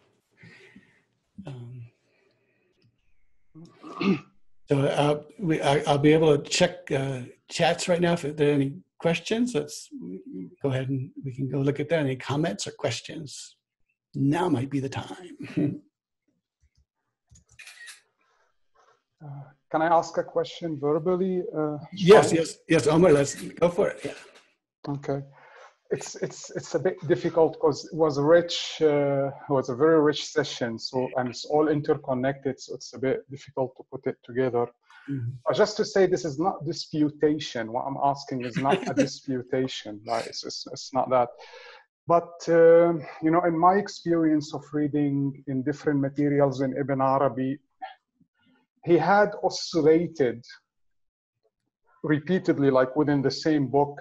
Um, 1.46 1.82
so 4.68 4.80
uh, 4.80 5.22
we, 5.38 5.60
I, 5.60 5.82
will 5.86 5.98
be 5.98 6.12
able 6.12 6.38
to 6.38 6.48
check 6.48 6.90
uh, 6.90 7.20
chats 7.50 7.88
right 7.88 8.00
now. 8.00 8.14
If 8.14 8.22
there 8.36 8.50
are 8.50 8.54
any 8.54 8.76
questions, 8.98 9.54
let's 9.54 9.88
go 10.62 10.70
ahead 10.70 10.88
and 10.88 11.10
we 11.22 11.34
can 11.34 11.50
go 11.50 11.58
look 11.58 11.80
at 11.80 11.90
that. 11.90 12.00
Any 12.00 12.16
comments 12.16 12.66
or 12.66 12.70
questions? 12.72 13.56
Now 14.14 14.48
might 14.48 14.70
be 14.70 14.80
the 14.80 14.88
time. 14.88 15.80
Uh, 19.24 19.48
can 19.72 19.80
I 19.80 19.86
ask 19.86 20.18
a 20.18 20.22
question 20.22 20.78
verbally? 20.78 21.42
Uh, 21.56 21.78
yes, 21.94 22.34
yes, 22.34 22.58
yes, 22.68 22.86
Omar. 22.86 23.12
Let's 23.12 23.34
go 23.34 23.70
for 23.70 23.88
it. 23.88 24.00
Yeah. 24.04 24.12
Okay 24.86 25.22
it's 25.90 26.16
it's 26.16 26.50
it's 26.50 26.74
a 26.74 26.78
bit 26.78 26.96
difficult 27.06 27.52
because 27.54 27.84
it 27.84 27.94
was 27.94 28.18
a 28.18 28.22
rich 28.22 28.78
uh, 28.80 29.28
it 29.28 29.50
was 29.50 29.68
a 29.68 29.74
very 29.74 30.00
rich 30.00 30.26
session 30.26 30.78
so 30.78 31.08
and 31.16 31.28
it's 31.28 31.44
all 31.44 31.68
interconnected 31.68 32.58
so 32.60 32.74
it's 32.74 32.92
a 32.94 32.98
bit 32.98 33.28
difficult 33.30 33.76
to 33.76 33.82
put 33.90 34.06
it 34.06 34.16
together. 34.24 34.66
Mm-hmm. 35.08 35.54
just 35.54 35.76
to 35.76 35.84
say 35.84 36.06
this 36.06 36.24
is 36.24 36.36
not 36.40 36.64
disputation 36.64 37.70
what 37.72 37.84
i'm 37.86 37.96
asking 38.02 38.44
is 38.44 38.56
not 38.56 38.90
a 38.90 38.94
disputation 39.04 40.00
right? 40.04 40.26
It's, 40.26 40.44
it's, 40.44 40.66
it's, 40.72 40.92
not 40.92 41.08
that. 41.10 41.28
But 42.08 42.34
uh, 42.48 42.94
you 43.22 43.30
know 43.30 43.44
in 43.44 43.56
my 43.56 43.74
experience 43.74 44.52
of 44.52 44.64
reading 44.72 45.44
in 45.46 45.62
different 45.62 46.00
materials 46.00 46.60
in 46.60 46.76
ibn 46.76 47.00
arabi 47.00 47.56
he 48.84 48.98
had 48.98 49.30
oscillated 49.44 50.44
repeatedly 52.02 52.70
like 52.70 52.96
within 52.96 53.22
the 53.22 53.30
same 53.30 53.68
book 53.68 53.94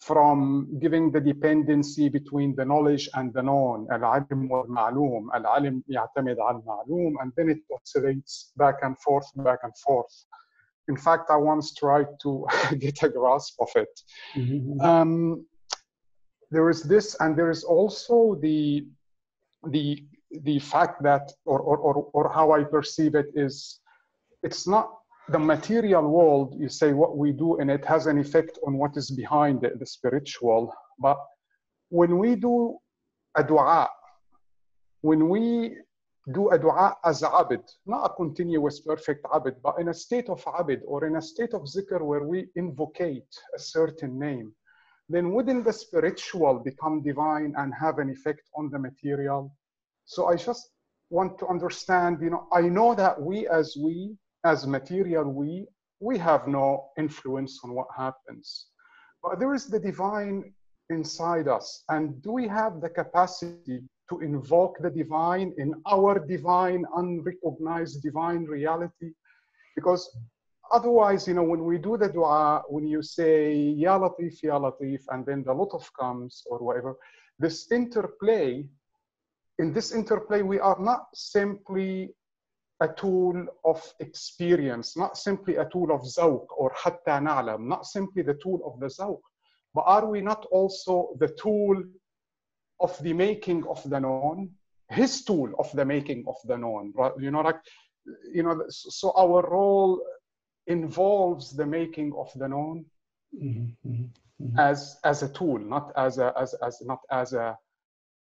from 0.00 0.78
giving 0.80 1.10
the 1.10 1.20
dependency 1.20 2.08
between 2.08 2.54
the 2.54 2.64
knowledge 2.64 3.08
and 3.14 3.32
the 3.34 3.42
known 3.42 3.86
العلم 3.92 4.50
والمعلوم 4.50 5.30
العلم 5.34 5.82
يعتمد 5.88 6.38
على 6.38 6.58
المعلوم 6.58 7.18
and 7.20 7.32
then 7.36 7.50
it 7.50 7.58
oscillates 7.72 8.52
back 8.56 8.76
and 8.82 8.96
forth 9.00 9.26
back 9.36 9.58
and 9.64 9.72
forth 9.78 10.24
in 10.88 10.96
fact 10.96 11.30
I 11.30 11.36
once 11.36 11.74
tried 11.74 12.08
to 12.22 12.46
get 12.78 13.02
a 13.02 13.08
grasp 13.08 13.60
of 13.60 13.70
it 13.74 14.00
mm-hmm. 14.36 14.80
um, 14.80 15.44
there 16.50 16.70
is 16.70 16.82
this 16.82 17.16
and 17.20 17.36
there 17.36 17.50
is 17.50 17.64
also 17.64 18.36
the 18.40 18.86
the 19.70 20.04
the 20.42 20.58
fact 20.58 21.02
that 21.02 21.32
or, 21.46 21.58
or, 21.58 21.78
or, 21.78 21.94
or 22.12 22.32
how 22.32 22.52
I 22.52 22.62
perceive 22.62 23.14
it 23.14 23.26
is 23.34 23.80
it's 24.42 24.68
not 24.68 24.90
the 25.29 25.39
material 25.39 26.07
world, 26.07 26.55
you 26.57 26.67
say 26.67 26.93
what 26.93 27.17
we 27.17 27.31
do 27.31 27.57
and 27.59 27.71
it 27.71 27.85
has 27.85 28.07
an 28.07 28.17
effect 28.17 28.59
on 28.67 28.77
what 28.77 28.97
is 28.97 29.09
behind 29.11 29.63
it, 29.63 29.79
the 29.79 29.85
spiritual. 29.85 30.73
But 30.99 31.17
when 31.89 32.17
we 32.17 32.35
do 32.35 32.77
a 33.35 33.43
dua, 33.43 33.89
when 35.01 35.29
we 35.29 35.77
do 36.33 36.49
a 36.49 36.59
dua 36.59 36.95
as 37.05 37.23
a 37.23 37.27
abid, 37.29 37.63
not 37.85 38.05
a 38.05 38.13
continuous 38.15 38.81
perfect 38.81 39.25
abid, 39.25 39.55
but 39.63 39.79
in 39.79 39.89
a 39.89 39.93
state 39.93 40.29
of 40.29 40.43
abid 40.45 40.81
or 40.85 41.05
in 41.05 41.15
a 41.15 41.21
state 41.21 41.53
of 41.53 41.63
zikr 41.63 42.01
where 42.01 42.23
we 42.23 42.47
invocate 42.55 43.27
a 43.55 43.59
certain 43.59 44.19
name, 44.19 44.53
then 45.09 45.31
wouldn't 45.33 45.65
the 45.65 45.73
spiritual 45.73 46.59
become 46.59 47.01
divine 47.01 47.53
and 47.57 47.73
have 47.73 47.99
an 47.99 48.09
effect 48.09 48.49
on 48.55 48.69
the 48.69 48.79
material? 48.79 49.55
So 50.05 50.27
I 50.27 50.35
just 50.35 50.69
want 51.09 51.37
to 51.39 51.47
understand, 51.47 52.19
you 52.21 52.29
know, 52.29 52.47
I 52.51 52.61
know 52.61 52.95
that 52.95 53.21
we 53.21 53.47
as 53.47 53.75
we 53.77 54.17
as 54.43 54.67
material 54.67 55.25
we, 55.25 55.65
we 55.99 56.17
have 56.17 56.47
no 56.47 56.89
influence 56.97 57.59
on 57.63 57.73
what 57.73 57.87
happens. 57.95 58.67
But 59.21 59.39
there 59.39 59.53
is 59.53 59.67
the 59.67 59.79
divine 59.79 60.53
inside 60.89 61.47
us. 61.47 61.83
And 61.89 62.21
do 62.21 62.31
we 62.33 62.47
have 62.47 62.81
the 62.81 62.89
capacity 62.89 63.81
to 64.09 64.19
invoke 64.19 64.77
the 64.79 64.89
divine 64.89 65.53
in 65.57 65.73
our 65.85 66.19
divine, 66.19 66.85
unrecognized 66.95 68.03
divine 68.03 68.43
reality? 68.43 69.11
Because 69.75 70.09
otherwise, 70.71 71.27
you 71.27 71.33
know, 71.33 71.43
when 71.43 71.63
we 71.63 71.77
do 71.77 71.97
the 71.97 72.09
dua, 72.09 72.63
when 72.67 72.85
you 72.85 73.01
say, 73.01 73.53
Ya 73.53 73.97
Latif, 73.97 74.43
Ya 74.43 74.59
Latif, 74.59 75.01
and 75.09 75.25
then 75.25 75.43
the 75.43 75.53
Lutf 75.53 75.89
comes 75.97 76.43
or 76.47 76.59
whatever, 76.59 76.95
this 77.39 77.71
interplay, 77.71 78.65
in 79.59 79.71
this 79.71 79.93
interplay, 79.93 80.41
we 80.41 80.59
are 80.59 80.77
not 80.79 81.07
simply 81.13 82.13
a 82.83 82.93
tool 83.01 83.45
of 83.63 83.81
experience, 83.99 84.97
not 84.97 85.17
simply 85.17 85.55
a 85.55 85.69
tool 85.73 85.89
of 85.91 86.01
zawq 86.01 86.45
or 86.57 86.69
hatta 86.83 87.15
na'lam, 87.27 87.61
not 87.73 87.85
simply 87.85 88.21
the 88.23 88.37
tool 88.43 88.59
of 88.65 88.79
the 88.81 88.87
zawq, 88.87 89.21
but 89.73 89.85
are 89.95 90.05
we 90.13 90.19
not 90.21 90.45
also 90.51 91.15
the 91.19 91.29
tool 91.43 91.75
of 92.81 92.93
the 93.05 93.13
making 93.13 93.61
of 93.73 93.81
the 93.89 93.99
known, 93.99 94.49
his 94.89 95.23
tool 95.23 95.49
of 95.59 95.71
the 95.73 95.85
making 95.85 96.25
of 96.27 96.35
the 96.49 96.57
known, 96.57 96.91
right? 96.95 97.13
You 97.19 97.31
know, 97.31 97.41
like, 97.41 97.61
you 98.33 98.43
know, 98.43 98.55
so 98.69 99.13
our 99.23 99.41
role 99.49 100.01
involves 100.67 101.55
the 101.55 101.65
making 101.65 102.11
of 102.17 102.29
the 102.35 102.47
known 102.47 102.85
mm-hmm, 103.33 103.89
mm-hmm, 103.89 104.43
mm-hmm. 104.43 104.59
as 104.59 104.97
as 105.05 105.23
a 105.23 105.29
tool, 105.29 105.59
not 105.59 105.91
as 105.95 106.17
a 106.17 106.33
as 106.37 106.53
as 106.67 106.81
not 106.81 106.99
as 107.11 107.31
a 107.33 107.57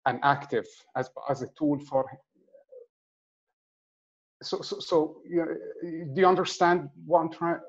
an 0.06 0.20
active, 0.22 0.68
as 0.96 1.10
as 1.28 1.42
a 1.42 1.48
tool 1.58 1.78
for 1.90 2.04
so, 4.42 4.60
so, 4.60 4.78
so 4.78 5.16
you 5.28 5.36
know, 5.36 5.46
do 6.14 6.20
you 6.20 6.26
understand 6.26 6.88
what 7.06 7.20
I'm 7.20 7.30
trying? 7.30 7.60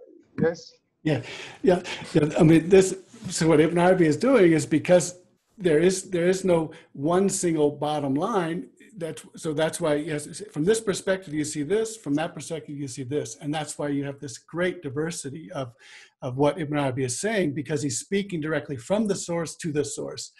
Yes. 0.41 0.73
Yeah, 1.03 1.21
yeah, 1.61 1.81
yeah. 2.13 2.29
I 2.39 2.43
mean, 2.43 2.69
this. 2.69 2.95
So 3.29 3.47
what 3.47 3.59
Ibn 3.59 3.77
Arabi 3.77 4.05
is 4.07 4.17
doing 4.17 4.51
is 4.53 4.65
because 4.65 5.15
there 5.57 5.79
is 5.79 6.09
there 6.09 6.27
is 6.27 6.43
no 6.43 6.71
one 6.93 7.29
single 7.29 7.71
bottom 7.71 8.15
line. 8.15 8.69
That 8.97 9.23
so 9.35 9.53
that's 9.53 9.81
why 9.81 9.95
yes, 9.95 10.41
from 10.51 10.65
this 10.65 10.79
perspective 10.79 11.33
you 11.33 11.43
see 11.43 11.63
this, 11.63 11.97
from 11.97 12.13
that 12.15 12.33
perspective 12.33 12.77
you 12.77 12.87
see 12.87 13.03
this, 13.03 13.37
and 13.41 13.53
that's 13.53 13.77
why 13.77 13.87
you 13.89 14.03
have 14.05 14.19
this 14.19 14.37
great 14.37 14.83
diversity 14.83 15.51
of 15.51 15.73
of 16.21 16.37
what 16.37 16.59
Ibn 16.59 16.77
Arabi 16.77 17.03
is 17.03 17.19
saying 17.19 17.53
because 17.53 17.81
he's 17.81 17.99
speaking 17.99 18.39
directly 18.39 18.77
from 18.77 19.07
the 19.07 19.15
source 19.15 19.55
to 19.57 19.71
the 19.71 19.83
source, 19.83 20.31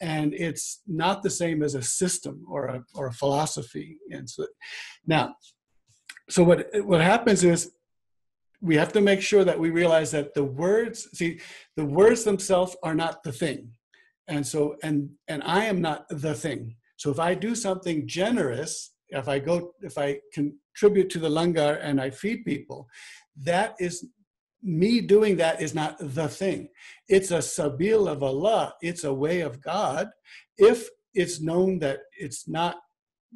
and 0.00 0.34
it's 0.34 0.82
not 0.86 1.22
the 1.22 1.30
same 1.30 1.62
as 1.62 1.74
a 1.74 1.82
system 1.82 2.44
or 2.48 2.66
a 2.66 2.84
or 2.94 3.06
a 3.06 3.12
philosophy. 3.12 3.98
And 4.10 4.28
so 4.28 4.46
now 5.06 5.34
so 6.32 6.42
what 6.42 6.66
what 6.84 7.02
happens 7.02 7.44
is 7.44 7.72
we 8.62 8.76
have 8.76 8.92
to 8.92 9.02
make 9.02 9.20
sure 9.20 9.44
that 9.44 9.58
we 9.58 9.70
realize 9.70 10.10
that 10.12 10.32
the 10.32 10.44
words 10.44 11.08
see 11.12 11.40
the 11.76 11.84
words 11.84 12.24
themselves 12.24 12.74
are 12.82 12.94
not 12.94 13.22
the 13.22 13.32
thing. 13.32 13.72
And 14.28 14.46
so 14.46 14.76
and 14.82 15.10
and 15.28 15.42
i 15.44 15.64
am 15.64 15.82
not 15.82 16.08
the 16.08 16.34
thing. 16.34 16.76
So 16.96 17.10
if 17.10 17.18
i 17.18 17.34
do 17.34 17.54
something 17.54 18.06
generous 18.06 18.72
if 19.08 19.28
i 19.28 19.38
go 19.38 19.74
if 19.82 19.98
i 19.98 20.08
contribute 20.32 21.10
to 21.10 21.18
the 21.18 21.28
langar 21.28 21.78
and 21.82 22.00
i 22.00 22.08
feed 22.08 22.46
people 22.46 22.88
that 23.50 23.74
is 23.78 24.06
me 24.62 25.00
doing 25.02 25.36
that 25.36 25.60
is 25.60 25.74
not 25.74 25.96
the 25.98 26.28
thing. 26.28 26.68
It's 27.08 27.30
a 27.30 27.42
sabil 27.56 28.08
of 28.08 28.22
allah. 28.22 28.74
It's 28.80 29.04
a 29.04 29.12
way 29.12 29.40
of 29.40 29.60
god. 29.60 30.08
If 30.56 30.88
it's 31.12 31.40
known 31.40 31.80
that 31.80 31.98
it's 32.24 32.48
not 32.48 32.76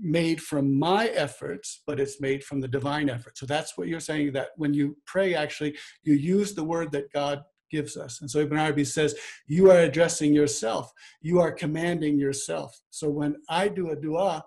made 0.01 0.43
from 0.43 0.79
my 0.79 1.09
efforts, 1.09 1.83
but 1.87 1.99
it's 2.01 2.21
made 2.21 2.45
from 2.45 2.61
the 2.61 2.69
divine 2.69 3.09
effort. 3.09 3.39
So 3.39 3.47
that's 3.47 3.77
what 3.77 3.89
you're 3.89 4.01
saying 4.01 4.33
that 4.33 4.49
when 4.57 4.75
you 4.75 4.97
pray, 5.07 5.35
actually, 5.35 5.77
you 6.03 6.15
use 6.15 6.55
the 6.55 6.65
word 6.65 6.93
that 6.93 7.13
God 7.13 7.43
gives 7.71 7.97
us. 7.97 8.21
And 8.21 8.31
so 8.31 8.41
Ibn 8.41 8.59
Arabi 8.59 8.85
says, 8.85 9.17
you 9.47 9.71
are 9.71 9.81
addressing 9.81 10.33
yourself, 10.33 10.93
you 11.21 11.41
are 11.41 11.53
commanding 11.53 12.19
yourself. 12.19 12.79
So 12.91 13.09
when 13.09 13.37
I 13.49 13.69
do 13.69 13.91
a 13.91 13.97
dua 13.97 14.45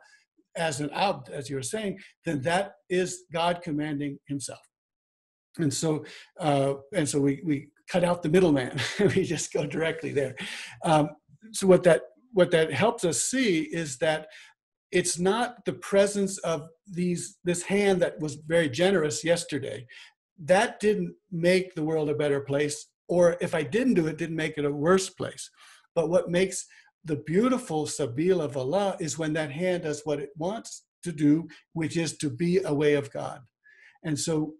as 0.55 0.79
an 0.81 0.89
abd, 0.91 1.29
as 1.29 1.49
you're 1.49 1.61
saying, 1.61 1.99
then 2.25 2.41
that 2.41 2.73
is 2.89 3.23
God 3.31 3.61
commanding 3.61 4.17
himself. 4.27 4.59
And 5.57 5.73
so, 5.73 6.05
uh, 6.39 6.75
and 6.93 7.07
so 7.07 7.19
we, 7.19 7.41
we 7.43 7.69
cut 7.89 8.03
out 8.03 8.23
the 8.23 8.29
middleman. 8.29 8.79
we 8.99 9.23
just 9.23 9.51
go 9.51 9.65
directly 9.65 10.11
there. 10.11 10.35
Um, 10.83 11.09
so 11.51 11.67
what 11.67 11.83
that 11.83 12.01
what 12.31 12.51
that 12.51 12.71
helps 12.71 13.03
us 13.03 13.23
see 13.23 13.61
is 13.61 13.97
that 13.97 14.27
it's 14.91 15.19
not 15.19 15.65
the 15.65 15.73
presence 15.73 16.37
of 16.39 16.67
these 16.87 17.37
this 17.43 17.63
hand 17.63 18.01
that 18.01 18.19
was 18.19 18.35
very 18.35 18.69
generous 18.69 19.23
yesterday. 19.23 19.85
That 20.39 20.79
didn't 20.79 21.13
make 21.31 21.75
the 21.75 21.83
world 21.83 22.09
a 22.09 22.15
better 22.15 22.39
place 22.39 22.87
or 23.07 23.37
if 23.41 23.53
i 23.53 23.63
didn't 23.63 23.95
do 23.95 24.07
it 24.07 24.17
didn't 24.17 24.35
make 24.35 24.57
it 24.57 24.65
a 24.65 24.71
worse 24.71 25.09
place. 25.09 25.49
But 25.95 26.09
what 26.09 26.29
makes 26.29 26.65
the 27.05 27.17
beautiful 27.17 27.85
sabil 27.85 28.41
of 28.41 28.57
allah 28.57 28.95
is 28.99 29.17
when 29.17 29.33
that 29.33 29.51
hand 29.51 29.83
does 29.83 30.01
what 30.05 30.19
it 30.19 30.29
wants 30.37 30.85
to 31.03 31.11
do 31.11 31.47
which 31.73 31.95
is 31.97 32.17
to 32.17 32.29
be 32.29 32.59
a 32.63 32.73
way 32.73 32.93
of 32.93 33.11
god. 33.11 33.41
And 34.03 34.17
so 34.17 34.55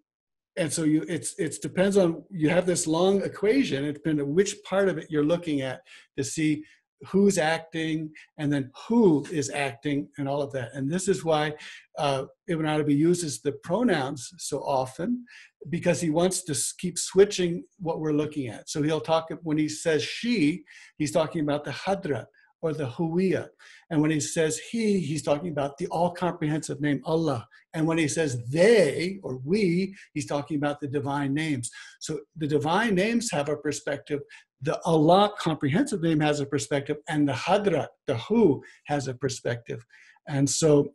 and 0.57 0.71
so 0.71 0.83
you 0.83 1.05
it's 1.07 1.37
it 1.39 1.55
depends 1.61 1.97
on 1.97 2.23
you 2.29 2.49
have 2.49 2.65
this 2.65 2.85
long 2.85 3.21
equation. 3.23 3.85
It 3.85 3.93
depends 3.93 4.21
which 4.23 4.61
part 4.63 4.89
of 4.89 4.97
it 4.97 5.07
you're 5.09 5.23
looking 5.23 5.61
at 5.61 5.81
to 6.17 6.23
see 6.23 6.63
who's 7.07 7.37
acting 7.37 8.11
and 8.37 8.51
then 8.51 8.71
who 8.87 9.25
is 9.31 9.49
acting 9.49 10.09
and 10.17 10.27
all 10.27 10.41
of 10.41 10.51
that. 10.51 10.73
And 10.73 10.91
this 10.91 11.07
is 11.07 11.23
why 11.23 11.53
uh, 11.97 12.25
Ibn 12.47 12.65
Arabi 12.65 12.93
uses 12.93 13.41
the 13.41 13.53
pronouns 13.63 14.33
so 14.37 14.59
often 14.59 15.25
because 15.69 16.01
he 16.01 16.09
wants 16.09 16.43
to 16.43 16.55
keep 16.77 16.97
switching 16.97 17.63
what 17.77 17.99
we're 17.99 18.13
looking 18.13 18.47
at. 18.47 18.69
So 18.69 18.81
he'll 18.81 19.01
talk, 19.01 19.29
when 19.43 19.57
he 19.57 19.69
says 19.69 20.03
she, 20.03 20.63
he's 20.97 21.11
talking 21.11 21.41
about 21.41 21.63
the 21.63 21.71
hadrat 21.71 22.25
or 22.61 22.73
the 22.73 22.87
huwiya. 22.87 23.47
And 23.89 24.01
when 24.01 24.11
he 24.11 24.19
says 24.19 24.59
he, 24.59 24.99
he's 24.99 25.23
talking 25.23 25.49
about 25.49 25.77
the 25.77 25.87
all 25.87 26.11
comprehensive 26.11 26.81
name 26.81 27.01
Allah. 27.05 27.47
And 27.73 27.87
when 27.87 27.97
he 27.97 28.07
says 28.07 28.43
they 28.49 29.19
or 29.23 29.37
we, 29.45 29.95
he's 30.13 30.25
talking 30.25 30.57
about 30.57 30.79
the 30.79 30.87
divine 30.87 31.33
names. 31.33 31.69
So 31.99 32.19
the 32.35 32.47
divine 32.47 32.95
names 32.95 33.31
have 33.31 33.49
a 33.49 33.55
perspective, 33.55 34.19
the 34.61 34.79
Allah 34.85 35.33
comprehensive 35.39 36.01
name 36.01 36.19
has 36.19 36.39
a 36.39 36.45
perspective, 36.45 36.97
and 37.07 37.27
the 37.27 37.33
Hadrat, 37.33 37.87
the 38.07 38.17
who, 38.17 38.63
has 38.85 39.07
a 39.07 39.13
perspective. 39.13 39.85
And 40.27 40.49
so 40.49 40.91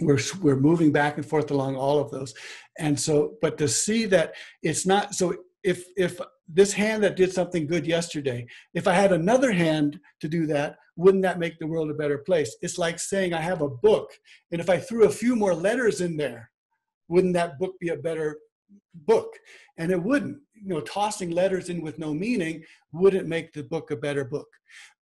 we're, 0.00 0.20
we're 0.40 0.58
moving 0.58 0.92
back 0.92 1.16
and 1.16 1.26
forth 1.26 1.50
along 1.50 1.76
all 1.76 1.98
of 1.98 2.10
those. 2.10 2.34
And 2.78 2.98
so, 2.98 3.34
but 3.40 3.58
to 3.58 3.68
see 3.68 4.04
that 4.06 4.34
it's 4.62 4.86
not, 4.86 5.14
so 5.14 5.34
if, 5.62 5.84
if 5.96 6.20
this 6.48 6.72
hand 6.72 7.02
that 7.04 7.16
did 7.16 7.32
something 7.32 7.66
good 7.66 7.86
yesterday, 7.86 8.46
if 8.74 8.86
I 8.88 8.94
had 8.94 9.12
another 9.12 9.52
hand 9.52 10.00
to 10.20 10.28
do 10.28 10.46
that, 10.46 10.76
wouldn't 10.96 11.22
that 11.22 11.38
make 11.38 11.58
the 11.58 11.66
world 11.66 11.90
a 11.90 11.94
better 11.94 12.18
place? 12.18 12.56
It's 12.62 12.78
like 12.78 12.98
saying 12.98 13.32
I 13.32 13.40
have 13.40 13.62
a 13.62 13.68
book, 13.68 14.10
and 14.50 14.60
if 14.60 14.68
I 14.68 14.78
threw 14.78 15.04
a 15.04 15.10
few 15.10 15.36
more 15.36 15.54
letters 15.54 16.00
in 16.00 16.16
there, 16.16 16.50
wouldn't 17.08 17.34
that 17.34 17.58
book 17.58 17.74
be 17.80 17.90
a 17.90 17.96
better 17.96 18.38
book? 18.94 19.32
And 19.76 19.90
it 19.90 20.02
wouldn't. 20.02 20.38
You 20.54 20.68
know, 20.68 20.80
tossing 20.80 21.30
letters 21.30 21.68
in 21.68 21.80
with 21.80 21.98
no 21.98 22.12
meaning 22.12 22.64
wouldn't 22.92 23.28
make 23.28 23.52
the 23.52 23.62
book 23.62 23.90
a 23.90 23.96
better 23.96 24.24
book. 24.24 24.48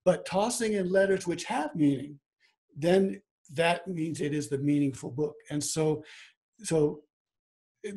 But 0.04 0.26
tossing 0.26 0.74
in 0.74 0.90
letters 0.90 1.26
which 1.26 1.44
have 1.44 1.74
meaning, 1.74 2.18
then 2.76 3.22
that 3.54 3.86
means 3.86 4.20
it 4.20 4.34
is 4.34 4.48
the 4.48 4.58
meaningful 4.58 5.10
book. 5.10 5.34
And 5.50 5.62
so, 5.62 6.02
so, 6.62 7.00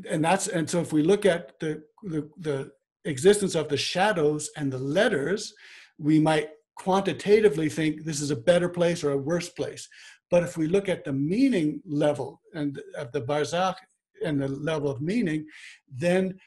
and 0.09 0.23
that's 0.23 0.47
and 0.47 0.69
so 0.69 0.81
if 0.81 0.93
we 0.93 1.01
look 1.01 1.25
at 1.25 1.59
the 1.59 1.81
the, 2.03 2.29
the 2.37 2.71
existence 3.05 3.55
of 3.55 3.69
the 3.69 3.77
shadows 3.77 4.49
and 4.57 4.71
the 4.71 4.77
letters, 4.77 5.53
we 5.97 6.19
might 6.19 6.49
quantitatively 6.75 7.69
think 7.69 8.03
this 8.03 8.21
is 8.21 8.31
a 8.31 8.35
better 8.35 8.69
place 8.69 9.03
or 9.03 9.11
a 9.11 9.17
worse 9.17 9.49
place. 9.49 9.87
But 10.29 10.43
if 10.43 10.57
we 10.57 10.67
look 10.67 10.89
at 10.89 11.03
the 11.03 11.13
meaning 11.13 11.81
level 11.85 12.41
and 12.53 12.79
of 12.97 13.11
the 13.11 13.21
barzakh 13.21 13.75
and 14.23 14.41
the 14.41 14.47
level 14.47 14.89
of 14.89 15.01
meaning, 15.01 15.45
then 15.91 16.37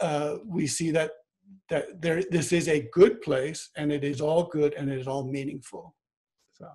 uh, 0.00 0.36
we 0.46 0.66
see 0.66 0.90
that 0.90 1.10
that 1.68 2.02
there 2.02 2.22
this 2.30 2.52
is 2.52 2.68
a 2.68 2.88
good 2.92 3.20
place 3.22 3.70
and 3.76 3.92
it 3.92 4.04
is 4.04 4.20
all 4.20 4.44
good 4.44 4.74
and 4.74 4.90
it 4.90 4.98
is 4.98 5.08
all 5.08 5.24
meaningful. 5.26 5.94
So 6.52 6.68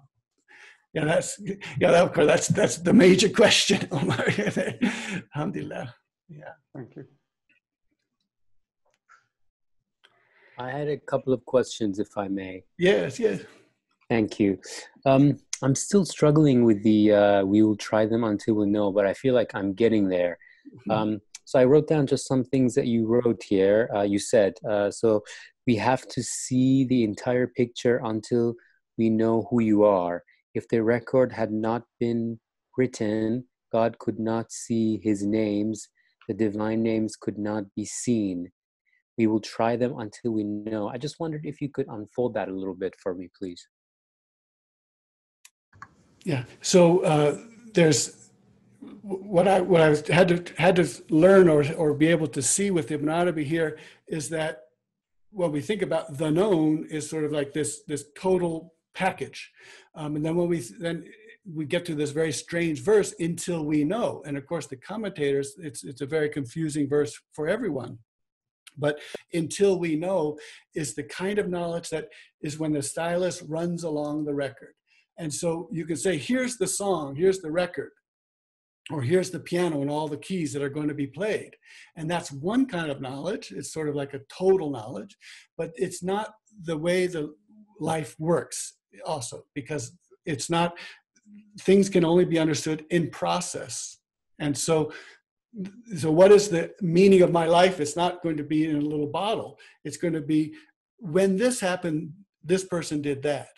yeah, 0.93 1.05
that's 1.05 1.39
yeah, 1.39 1.91
that, 1.91 2.03
of 2.03 2.13
course 2.13 2.27
that's 2.27 2.47
that's 2.47 2.77
the 2.77 2.93
major 2.93 3.29
question. 3.41 3.87
Alhamdulillah. 5.35 5.93
Yeah, 6.29 6.53
thank 6.75 6.95
you. 6.95 7.05
I 10.59 10.71
had 10.71 10.87
a 10.87 10.97
couple 10.97 11.33
of 11.33 11.45
questions, 11.45 11.99
if 11.99 12.17
I 12.17 12.27
may. 12.27 12.63
Yes, 12.79 13.19
yes. 13.19 13.41
Thank 14.09 14.39
you. 14.39 14.59
Um, 15.05 15.37
I'm 15.61 15.75
still 15.75 16.05
struggling 16.05 16.63
with 16.63 16.83
the 16.83 17.11
uh, 17.11 17.43
we 17.43 17.63
will 17.63 17.75
try 17.75 18.05
them 18.05 18.23
until 18.23 18.55
we 18.55 18.67
know, 18.67 18.91
but 18.91 19.05
I 19.05 19.13
feel 19.13 19.33
like 19.33 19.53
I'm 19.53 19.73
getting 19.73 20.07
there. 20.07 20.37
Mm-hmm. 20.67 20.91
Um, 20.91 21.19
so 21.45 21.59
I 21.59 21.65
wrote 21.65 21.87
down 21.87 22.07
just 22.07 22.27
some 22.27 22.43
things 22.43 22.75
that 22.75 22.87
you 22.87 23.07
wrote 23.07 23.41
here. 23.43 23.89
Uh, 23.93 24.01
you 24.01 24.19
said, 24.19 24.53
uh, 24.69 24.91
so 24.91 25.23
we 25.65 25.75
have 25.75 26.07
to 26.09 26.21
see 26.21 26.85
the 26.85 27.03
entire 27.03 27.47
picture 27.47 28.01
until 28.03 28.55
we 28.97 29.09
know 29.09 29.47
who 29.49 29.61
you 29.61 29.83
are. 29.83 30.23
If 30.53 30.67
the 30.67 30.83
record 30.83 31.31
had 31.31 31.51
not 31.51 31.83
been 31.99 32.39
written, 32.77 33.45
God 33.71 33.97
could 33.99 34.19
not 34.19 34.51
see 34.51 34.99
his 35.03 35.25
names, 35.25 35.89
the 36.27 36.33
divine 36.33 36.83
names 36.83 37.15
could 37.15 37.37
not 37.37 37.63
be 37.75 37.85
seen 37.85 38.51
we 39.17 39.27
will 39.27 39.39
try 39.39 39.75
them 39.75 39.97
until 39.97 40.31
we 40.31 40.43
know. 40.43 40.89
I 40.89 40.97
just 40.97 41.19
wondered 41.19 41.41
if 41.43 41.59
you 41.59 41.69
could 41.69 41.87
unfold 41.89 42.35
that 42.35 42.49
a 42.49 42.53
little 42.53 42.75
bit 42.75 42.95
for 43.01 43.15
me, 43.15 43.29
please. 43.37 43.67
Yeah. 46.27 46.43
So 46.59 46.99
uh, 47.05 47.37
there's 47.73 48.29
what 49.01 49.47
I 49.47 49.61
what 49.61 49.81
I 49.81 50.13
had 50.13 50.27
to 50.27 50.53
had 50.57 50.75
to 50.75 50.85
learn 51.09 51.47
or 51.47 51.63
or 51.75 51.93
be 51.93 52.07
able 52.07 52.27
to 52.27 52.41
see 52.41 52.69
with 52.69 52.91
Ibn 52.91 53.07
Arabi 53.07 53.45
here 53.45 53.77
is 54.09 54.27
that 54.29 54.63
when 55.31 55.53
we 55.53 55.61
think 55.61 55.81
about 55.81 56.17
the 56.17 56.29
known 56.29 56.85
is 56.89 57.09
sort 57.09 57.23
of 57.23 57.31
like 57.31 57.53
this 57.53 57.83
this 57.87 58.03
total 58.19 58.73
package, 58.93 59.53
um, 59.95 60.17
and 60.17 60.25
then 60.25 60.35
when 60.35 60.49
we 60.49 60.59
then 60.79 61.05
we 61.55 61.63
get 61.63 61.85
to 61.85 61.95
this 61.95 62.11
very 62.11 62.33
strange 62.33 62.81
verse 62.81 63.15
until 63.21 63.63
we 63.63 63.85
know, 63.85 64.21
and 64.25 64.35
of 64.35 64.45
course 64.45 64.67
the 64.67 64.75
commentators 64.75 65.55
it's 65.57 65.85
it's 65.85 66.01
a 66.01 66.05
very 66.05 66.27
confusing 66.27 66.89
verse 66.89 67.17
for 67.31 67.47
everyone 67.47 67.97
but 68.79 68.99
until 69.33 69.79
we 69.79 69.95
know 69.95 70.37
is 70.75 70.93
the 70.93 71.03
kind 71.03 71.39
of 71.39 71.49
knowledge 71.49 71.89
that 71.89 72.09
is 72.41 72.59
when 72.59 72.73
the 72.73 72.83
stylus 72.83 73.41
runs 73.41 73.83
along 73.83 74.23
the 74.23 74.33
record. 74.33 74.75
And 75.17 75.33
so 75.33 75.67
you 75.71 75.85
can 75.85 75.95
say, 75.95 76.17
here's 76.17 76.57
the 76.57 76.67
song, 76.67 77.15
here's 77.15 77.39
the 77.39 77.51
record, 77.51 77.91
or 78.91 79.01
here's 79.01 79.31
the 79.31 79.39
piano 79.39 79.81
and 79.81 79.89
all 79.89 80.07
the 80.07 80.17
keys 80.17 80.53
that 80.53 80.61
are 80.61 80.69
going 80.69 80.87
to 80.87 80.93
be 80.93 81.07
played. 81.07 81.51
And 81.95 82.09
that's 82.09 82.31
one 82.31 82.65
kind 82.65 82.89
of 82.89 83.01
knowledge. 83.01 83.51
It's 83.51 83.73
sort 83.73 83.89
of 83.89 83.95
like 83.95 84.13
a 84.13 84.21
total 84.29 84.69
knowledge, 84.69 85.15
but 85.57 85.71
it's 85.75 86.03
not 86.03 86.33
the 86.63 86.77
way 86.77 87.07
the 87.07 87.33
life 87.79 88.15
works 88.19 88.77
also, 89.05 89.43
because 89.53 89.91
it's 90.25 90.49
not, 90.49 90.77
things 91.61 91.89
can 91.89 92.05
only 92.05 92.25
be 92.25 92.39
understood 92.39 92.85
in 92.89 93.09
process. 93.09 93.97
And 94.39 94.57
so 94.57 94.91
so 95.97 96.11
what 96.11 96.31
is 96.31 96.49
the 96.49 96.71
meaning 96.81 97.21
of 97.21 97.31
my 97.31 97.45
life 97.45 97.79
it's 97.79 97.95
not 97.95 98.21
going 98.21 98.37
to 98.37 98.43
be 98.43 98.65
in 98.65 98.75
a 98.75 98.81
little 98.81 99.07
bottle 99.07 99.57
it's 99.83 99.97
going 99.97 100.13
to 100.13 100.21
be 100.21 100.53
when 100.99 101.37
this 101.37 101.59
happened 101.59 102.11
this 102.43 102.63
person 102.63 103.01
did 103.01 103.23
that 103.23 103.49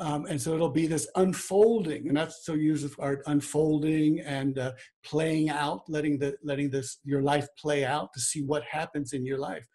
um, 0.00 0.26
and 0.26 0.40
so 0.40 0.54
it'll 0.54 0.68
be 0.68 0.86
this 0.86 1.08
unfolding 1.16 2.08
and 2.08 2.16
that's 2.16 2.44
so 2.44 2.54
uses 2.54 2.94
art 2.98 3.22
unfolding 3.26 4.20
and 4.20 4.58
uh, 4.58 4.72
playing 5.04 5.48
out 5.48 5.82
letting 5.88 6.18
the 6.18 6.34
letting 6.42 6.70
this 6.70 6.98
your 7.04 7.22
life 7.22 7.48
play 7.58 7.84
out 7.84 8.12
to 8.12 8.20
see 8.20 8.42
what 8.42 8.64
happens 8.64 9.12
in 9.12 9.24
your 9.24 9.38
life 9.38 9.66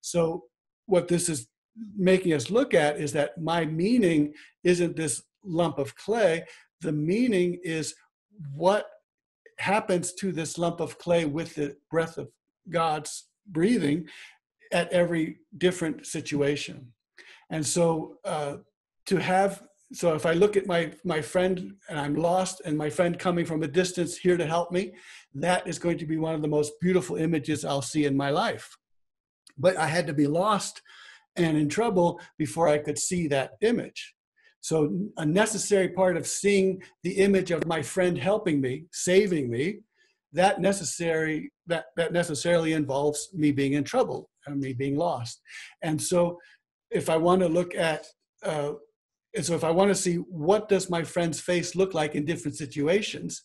so 0.00 0.44
what 0.86 1.08
this 1.08 1.28
is 1.28 1.48
making 1.96 2.32
us 2.32 2.50
look 2.50 2.74
at 2.74 2.98
is 2.98 3.12
that 3.12 3.40
my 3.40 3.64
meaning 3.64 4.32
isn't 4.64 4.96
this 4.96 5.22
lump 5.44 5.78
of 5.78 5.94
clay 5.96 6.44
the 6.80 6.92
meaning 6.92 7.58
is 7.62 7.94
what 8.54 8.86
happens 9.58 10.12
to 10.14 10.32
this 10.32 10.58
lump 10.58 10.80
of 10.80 10.98
clay 10.98 11.24
with 11.24 11.54
the 11.54 11.76
breath 11.90 12.18
of 12.18 12.28
God's 12.68 13.28
breathing 13.46 14.06
at 14.72 14.92
every 14.92 15.38
different 15.58 16.06
situation. 16.06 16.92
And 17.50 17.64
so 17.64 18.16
uh, 18.24 18.56
to 19.06 19.16
have, 19.16 19.62
so 19.92 20.14
if 20.14 20.26
I 20.26 20.32
look 20.32 20.56
at 20.56 20.66
my, 20.66 20.92
my 21.04 21.20
friend 21.20 21.74
and 21.88 21.98
I'm 21.98 22.14
lost 22.14 22.62
and 22.64 22.76
my 22.76 22.88
friend 22.88 23.18
coming 23.18 23.44
from 23.44 23.62
a 23.62 23.68
distance 23.68 24.16
here 24.16 24.36
to 24.36 24.46
help 24.46 24.72
me, 24.72 24.94
that 25.34 25.66
is 25.66 25.78
going 25.78 25.98
to 25.98 26.06
be 26.06 26.16
one 26.16 26.34
of 26.34 26.42
the 26.42 26.48
most 26.48 26.72
beautiful 26.80 27.16
images 27.16 27.64
I'll 27.64 27.82
see 27.82 28.04
in 28.06 28.16
my 28.16 28.30
life. 28.30 28.76
But 29.58 29.76
I 29.76 29.86
had 29.86 30.06
to 30.06 30.14
be 30.14 30.26
lost 30.26 30.80
and 31.36 31.56
in 31.56 31.68
trouble 31.68 32.20
before 32.38 32.68
I 32.68 32.78
could 32.78 32.98
see 32.98 33.28
that 33.28 33.52
image. 33.60 34.14
So 34.60 35.08
a 35.16 35.26
necessary 35.26 35.88
part 35.88 36.16
of 36.16 36.26
seeing 36.26 36.82
the 37.02 37.18
image 37.18 37.50
of 37.50 37.66
my 37.66 37.82
friend 37.82 38.16
helping 38.16 38.60
me, 38.60 38.84
saving 38.92 39.50
me, 39.50 39.80
that 40.32 40.60
necessary 40.60 41.52
that 41.66 41.86
that 41.96 42.12
necessarily 42.12 42.72
involves 42.72 43.28
me 43.34 43.52
being 43.52 43.74
in 43.74 43.84
trouble 43.84 44.30
and 44.46 44.60
me 44.60 44.72
being 44.72 44.96
lost. 44.96 45.42
And 45.82 46.00
so 46.00 46.38
if 46.90 47.10
I 47.10 47.16
want 47.16 47.42
to 47.42 47.48
look 47.48 47.74
at 47.74 48.06
uh, 48.42 48.72
and 49.34 49.44
so 49.44 49.54
if 49.54 49.64
I 49.64 49.70
want 49.70 49.90
to 49.90 49.94
see 49.94 50.16
what 50.16 50.68
does 50.68 50.90
my 50.90 51.02
friend's 51.02 51.40
face 51.40 51.74
look 51.74 51.94
like 51.94 52.14
in 52.14 52.24
different 52.24 52.56
situations, 52.56 53.42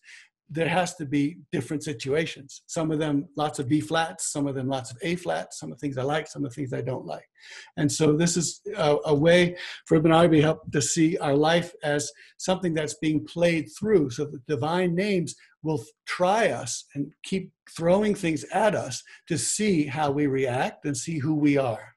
there 0.50 0.68
has 0.68 0.96
to 0.96 1.06
be 1.06 1.40
different 1.52 1.84
situations. 1.84 2.62
Some 2.68 2.90
of 2.92 3.00
them 3.00 3.28
lots 3.36 3.60
of 3.60 3.68
B 3.68 3.82
flats, 3.82 4.32
some 4.32 4.48
of 4.48 4.56
them 4.56 4.70
lots 4.70 4.92
of 4.92 4.98
A 5.02 5.16
flats, 5.16 5.60
some 5.60 5.72
of 5.72 5.78
the 5.78 5.82
things 5.82 5.98
I 5.98 6.04
like, 6.04 6.28
some 6.28 6.46
of 6.46 6.52
the 6.52 6.56
things 6.56 6.72
I 6.72 6.82
don't 6.82 7.06
like. 7.06 7.28
And 7.76 7.92
so 7.92 8.16
this 8.16 8.38
is 8.38 8.62
a, 8.78 8.98
a 9.06 9.14
way 9.14 9.58
for 9.86 9.98
Ibn 9.98 10.12
Arabi 10.12 10.40
help 10.40 10.72
to 10.72 10.82
see 10.82 11.18
our 11.18 11.36
life 11.36 11.74
as 11.84 12.10
something 12.38 12.74
that's 12.74 12.96
being 12.96 13.26
played 13.26 13.68
through. 13.78 14.12
So 14.12 14.26
the 14.26 14.42
divine 14.48 14.96
names 14.96 15.36
will 15.64 15.84
try 16.06 16.50
us 16.50 16.86
and 16.96 17.12
keep 17.24 17.52
throwing 17.76 18.16
things 18.16 18.46
at 18.54 18.74
us 18.74 19.04
to 19.28 19.38
see 19.38 19.86
how 19.86 20.12
we 20.12 20.28
react 20.28 20.86
and 20.86 20.96
see 20.96 21.20
who 21.20 21.36
we 21.36 21.58
are. 21.58 21.97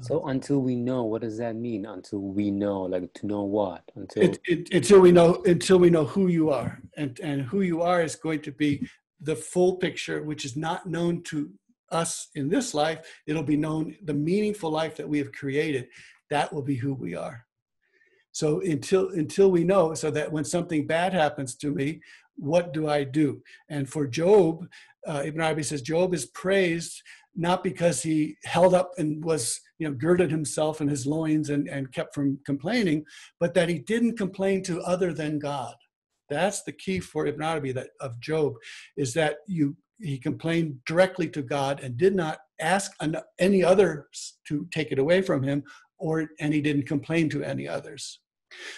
So 0.00 0.26
until 0.26 0.60
we 0.60 0.76
know, 0.76 1.02
what 1.04 1.22
does 1.22 1.38
that 1.38 1.56
mean? 1.56 1.86
Until 1.86 2.20
we 2.20 2.50
know, 2.50 2.82
like 2.82 3.12
to 3.14 3.26
know 3.26 3.42
what? 3.42 3.82
Until 3.96 4.22
it, 4.22 4.40
it, 4.46 4.72
until 4.72 5.00
we 5.00 5.12
know 5.12 5.42
until 5.44 5.78
we 5.78 5.90
know 5.90 6.04
who 6.04 6.28
you 6.28 6.50
are, 6.50 6.80
and 6.96 7.18
and 7.20 7.42
who 7.42 7.62
you 7.62 7.82
are 7.82 8.02
is 8.02 8.14
going 8.14 8.40
to 8.42 8.52
be 8.52 8.88
the 9.20 9.36
full 9.36 9.76
picture, 9.76 10.22
which 10.22 10.44
is 10.44 10.56
not 10.56 10.86
known 10.86 11.22
to 11.24 11.50
us 11.90 12.28
in 12.34 12.48
this 12.48 12.74
life. 12.74 13.00
It'll 13.26 13.42
be 13.42 13.56
known 13.56 13.96
the 14.04 14.14
meaningful 14.14 14.70
life 14.70 14.96
that 14.96 15.08
we 15.08 15.18
have 15.18 15.32
created. 15.32 15.88
that 16.30 16.52
will 16.52 16.62
be 16.62 16.76
who 16.76 16.94
we 16.94 17.14
are. 17.14 17.44
So 18.32 18.60
until 18.60 19.10
until 19.10 19.50
we 19.50 19.64
know, 19.64 19.94
so 19.94 20.10
that 20.10 20.32
when 20.32 20.44
something 20.44 20.86
bad 20.86 21.12
happens 21.12 21.54
to 21.56 21.70
me, 21.70 22.00
what 22.36 22.72
do 22.72 22.88
I 22.88 23.04
do? 23.04 23.42
And 23.68 23.88
for 23.88 24.06
Job, 24.06 24.66
uh, 25.06 25.22
Ibn 25.26 25.40
Arabi 25.40 25.62
says 25.62 25.82
Job 25.82 26.14
is 26.14 26.26
praised 26.26 27.02
not 27.34 27.64
because 27.64 28.02
he 28.02 28.36
held 28.44 28.74
up 28.74 28.90
and 28.98 29.24
was 29.24 29.60
you 29.78 29.88
know 29.88 29.94
girded 29.94 30.30
himself 30.30 30.80
in 30.80 30.88
his 30.88 31.06
loins 31.06 31.50
and, 31.50 31.68
and 31.68 31.92
kept 31.92 32.14
from 32.14 32.38
complaining, 32.44 33.04
but 33.40 33.54
that 33.54 33.68
he 33.68 33.78
didn't 33.78 34.18
complain 34.18 34.62
to 34.64 34.80
other 34.82 35.12
than 35.12 35.38
God. 35.38 35.74
That's 36.28 36.62
the 36.62 36.72
key 36.72 37.00
for 37.00 37.26
Ibn 37.26 37.42
Arabi 37.42 37.72
that 37.72 37.88
of 38.00 38.18
Job, 38.20 38.54
is 38.96 39.14
that 39.14 39.36
you 39.46 39.76
he 39.98 40.18
complained 40.18 40.78
directly 40.84 41.28
to 41.28 41.42
God 41.42 41.80
and 41.80 41.96
did 41.96 42.14
not 42.14 42.38
ask 42.60 42.92
any 43.38 43.62
others 43.62 44.38
to 44.48 44.66
take 44.72 44.92
it 44.92 44.98
away 44.98 45.22
from 45.22 45.42
him, 45.42 45.62
or 45.98 46.28
and 46.40 46.52
he 46.52 46.60
didn't 46.60 46.86
complain 46.86 47.28
to 47.30 47.42
any 47.42 47.68
others. 47.68 48.20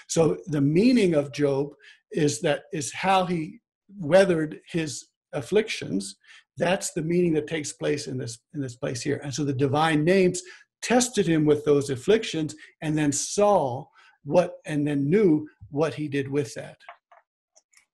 So 0.09 0.39
the 0.47 0.61
meaning 0.61 1.15
of 1.15 1.33
Job 1.33 1.71
is 2.13 2.41
that 2.43 2.65
is 2.73 2.93
how 2.93 3.27
he 3.27 3.59
weathered 3.99 4.61
his 4.71 5.07
afflictions. 5.33 6.17
That's 6.57 6.93
the 6.93 7.03
meaning 7.03 7.33
that 7.35 7.47
takes 7.47 7.73
place 7.73 8.07
in 8.07 8.17
this 8.19 8.39
in 8.55 8.61
this 8.61 8.77
place 8.77 9.03
here. 9.03 9.21
And 9.23 9.35
so 9.35 9.45
the 9.45 9.53
divine 9.53 10.05
names 10.05 10.43
tested 10.83 11.27
him 11.27 11.45
with 11.45 11.65
those 11.65 11.91
afflictions 11.91 12.55
and 12.83 12.97
then 12.97 13.11
saw 13.11 13.87
what 14.25 14.57
and 14.67 14.87
then 14.87 15.09
knew 15.09 15.49
what 15.71 15.95
he 15.95 16.09
did 16.09 16.31
with 16.31 16.55
that. 16.55 16.77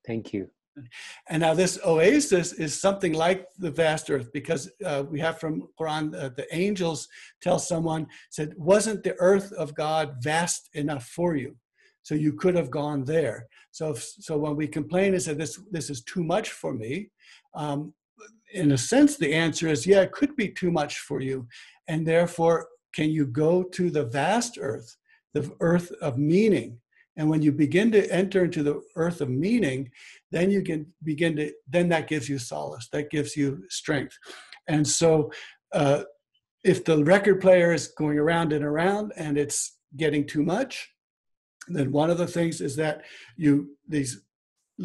Thank 0.07 0.33
you. 0.33 0.51
And 1.29 1.41
now 1.41 1.55
this 1.55 1.79
oasis 1.85 2.53
is 2.53 2.81
something 2.81 3.13
like 3.13 3.47
the 3.59 3.71
vast 3.71 4.11
earth 4.11 4.31
because 4.33 4.71
uh, 4.85 5.05
we 5.11 5.21
have 5.21 5.39
from 5.39 5.69
Quran 5.79 6.15
uh, 6.15 6.31
the 6.37 6.47
angels 6.55 7.09
tell 7.43 7.59
someone 7.59 8.07
said 8.31 8.55
wasn't 8.57 9.03
the 9.03 9.17
earth 9.19 9.53
of 9.53 9.75
God 9.75 10.17
vast 10.21 10.71
enough 10.75 11.07
for 11.07 11.37
you 11.37 11.57
so 12.03 12.15
you 12.15 12.33
could 12.33 12.55
have 12.55 12.71
gone 12.71 13.05
there 13.05 13.47
so 13.73 13.95
so 13.95 14.39
when 14.39 14.57
we 14.57 14.67
complain 14.67 15.13
and 15.13 15.23
say 15.23 15.35
this 15.35 15.61
this 15.71 15.91
is 15.91 16.03
too 16.03 16.25
much 16.25 16.51
for 16.51 16.73
me 16.73 17.11
um, 17.55 17.93
in 18.53 18.73
a 18.73 18.79
sense 18.79 19.17
the 19.17 19.33
answer 19.33 19.69
is 19.69 19.87
yeah 19.87 20.01
it 20.01 20.13
could 20.13 20.35
be 20.37 20.49
too 20.49 20.71
much 20.71 20.99
for 20.99 21.21
you 21.21 21.47
and 21.89 22.07
therefore 22.07 22.67
can 22.95 23.11
you 23.11 23.27
go 23.27 23.63
to 23.63 23.91
the 23.91 24.05
vast 24.05 24.59
earth 24.61 24.97
the 25.35 25.51
earth 25.61 25.93
of 26.01 26.19
meaning 26.19 26.79
and 27.17 27.29
when 27.29 27.43
you 27.43 27.53
begin 27.53 27.93
to 27.93 28.11
enter 28.11 28.45
into 28.45 28.63
the 28.63 28.81
earth 28.97 29.21
of 29.21 29.29
meaning, 29.29 29.91
then 30.31 30.51
you 30.51 30.63
can 30.63 30.87
begin 31.03 31.37
to, 31.37 31.53
then 31.69 31.89
that 31.91 32.09
gives 32.09 32.31
you 32.31 32.39
solace, 32.39 32.89
that 32.93 33.11
gives 33.11 33.37
you 33.37 33.63
strength. 33.69 34.17
And 34.69 34.89
so, 34.89 35.31
uh, 35.73 36.05
if 36.65 36.83
the 36.83 37.05
record 37.05 37.43
player 37.43 37.75
is 37.75 37.89
going 37.89 38.19
around 38.19 38.55
and 38.55 38.65
around 38.65 39.13
and 39.17 39.37
it's 39.37 39.77
getting 39.97 40.27
too 40.27 40.43
much, 40.43 40.89
then 41.69 41.93
one 41.93 42.09
of 42.09 42.17
the 42.17 42.27
things 42.27 42.63
is 42.63 42.77
that 42.77 43.03
you, 43.37 43.77
these 43.87 44.23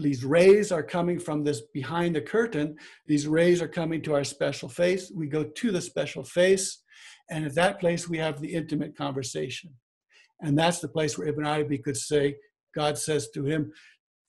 these 0.01 0.25
rays 0.25 0.71
are 0.71 0.83
coming 0.83 1.19
from 1.19 1.43
this 1.43 1.61
behind 1.73 2.15
the 2.15 2.21
curtain. 2.21 2.75
These 3.07 3.27
rays 3.27 3.61
are 3.61 3.67
coming 3.67 4.01
to 4.03 4.15
our 4.15 4.23
special 4.23 4.69
face. 4.69 5.11
We 5.15 5.27
go 5.27 5.43
to 5.43 5.71
the 5.71 5.81
special 5.81 6.23
face, 6.23 6.83
and 7.29 7.45
at 7.45 7.55
that 7.55 7.79
place 7.79 8.09
we 8.09 8.17
have 8.17 8.41
the 8.41 8.53
intimate 8.53 8.97
conversation. 8.97 9.71
And 10.41 10.57
that's 10.57 10.79
the 10.79 10.89
place 10.89 11.17
where 11.17 11.27
Ibn 11.27 11.45
Arabi 11.45 11.77
could 11.77 11.97
say, 11.97 12.35
God 12.75 12.97
says 12.97 13.29
to 13.31 13.45
him, 13.45 13.71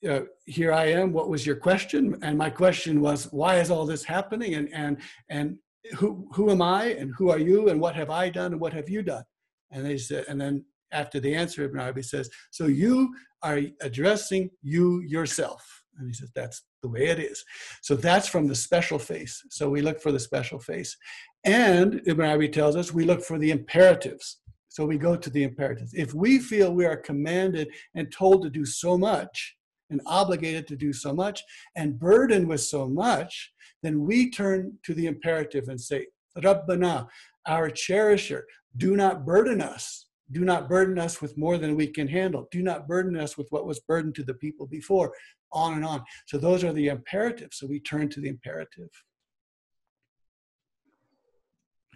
uh, 0.08 0.20
here 0.44 0.72
I 0.72 0.86
am. 0.86 1.12
What 1.12 1.28
was 1.28 1.44
your 1.44 1.56
question? 1.56 2.16
And 2.22 2.38
my 2.38 2.50
question 2.50 3.00
was, 3.00 3.24
why 3.32 3.56
is 3.56 3.70
all 3.70 3.86
this 3.86 4.04
happening? 4.04 4.54
And 4.54 4.68
and 4.72 5.00
and 5.28 5.56
who 5.96 6.28
who 6.32 6.50
am 6.50 6.62
I? 6.62 6.84
And 6.98 7.12
who 7.16 7.30
are 7.30 7.38
you? 7.38 7.70
And 7.70 7.80
what 7.80 7.96
have 7.96 8.10
I 8.10 8.28
done? 8.28 8.52
And 8.52 8.60
what 8.60 8.72
have 8.72 8.88
you 8.88 9.02
done? 9.02 9.24
And 9.72 9.84
they 9.84 9.98
said, 9.98 10.26
and 10.28 10.40
then 10.40 10.64
after 10.92 11.18
the 11.18 11.34
answer, 11.34 11.64
Ibn 11.64 11.80
Arabi 11.80 12.02
says, 12.02 12.30
so 12.52 12.66
you 12.66 13.12
are 13.46 13.60
addressing 13.80 14.50
you 14.62 15.02
yourself. 15.02 15.62
And 15.98 16.08
he 16.08 16.14
says, 16.14 16.30
that's 16.34 16.62
the 16.82 16.88
way 16.88 17.06
it 17.06 17.18
is. 17.18 17.42
So 17.82 17.94
that's 17.94 18.28
from 18.28 18.46
the 18.46 18.54
special 18.54 18.98
face. 18.98 19.34
So 19.50 19.70
we 19.70 19.80
look 19.80 20.00
for 20.00 20.12
the 20.12 20.20
special 20.20 20.58
face. 20.58 20.96
And 21.44 22.02
Ibn 22.06 22.26
Arabi 22.26 22.48
tells 22.48 22.76
us 22.76 22.92
we 22.92 23.04
look 23.04 23.22
for 23.22 23.38
the 23.38 23.50
imperatives. 23.50 24.38
So 24.68 24.84
we 24.84 24.98
go 24.98 25.16
to 25.16 25.30
the 25.30 25.44
imperatives. 25.44 25.92
If 25.94 26.12
we 26.12 26.38
feel 26.38 26.74
we 26.74 26.84
are 26.84 26.96
commanded 26.96 27.68
and 27.94 28.12
told 28.12 28.42
to 28.42 28.50
do 28.50 28.66
so 28.66 28.98
much, 28.98 29.56
and 29.88 30.00
obligated 30.04 30.66
to 30.66 30.76
do 30.76 30.92
so 30.92 31.14
much, 31.14 31.40
and 31.76 31.98
burdened 31.98 32.48
with 32.48 32.60
so 32.60 32.88
much, 32.88 33.52
then 33.84 34.04
we 34.04 34.30
turn 34.30 34.72
to 34.84 34.92
the 34.94 35.06
imperative 35.06 35.68
and 35.68 35.80
say, 35.80 36.06
Rabbana, 36.36 37.06
our 37.46 37.70
cherisher, 37.70 38.42
do 38.76 38.96
not 38.96 39.24
burden 39.24 39.60
us. 39.60 40.05
Do 40.32 40.44
not 40.44 40.68
burden 40.68 40.98
us 40.98 41.22
with 41.22 41.38
more 41.38 41.56
than 41.56 41.76
we 41.76 41.86
can 41.86 42.08
handle. 42.08 42.48
Do 42.50 42.62
not 42.62 42.88
burden 42.88 43.16
us 43.16 43.38
with 43.38 43.46
what 43.50 43.66
was 43.66 43.80
burdened 43.80 44.16
to 44.16 44.24
the 44.24 44.34
people 44.34 44.66
before, 44.66 45.12
on 45.52 45.74
and 45.74 45.84
on. 45.84 46.02
So 46.26 46.36
those 46.36 46.64
are 46.64 46.72
the 46.72 46.88
imperatives. 46.88 47.58
So 47.58 47.66
we 47.66 47.80
turn 47.80 48.08
to 48.10 48.20
the 48.20 48.28
imperative. 48.28 48.88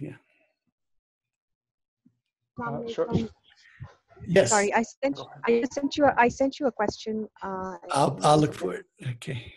Yeah. 0.01 0.17
Uh, 2.65 2.87
sure. 2.89 3.09
Yes. 4.27 4.51
Sorry, 4.51 4.73
I 4.75 4.83
sent 4.83 5.19
I 5.47 5.65
sent 5.73 5.97
you 5.97 6.05
a, 6.05 6.15
I 6.17 6.29
sent 6.29 6.61
you 6.61 6.67
a 6.67 6.73
question. 6.73 7.27
Uh, 7.43 7.77
I'll 7.91 8.19
I'll 8.23 8.39
look 8.39 8.55
for 8.55 8.75
it. 8.75 8.85
Okay. 9.15 9.53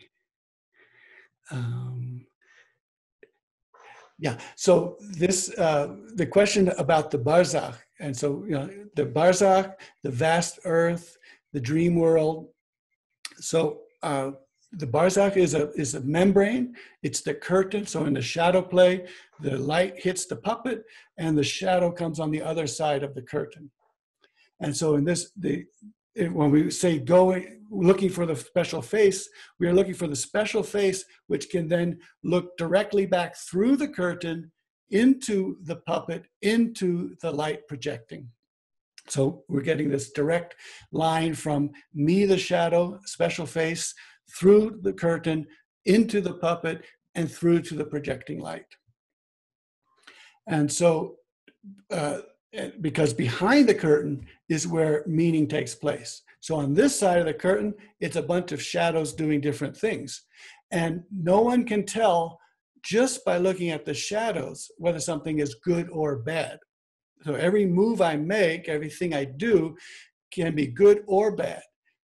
Um, 1.52 2.26
yeah. 4.20 4.38
So 4.56 4.98
this 5.02 5.54
uh, 5.58 5.96
the 6.16 6.26
question 6.26 6.70
about 6.78 7.12
the 7.12 7.20
barzakh, 7.20 7.78
and 8.00 8.16
so 8.16 8.44
you 8.46 8.52
know 8.52 8.70
the 8.96 9.06
barzakh, 9.06 9.74
the 10.04 10.12
vast 10.12 10.60
earth, 10.66 11.18
the 11.52 11.60
dream 11.60 11.96
world. 11.96 12.48
So 13.40 13.82
uh, 14.02 14.32
the 14.72 14.88
barzakh 14.88 15.38
is 15.38 15.54
a 15.54 15.72
is 15.74 15.96
a 15.96 16.02
membrane. 16.02 16.76
It's 17.04 17.22
the 17.22 17.36
curtain. 17.36 17.86
So 17.86 18.06
in 18.06 18.14
the 18.14 18.22
shadow 18.22 18.62
play, 18.62 19.08
the 19.40 19.58
light 19.58 20.00
hits 20.00 20.26
the 20.26 20.36
puppet, 20.36 20.84
and 21.18 21.38
the 21.38 21.44
shadow 21.44 21.92
comes 21.92 22.20
on 22.20 22.32
the 22.32 22.42
other 22.42 22.68
side 22.68 23.04
of 23.04 23.14
the 23.14 23.22
curtain. 23.22 23.70
And 24.60 24.76
so 24.76 24.96
in 24.96 25.04
this, 25.04 25.32
the 25.38 25.66
when 26.16 26.52
we 26.52 26.70
say 26.70 27.00
going 27.00 27.62
looking 27.70 28.10
for 28.10 28.26
the 28.26 28.36
special 28.36 28.82
face, 28.82 29.28
we 29.60 29.68
are 29.68 29.74
looking 29.74 29.96
for 29.96 30.08
the 30.08 30.16
special 30.16 30.62
face, 30.62 31.06
which 31.28 31.50
can 31.50 31.68
then 31.68 32.00
look 32.24 32.56
directly 32.58 33.06
back 33.06 33.36
through 33.36 33.76
the 33.78 33.88
curtain 33.88 34.52
into 34.94 35.58
the 35.64 35.76
puppet, 35.76 36.24
into 36.44 37.16
the 37.22 37.32
light 37.32 37.68
projecting. 37.68 38.30
So 39.10 39.44
we're 39.50 39.62
getting 39.62 39.90
this 39.90 40.12
direct 40.12 40.56
line 40.92 41.34
from 41.34 41.72
me, 41.94 42.26
the 42.26 42.38
shadow, 42.38 43.00
special 43.06 43.46
face, 43.46 43.94
through 44.38 44.80
the 44.82 44.94
curtain, 44.94 45.46
into 45.86 46.22
the 46.22 46.36
puppet, 46.36 46.86
and 47.16 47.30
through 47.30 47.62
to 47.64 47.76
the 47.76 47.84
projecting 47.84 48.40
light. 48.40 48.66
And 50.48 50.72
so, 50.72 51.16
uh, 51.92 52.20
because 52.82 53.14
behind 53.14 53.68
the 53.68 53.76
curtain 53.76 54.26
is 54.48 54.68
where 54.68 55.04
meaning 55.08 55.48
takes 55.48 55.74
place. 55.74 56.22
So 56.40 56.56
on 56.56 56.74
this 56.74 56.98
side 56.98 57.20
of 57.20 57.26
the 57.26 57.34
curtain, 57.34 57.74
it's 58.00 58.16
a 58.16 58.22
bunch 58.22 58.52
of 58.52 58.62
shadows 58.62 59.14
doing 59.14 59.42
different 59.42 59.76
things. 59.76 60.24
And 60.72 61.04
no 61.12 61.42
one 61.42 61.66
can 61.66 61.86
tell 61.86 62.40
just 62.84 63.24
by 63.26 63.38
looking 63.38 63.70
at 63.70 63.86
the 63.86 63.94
shadows 63.94 64.70
whether 64.78 65.00
something 65.00 65.40
is 65.40 65.56
good 65.56 65.90
or 65.90 66.18
bad. 66.18 66.60
So 67.24 67.36
every 67.36 67.66
move 67.66 68.02
I 68.02 68.18
make, 68.18 68.68
everything 68.68 69.14
I 69.14 69.24
do 69.26 69.76
can 70.32 70.54
be 70.54 70.68
good 70.68 71.04
or 71.08 71.36
bad. 71.36 71.62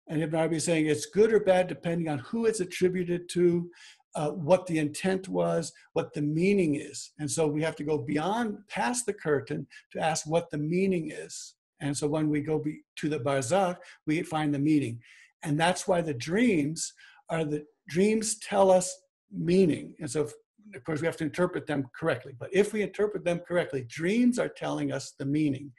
And 0.08 0.22
Ibn 0.22 0.38
Arabi 0.38 0.56
is 0.56 0.64
saying 0.64 0.86
it's 0.86 1.06
good 1.06 1.32
or 1.32 1.40
bad 1.40 1.66
depending 1.66 2.08
on 2.08 2.18
who 2.18 2.46
it's 2.46 2.60
attributed 2.60 3.28
to, 3.30 3.70
uh, 4.14 4.30
what 4.30 4.66
the 4.66 4.78
intent 4.78 5.28
was, 5.28 5.72
what 5.94 6.12
the 6.12 6.22
meaning 6.22 6.76
is. 6.76 7.12
And 7.18 7.30
so 7.30 7.46
we 7.46 7.62
have 7.62 7.76
to 7.76 7.84
go 7.84 7.98
beyond, 7.98 8.58
past 8.68 9.06
the 9.06 9.12
curtain 9.12 9.66
to 9.92 10.00
ask 10.00 10.26
what 10.26 10.50
the 10.50 10.58
meaning 10.58 11.10
is. 11.10 11.54
And 11.80 11.96
so 11.96 12.06
when 12.06 12.30
we 12.30 12.40
go 12.40 12.58
be, 12.58 12.80
to 12.96 13.08
the 13.08 13.18
barzakh, 13.18 13.76
we 14.06 14.22
find 14.22 14.54
the 14.54 14.58
meaning. 14.58 15.00
And 15.42 15.58
that's 15.58 15.86
why 15.86 16.00
the 16.00 16.14
dreams 16.14 16.92
are 17.28 17.44
the 17.44 17.64
dreams 17.88 18.38
tell 18.38 18.70
us 18.70 18.94
meaning. 19.30 19.94
And 20.00 20.10
so, 20.10 20.22
if, 20.22 20.32
of 20.74 20.84
course, 20.84 21.00
we 21.00 21.06
have 21.06 21.16
to 21.18 21.24
interpret 21.24 21.66
them 21.66 21.86
correctly. 21.98 22.32
But 22.38 22.50
if 22.52 22.72
we 22.72 22.82
interpret 22.82 23.24
them 23.24 23.40
correctly, 23.46 23.86
dreams 23.88 24.38
are 24.38 24.48
telling 24.48 24.92
us 24.92 25.14
the 25.18 25.26
meaning. 25.26 25.72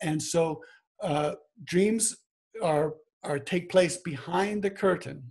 And 0.00 0.20
so, 0.20 0.62
uh, 1.02 1.34
dreams 1.64 2.16
are 2.62 2.94
are 3.24 3.38
take 3.38 3.70
place 3.70 3.98
behind 3.98 4.62
the 4.62 4.70
curtain. 4.70 5.22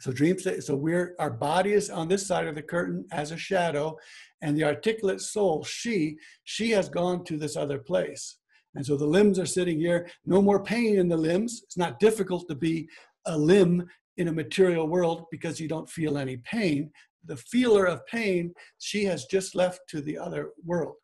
So 0.00 0.12
dreams, 0.12 0.46
so 0.60 0.76
we're 0.76 1.14
our 1.18 1.30
body 1.30 1.72
is 1.72 1.88
on 1.88 2.08
this 2.08 2.26
side 2.26 2.46
of 2.46 2.54
the 2.54 2.62
curtain 2.62 3.06
as 3.12 3.30
a 3.30 3.36
shadow, 3.36 3.96
and 4.42 4.56
the 4.56 4.64
articulate 4.64 5.20
soul, 5.20 5.64
she, 5.64 6.18
she 6.44 6.70
has 6.70 6.88
gone 6.88 7.24
to 7.24 7.36
this 7.36 7.56
other 7.56 7.78
place. 7.78 8.38
And 8.74 8.84
so 8.84 8.96
the 8.96 9.06
limbs 9.06 9.38
are 9.38 9.46
sitting 9.46 9.80
here, 9.80 10.08
no 10.26 10.42
more 10.42 10.62
pain 10.62 10.98
in 10.98 11.08
the 11.08 11.16
limbs. 11.16 11.62
It's 11.64 11.78
not 11.78 11.98
difficult 11.98 12.46
to 12.48 12.54
be 12.54 12.88
a 13.24 13.36
limb 13.36 13.86
in 14.18 14.28
a 14.28 14.32
material 14.32 14.86
world 14.86 15.24
because 15.30 15.58
you 15.58 15.68
don't 15.68 15.88
feel 15.88 16.18
any 16.18 16.36
pain. 16.38 16.90
The 17.26 17.36
feeler 17.36 17.84
of 17.86 18.06
pain, 18.06 18.54
she 18.78 19.04
has 19.04 19.24
just 19.26 19.54
left 19.54 19.80
to 19.88 20.00
the 20.00 20.18
other 20.18 20.50
world. 20.64 20.96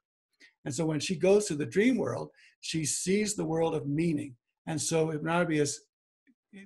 And 0.65 0.75
so 0.75 0.87
when 0.87 1.01
she 1.01 1.17
goes 1.17 1.47
to 1.47 1.55
the 1.55 1.67
dream 1.67 1.97
world, 1.97 2.31
she 2.61 2.85
sees 2.85 3.35
the 3.35 3.45
world 3.45 3.75
of 3.75 3.87
meaning. 3.87 4.37
And 4.67 4.81
so 4.81 5.13
Ibn 5.13 5.29
Arabi 5.29 5.59
is 5.59 5.81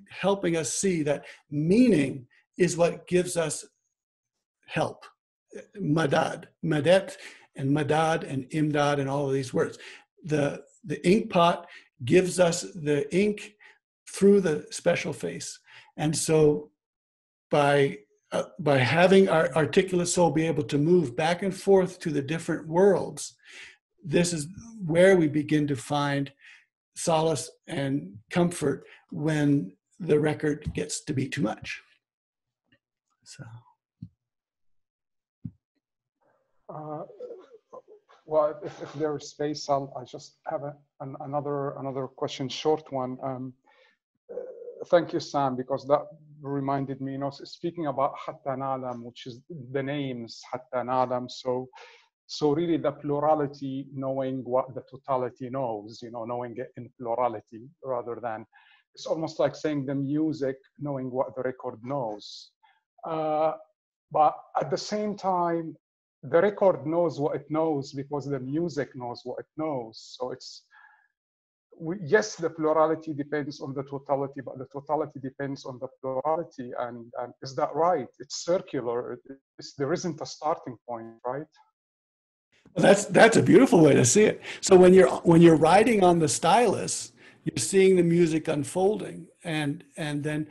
helping 0.09 0.55
us 0.55 0.73
see 0.73 1.01
that 1.03 1.25
meaning 1.49 2.27
is 2.57 2.77
what 2.77 3.07
gives 3.07 3.37
us 3.37 3.65
help. 4.67 5.05
Madad, 5.79 6.45
madet, 6.63 7.15
and 7.55 7.75
madad, 7.75 8.23
and 8.23 8.49
imdad, 8.51 8.99
and 8.99 9.09
all 9.09 9.27
of 9.27 9.33
these 9.33 9.53
words. 9.53 9.79
The, 10.25 10.63
the 10.83 11.05
ink 11.07 11.29
pot 11.29 11.67
gives 12.05 12.39
us 12.39 12.61
the 12.61 13.07
ink 13.15 13.53
through 14.11 14.41
the 14.41 14.65
special 14.69 15.13
face. 15.13 15.59
And 15.95 16.15
so 16.15 16.69
by 17.49 17.99
uh, 18.31 18.43
by 18.59 18.77
having 18.77 19.29
our 19.29 19.53
articulate 19.55 20.07
soul 20.07 20.31
be 20.31 20.47
able 20.47 20.63
to 20.63 20.77
move 20.77 21.15
back 21.15 21.43
and 21.43 21.55
forth 21.55 21.99
to 21.99 22.11
the 22.11 22.21
different 22.21 22.67
worlds, 22.67 23.35
this 24.03 24.33
is 24.33 24.47
where 24.85 25.15
we 25.17 25.27
begin 25.27 25.67
to 25.67 25.75
find 25.75 26.31
solace 26.95 27.49
and 27.67 28.17
comfort 28.29 28.83
when 29.11 29.71
the 29.99 30.19
record 30.19 30.71
gets 30.73 31.03
to 31.03 31.13
be 31.13 31.27
too 31.27 31.41
much. 31.41 31.81
So. 33.23 33.43
Uh, 36.69 37.03
well, 38.25 38.59
if, 38.63 38.81
if 38.81 38.91
there 38.93 39.15
is 39.15 39.29
space, 39.29 39.69
I'll 39.69 39.93
I 39.97 40.03
just 40.03 40.37
have 40.47 40.63
a, 40.63 40.75
an, 40.99 41.15
another 41.21 41.71
another 41.77 42.07
question, 42.07 42.49
short 42.49 42.91
one. 42.91 43.17
Um, 43.23 43.53
uh, 44.29 44.35
thank 44.87 45.13
you, 45.13 45.21
Sam, 45.21 45.55
because 45.55 45.85
that 45.87 46.07
reminded 46.41 47.01
me. 47.01 47.13
You 47.13 47.17
know, 47.19 47.29
speaking 47.31 47.87
about 47.87 48.13
Hatta 48.23 48.57
Nalam, 48.59 49.03
which 49.03 49.25
is 49.25 49.39
the 49.71 49.83
names 49.83 50.41
Hatta 50.51 50.85
Nalam. 50.85 51.29
So, 51.29 51.67
so 52.27 52.53
really 52.53 52.77
the 52.77 52.91
plurality, 52.91 53.87
knowing 53.93 54.43
what 54.43 54.73
the 54.75 54.83
totality 54.89 55.49
knows. 55.49 55.99
You 56.01 56.11
know, 56.11 56.25
knowing 56.25 56.55
it 56.57 56.71
in 56.77 56.89
plurality 56.99 57.67
rather 57.83 58.19
than 58.21 58.45
it's 58.95 59.05
almost 59.05 59.39
like 59.39 59.55
saying 59.55 59.85
the 59.85 59.93
music, 59.93 60.57
knowing 60.79 61.11
what 61.11 61.35
the 61.35 61.43
record 61.43 61.79
knows. 61.83 62.49
Uh, 63.03 63.53
but 64.11 64.35
at 64.59 64.71
the 64.71 64.77
same 64.77 65.15
time, 65.15 65.75
the 66.23 66.41
record 66.41 66.85
knows 66.87 67.19
what 67.19 67.35
it 67.35 67.45
knows 67.49 67.93
because 67.93 68.25
the 68.25 68.39
music 68.39 68.89
knows 68.95 69.21
what 69.23 69.39
it 69.39 69.45
knows. 69.55 70.15
So 70.17 70.31
it's, 70.31 70.63
we, 71.79 71.97
yes, 72.01 72.35
the 72.35 72.49
plurality 72.49 73.13
depends 73.13 73.61
on 73.61 73.73
the 73.73 73.83
totality, 73.83 74.41
but 74.41 74.57
the 74.57 74.67
totality 74.71 75.19
depends 75.19 75.65
on 75.65 75.79
the 75.79 75.87
plurality. 76.01 76.71
And, 76.79 77.11
and 77.19 77.33
is 77.41 77.55
that 77.55 77.73
right? 77.75 78.07
It's 78.19 78.43
circular. 78.43 79.19
It's, 79.59 79.73
there 79.75 79.93
isn't 79.93 80.19
a 80.21 80.25
starting 80.25 80.77
point, 80.87 81.07
right? 81.25 81.45
Well, 82.73 82.85
that's 82.85 83.05
that's 83.05 83.37
a 83.37 83.41
beautiful 83.41 83.79
way 83.79 83.93
to 83.93 84.05
see 84.05 84.23
it. 84.23 84.41
So 84.61 84.75
when 84.75 84.93
you're 84.93 85.09
when 85.23 85.41
you're 85.41 85.55
riding 85.55 86.03
on 86.03 86.19
the 86.19 86.27
stylus, 86.27 87.13
you're 87.43 87.63
seeing 87.63 87.95
the 87.95 88.03
music 88.03 88.49
unfolding, 88.49 89.25
and 89.43 89.83
and 89.95 90.21
then, 90.21 90.47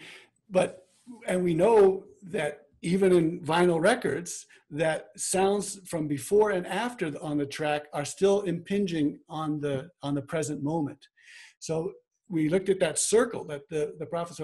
but 0.51 0.89
and 1.29 1.45
we 1.45 1.53
know 1.55 2.05
that 2.23 2.63
even 2.81 3.13
in 3.13 3.41
vinyl 3.41 3.81
records, 3.81 4.47
that 4.71 5.11
sounds 5.17 5.79
from 5.87 6.09
before 6.09 6.51
and 6.51 6.67
after 6.67 7.13
on 7.23 7.39
the 7.39 7.47
track 7.47 7.85
are 7.93 8.05
still 8.05 8.41
impinging 8.43 9.19
on 9.29 9.61
the 9.61 9.91
on 10.03 10.15
the 10.15 10.23
present 10.23 10.63
moment. 10.63 11.07
So 11.59 11.93
we 12.29 12.49
looked 12.49 12.69
at 12.69 12.81
that 12.81 12.99
circle 12.99 13.45
that 13.45 13.69
the, 13.69 13.95
the 13.99 14.07
Prophet 14.07 14.39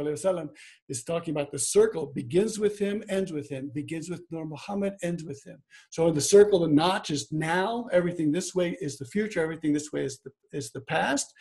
is 0.88 1.04
talking 1.04 1.34
about. 1.34 1.50
The 1.50 1.58
circle 1.58 2.06
begins 2.14 2.58
with 2.58 2.78
him, 2.78 3.02
ends 3.08 3.32
with 3.32 3.50
him, 3.50 3.70
begins 3.74 4.08
with 4.08 4.22
Nur 4.30 4.46
Muhammad, 4.46 4.94
ends 5.02 5.24
with 5.24 5.42
him. 5.44 5.60
So 5.90 6.06
in 6.08 6.14
the 6.14 6.20
circle, 6.20 6.60
the 6.60 6.68
notch 6.68 7.10
is 7.10 7.32
now, 7.32 7.86
everything 7.92 8.30
this 8.30 8.54
way 8.54 8.76
is 8.80 8.98
the 8.98 9.06
future, 9.06 9.42
everything 9.42 9.72
this 9.72 9.92
way 9.92 10.04
is 10.04 10.20
the, 10.24 10.30
is 10.52 10.70
the 10.70 10.82
past. 10.82 11.32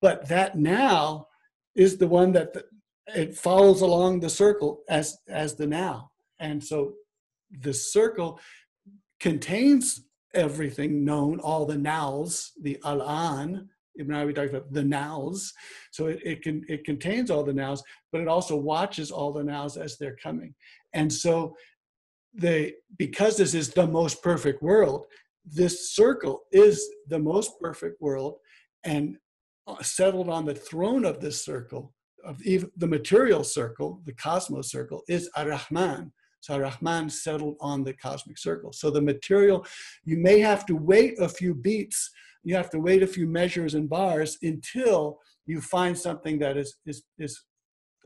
But 0.00 0.28
that 0.28 0.56
now 0.56 1.26
is 1.74 1.98
the 1.98 2.08
one 2.08 2.32
that 2.32 2.54
the, 2.54 2.64
it 3.14 3.36
follows 3.36 3.82
along 3.82 4.20
the 4.20 4.30
circle 4.30 4.82
as, 4.88 5.18
as 5.28 5.56
the 5.56 5.66
now. 5.66 6.10
And 6.40 6.62
so 6.64 6.94
the 7.60 7.74
circle 7.74 8.40
contains 9.20 10.04
everything 10.34 11.04
known, 11.04 11.38
all 11.40 11.66
the 11.66 11.76
nows, 11.76 12.52
the 12.62 12.78
al-an, 12.84 13.68
Ibn 13.96 14.26
we 14.26 14.32
talks 14.32 14.50
about 14.50 14.72
the 14.72 14.84
nows. 14.84 15.52
So 15.90 16.06
it, 16.06 16.20
it 16.24 16.42
can 16.42 16.64
it 16.68 16.84
contains 16.84 17.30
all 17.30 17.44
the 17.44 17.52
nows, 17.52 17.82
but 18.10 18.20
it 18.20 18.28
also 18.28 18.56
watches 18.56 19.10
all 19.10 19.32
the 19.32 19.44
nows 19.44 19.76
as 19.76 19.98
they're 19.98 20.16
coming. 20.16 20.54
And 20.94 21.12
so 21.12 21.54
they 22.34 22.74
because 22.98 23.36
this 23.36 23.54
is 23.54 23.70
the 23.70 23.86
most 23.86 24.22
perfect 24.22 24.62
world, 24.62 25.06
this 25.44 25.92
circle 25.94 26.42
is 26.52 26.88
the 27.08 27.18
most 27.18 27.52
perfect 27.60 28.00
world, 28.00 28.36
and 28.84 29.16
uh, 29.66 29.82
settled 29.82 30.28
on 30.28 30.44
the 30.44 30.54
throne 30.54 31.04
of 31.04 31.20
this 31.20 31.44
circle, 31.44 31.94
of 32.24 32.38
the 32.38 32.86
material 32.86 33.44
circle, 33.44 34.00
the 34.06 34.14
cosmos 34.14 34.70
circle, 34.70 35.02
is 35.08 35.28
Ar-Rahman, 35.36 36.12
so 36.42 36.58
Rahman 36.58 37.08
settled 37.08 37.56
on 37.60 37.84
the 37.84 37.92
cosmic 37.92 38.36
circle. 38.36 38.72
So 38.72 38.90
the 38.90 39.00
material, 39.00 39.64
you 40.04 40.16
may 40.16 40.40
have 40.40 40.66
to 40.66 40.74
wait 40.74 41.14
a 41.20 41.28
few 41.28 41.54
beats, 41.54 42.10
you 42.44 42.54
have 42.54 42.70
to 42.70 42.78
wait 42.78 43.02
a 43.02 43.06
few 43.06 43.26
measures 43.26 43.74
and 43.74 43.88
bars 43.88 44.38
until 44.42 45.18
you 45.46 45.60
find 45.60 45.96
something 45.96 46.38
that 46.38 46.56
is, 46.56 46.76
is, 46.86 47.02
is 47.18 47.40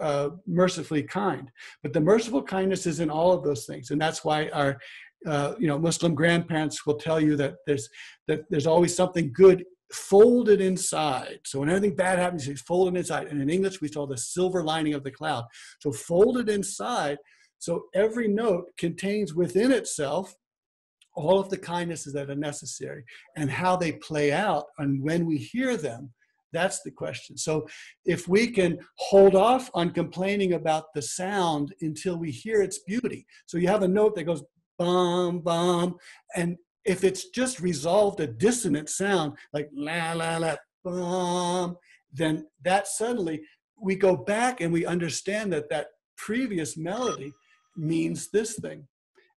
uh, 0.01 0.30
mercifully 0.47 1.03
kind. 1.03 1.51
But 1.82 1.93
the 1.93 2.01
merciful 2.01 2.43
kindness 2.43 2.87
is 2.87 3.01
in 3.01 3.11
all 3.11 3.32
of 3.32 3.43
those 3.45 3.66
things. 3.66 3.91
And 3.91 4.01
that's 4.01 4.24
why 4.24 4.49
our 4.51 4.78
uh, 5.26 5.55
you 5.59 5.66
know, 5.66 5.78
Muslim 5.78 6.14
grandparents 6.14 6.87
will 6.87 6.97
tell 6.97 7.20
you 7.20 7.37
that 7.37 7.55
there's, 7.66 7.89
that 8.28 8.43
there's 8.51 8.66
always 8.66 8.95
something 8.95 9.32
good 9.34 9.64
folded 9.93 10.61
inside. 10.61 11.39
So 11.45 11.61
when 11.61 11.70
anything 11.70 11.95
bad 11.95 12.18
happens, 12.18 12.47
it's 12.49 12.61
folded 12.61 12.99
inside. 12.99 13.28
And 13.28 13.41
in 13.41 13.49
English, 13.49 13.80
we 13.80 13.89
call 13.89 14.07
the 14.07 14.18
silver 14.18 14.62
lining 14.62 14.95
of 14.95 15.05
the 15.05 15.11
cloud. 15.11 15.45
So 15.80 15.93
folded 15.93 16.49
inside 16.49 17.18
so 17.59 17.87
every 17.95 18.28
note 18.28 18.66
contains 18.76 19.34
within 19.34 19.72
itself 19.72 20.34
all 21.17 21.39
of 21.39 21.49
the 21.49 21.57
kindnesses 21.57 22.12
that 22.12 22.31
are 22.31 22.37
necessary 22.37 23.05
and 23.37 23.51
how 23.51 23.77
they 23.77 23.93
play 23.93 24.33
out 24.33 24.64
and 24.79 25.03
when 25.03 25.27
we 25.27 25.37
hear 25.37 25.77
them 25.77 26.12
that's 26.53 26.83
the 26.83 26.91
question 26.91 27.37
so 27.37 27.67
if 28.05 28.29
we 28.29 28.47
can 28.47 28.79
hold 28.99 29.35
off 29.35 29.71
on 29.75 29.91
complaining 29.91 30.53
about 30.53 30.85
the 30.95 31.03
sound 31.03 31.75
until 31.81 32.19
we 32.19 32.31
hear 32.31 32.62
its 32.62 32.81
beauty 32.81 33.27
so 33.47 33.59
you 33.59 33.69
have 33.69 33.83
a 33.83 33.89
note 33.89 34.14
that 34.14 34.25
goes 34.25 34.43
bum 34.79 35.41
bum 35.41 35.97
and 36.37 36.57
if 36.85 37.03
it's 37.03 37.31
just 37.31 37.61
resolved 37.61 38.21
a 38.21 38.27
dissonant 38.27 38.89
sound 38.89 39.33
like 39.53 39.69
la 39.75 40.12
la 40.12 40.37
la 40.37 40.55
bum 40.85 41.77
then 42.12 42.47
that 42.62 42.87
suddenly 42.87 43.41
we 43.81 43.95
go 43.97 44.17
back 44.17 44.61
and 44.61 44.73
we 44.73 44.87
understand 44.87 45.53
that 45.53 45.69
that 45.69 45.89
previous 46.17 46.77
melody 46.77 47.33
means 47.77 48.31
this 48.31 48.57
thing. 48.57 48.87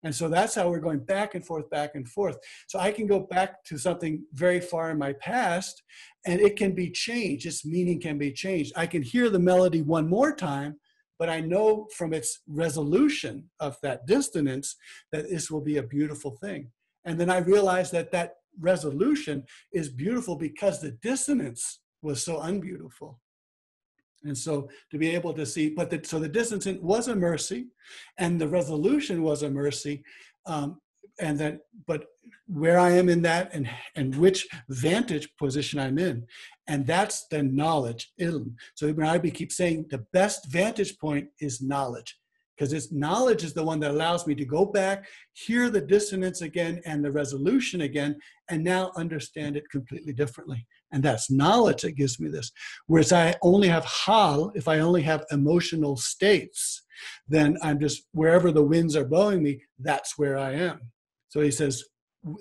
And 0.04 0.16
so 0.16 0.30
that's 0.30 0.56
how 0.56 0.70
we're 0.70 0.80
going 0.80 1.00
back 1.00 1.36
and 1.36 1.46
forth, 1.46 1.70
back 1.70 1.96
and 1.96 2.08
forth. 2.08 2.38
So 2.68 2.80
I 2.80 2.92
can 2.92 3.06
go 3.06 3.20
back 3.20 3.64
to 3.66 3.78
something 3.78 4.24
very 4.34 4.62
far 4.62 4.92
in 4.92 4.98
my 4.98 5.14
past 5.14 5.84
and 6.26 6.40
it 6.40 6.56
can 6.56 6.74
be 6.74 6.90
changed. 6.90 7.46
Its 7.46 7.66
meaning 7.66 8.00
can 8.00 8.18
be 8.18 8.32
changed. 8.32 8.72
I 8.76 8.88
can 8.88 9.02
hear 9.02 9.30
the 9.30 9.40
melody 9.40 9.82
one 9.82 10.08
more 10.08 10.34
time, 10.34 10.80
but 11.18 11.30
I 11.30 11.42
know 11.42 11.88
from 11.96 12.14
its 12.14 12.40
resolution 12.48 13.50
of 13.60 13.78
that 13.84 14.08
dissonance 14.08 14.78
that 15.12 15.30
this 15.30 15.52
will 15.52 15.62
be 15.62 15.78
a 15.78 15.84
beautiful 15.84 16.38
thing. 16.42 16.72
And 17.04 17.20
then 17.20 17.30
I 17.30 17.40
realize 17.40 17.92
that 17.92 18.12
that 18.12 18.36
resolution 18.60 19.44
is 19.74 19.90
beautiful 19.90 20.36
because 20.36 20.80
the 20.80 20.92
dissonance 20.92 21.80
was 22.02 22.24
so 22.24 22.40
unbeautiful. 22.40 23.20
And 24.24 24.38
so 24.38 24.70
to 24.92 24.98
be 24.98 25.10
able 25.10 25.34
to 25.34 25.46
see, 25.46 25.70
but 25.70 25.90
the, 25.90 26.02
so 26.04 26.20
the 26.20 26.28
distancing 26.28 26.82
was 26.82 27.08
a 27.08 27.16
mercy, 27.16 27.68
and 28.18 28.40
the 28.40 28.48
resolution 28.48 29.24
was 29.24 29.44
a 29.44 29.50
mercy, 29.50 30.04
um, 30.46 30.82
and 31.22 31.38
that, 31.40 31.60
but 31.88 32.06
where 32.48 32.80
I 32.80 32.92
am 32.92 33.10
in 33.10 33.22
that, 33.24 33.54
and 33.54 33.70
and 33.96 34.16
which 34.16 34.48
vantage 34.70 35.30
position 35.38 35.80
I'm 35.80 36.00
in, 36.00 36.26
and 36.68 36.86
that's 36.86 37.28
the 37.28 37.44
knowledge, 37.44 38.12
ilm. 38.20 38.56
So 38.76 38.88
Ibn 38.88 39.06
Arabi 39.06 39.32
keeps 39.32 39.58
saying 39.58 39.88
the 39.90 40.06
best 40.14 40.52
vantage 40.52 40.98
point 40.98 41.28
is 41.40 41.62
knowledge, 41.62 42.18
because 42.56 42.72
this 42.72 42.92
knowledge 42.92 43.44
is 43.44 43.54
the 43.54 43.64
one 43.64 43.80
that 43.82 43.92
allows 43.92 44.28
me 44.28 44.36
to 44.36 44.46
go 44.46 44.66
back, 44.66 45.08
hear 45.34 45.70
the 45.70 45.82
dissonance 45.82 46.42
again 46.42 46.82
and 46.86 47.04
the 47.04 47.12
resolution 47.12 47.82
again, 47.82 48.18
and 48.50 48.64
now 48.64 48.92
understand 48.96 49.56
it 49.56 49.70
completely 49.70 50.14
differently. 50.14 50.66
And 50.92 51.04
that's 51.04 51.30
knowledge 51.30 51.84
that 51.84 51.96
gives 51.96 52.20
me 52.20 52.30
this. 52.30 52.52
Whereas 52.88 53.14
I 53.14 53.36
only 53.42 53.68
have 53.68 53.86
hal, 53.86 54.52
if 54.56 54.68
I 54.68 54.80
only 54.80 55.04
have 55.04 55.26
emotional 55.32 55.98
states, 55.98 56.84
then 57.28 57.58
I'm 57.62 57.80
just 57.80 58.04
wherever 58.12 58.52
the 58.52 58.64
winds 58.64 58.96
are 58.96 59.06
blowing 59.06 59.44
me, 59.44 59.62
that's 59.80 60.18
where 60.18 60.38
I 60.38 60.54
am. 60.54 60.80
So 61.30 61.42
he 61.42 61.52
says, 61.52 61.84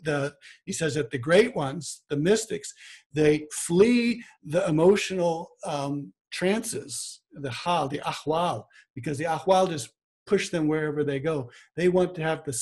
the 0.02 0.34
he 0.64 0.72
says 0.72 0.94
that 0.94 1.10
the 1.10 1.18
great 1.18 1.54
ones, 1.54 2.02
the 2.10 2.16
mystics, 2.16 2.72
they 3.12 3.46
flee 3.52 4.24
the 4.42 4.66
emotional 4.66 5.50
um, 5.64 6.12
trances, 6.32 7.20
the 7.32 7.50
hal, 7.50 7.88
the 7.88 8.00
ahwal, 8.00 8.64
because 8.94 9.18
the 9.18 9.24
ahwal 9.24 9.68
just 9.68 9.90
push 10.26 10.50
them 10.50 10.68
wherever 10.68 11.04
they 11.04 11.20
go. 11.20 11.50
They 11.76 11.88
want 11.88 12.14
to 12.16 12.22
have 12.22 12.44
the, 12.44 12.52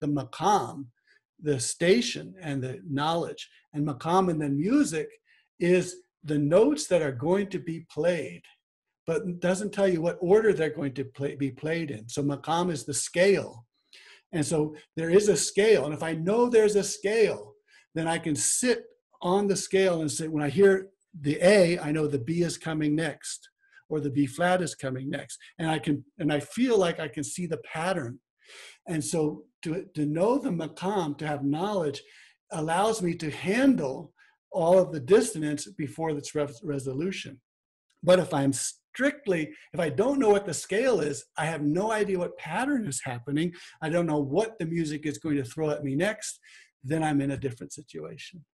the 0.00 0.08
maqam, 0.08 0.86
the 1.40 1.58
station 1.58 2.34
and 2.40 2.62
the 2.62 2.80
knowledge. 2.88 3.48
And 3.72 3.86
maqam 3.86 4.30
and 4.30 4.40
then 4.40 4.58
music 4.58 5.08
is 5.60 5.96
the 6.24 6.38
notes 6.38 6.86
that 6.86 7.02
are 7.02 7.12
going 7.12 7.48
to 7.48 7.58
be 7.58 7.86
played, 7.90 8.42
but 9.06 9.40
doesn't 9.40 9.72
tell 9.72 9.88
you 9.88 10.00
what 10.00 10.18
order 10.20 10.52
they're 10.52 10.70
going 10.70 10.94
to 10.94 11.04
play, 11.04 11.34
be 11.34 11.50
played 11.50 11.90
in. 11.90 12.08
So 12.08 12.22
maqam 12.22 12.70
is 12.70 12.84
the 12.84 12.94
scale. 12.94 13.66
And 14.32 14.44
so 14.44 14.74
there 14.96 15.10
is 15.10 15.28
a 15.28 15.36
scale. 15.36 15.84
And 15.84 15.94
if 15.94 16.02
I 16.02 16.14
know 16.14 16.48
there's 16.48 16.76
a 16.76 16.82
scale, 16.82 17.54
then 17.94 18.08
I 18.08 18.18
can 18.18 18.34
sit 18.34 18.84
on 19.22 19.46
the 19.46 19.56
scale 19.56 20.00
and 20.00 20.10
say, 20.10 20.28
when 20.28 20.42
I 20.42 20.48
hear 20.48 20.88
the 21.20 21.38
A, 21.40 21.78
I 21.78 21.92
know 21.92 22.06
the 22.06 22.18
B 22.18 22.42
is 22.42 22.58
coming 22.58 22.96
next 22.96 23.48
or 23.88 24.00
the 24.00 24.10
B 24.10 24.26
flat 24.26 24.62
is 24.62 24.74
coming 24.74 25.10
next. 25.10 25.38
And 25.58 25.68
I 25.70 25.78
can, 25.78 26.04
and 26.18 26.32
I 26.32 26.40
feel 26.40 26.78
like 26.78 26.98
I 26.98 27.08
can 27.08 27.22
see 27.22 27.46
the 27.46 27.58
pattern. 27.58 28.18
And 28.88 29.04
so 29.04 29.44
to, 29.62 29.84
to 29.94 30.06
know 30.06 30.38
the 30.38 30.50
maqam, 30.50 31.16
to 31.18 31.26
have 31.26 31.44
knowledge, 31.44 32.02
allows 32.50 33.02
me 33.02 33.14
to 33.14 33.30
handle 33.30 34.13
all 34.54 34.78
of 34.78 34.92
the 34.92 35.00
dissonance 35.00 35.66
before 35.66 36.10
its 36.10 36.34
resolution. 36.34 37.40
But 38.02 38.18
if 38.18 38.32
I'm 38.32 38.52
strictly, 38.52 39.50
if 39.72 39.80
I 39.80 39.88
don't 39.88 40.20
know 40.20 40.30
what 40.30 40.46
the 40.46 40.54
scale 40.54 41.00
is, 41.00 41.24
I 41.36 41.46
have 41.46 41.62
no 41.62 41.90
idea 41.90 42.18
what 42.18 42.38
pattern 42.38 42.86
is 42.86 43.00
happening. 43.04 43.52
I 43.82 43.88
don't 43.88 44.06
know 44.06 44.20
what 44.20 44.58
the 44.58 44.66
music 44.66 45.06
is 45.06 45.18
going 45.18 45.36
to 45.36 45.44
throw 45.44 45.70
at 45.70 45.82
me 45.82 45.96
next. 45.96 46.38
Then 46.84 47.02
I'm 47.02 47.20
in 47.20 47.32
a 47.32 47.36
different 47.36 47.72
situation. 47.72 48.44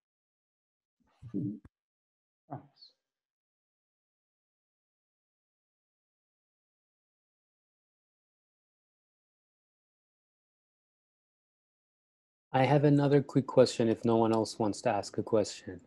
I 12.53 12.65
have 12.65 12.83
another 12.83 13.21
quick 13.21 13.47
question 13.47 13.87
if 13.87 14.03
no 14.03 14.17
one 14.17 14.33
else 14.33 14.59
wants 14.59 14.81
to 14.81 14.89
ask 14.89 15.17
a 15.17 15.23
question. 15.23 15.79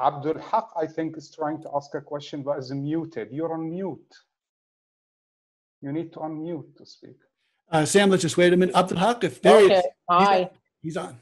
Abdul 0.00 0.38
Haq, 0.38 0.68
I 0.76 0.86
think, 0.86 1.16
is 1.16 1.30
trying 1.30 1.60
to 1.62 1.70
ask 1.74 1.94
a 1.94 2.00
question 2.00 2.42
but 2.42 2.58
is 2.58 2.70
muted. 2.72 3.28
You're 3.30 3.52
on 3.52 3.68
mute. 3.70 4.14
You 5.82 5.92
need 5.92 6.12
to 6.14 6.20
unmute 6.20 6.76
to 6.76 6.86
speak. 6.86 7.16
Uh, 7.70 7.84
Sam, 7.84 8.10
let's 8.10 8.22
just 8.22 8.36
wait 8.36 8.52
a 8.52 8.56
minute. 8.56 8.74
Abdul 8.74 8.98
Haq, 8.98 9.24
if 9.24 9.40
there 9.42 9.64
Okay, 9.64 9.76
is, 9.78 9.84
hi. 10.08 10.50
he's 10.82 10.96
on. 10.96 11.18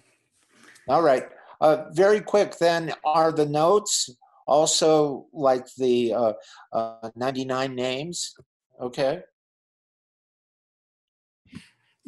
All 0.89 1.03
right. 1.03 1.25
Uh, 1.61 1.85
very 1.93 2.21
quick 2.21 2.57
then, 2.59 2.93
are 3.05 3.33
the 3.33 3.47
notes 3.47 4.11
also 4.47 5.27
like 5.33 5.67
the 5.77 6.15
uh, 6.15 6.33
uh, 6.73 7.11
99 7.17 7.75
names? 7.75 8.35
Okay. 8.81 9.21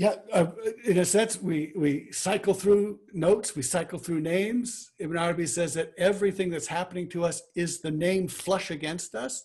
Yeah, 0.01 0.15
uh, 0.33 0.47
in 0.87 0.97
a 0.97 1.05
sense, 1.05 1.43
we, 1.43 1.75
we 1.77 2.11
cycle 2.11 2.55
through 2.55 3.01
notes, 3.13 3.55
we 3.55 3.61
cycle 3.61 3.99
through 3.99 4.21
names. 4.21 4.93
Ibn 4.99 5.15
Arabi 5.15 5.47
says 5.47 5.75
that 5.75 5.93
everything 5.99 6.49
that's 6.49 6.67
happening 6.67 7.07
to 7.11 7.23
us 7.23 7.43
is 7.55 7.83
the 7.83 7.91
name 7.91 8.27
flush 8.27 8.71
against 8.71 9.15
us. 9.15 9.43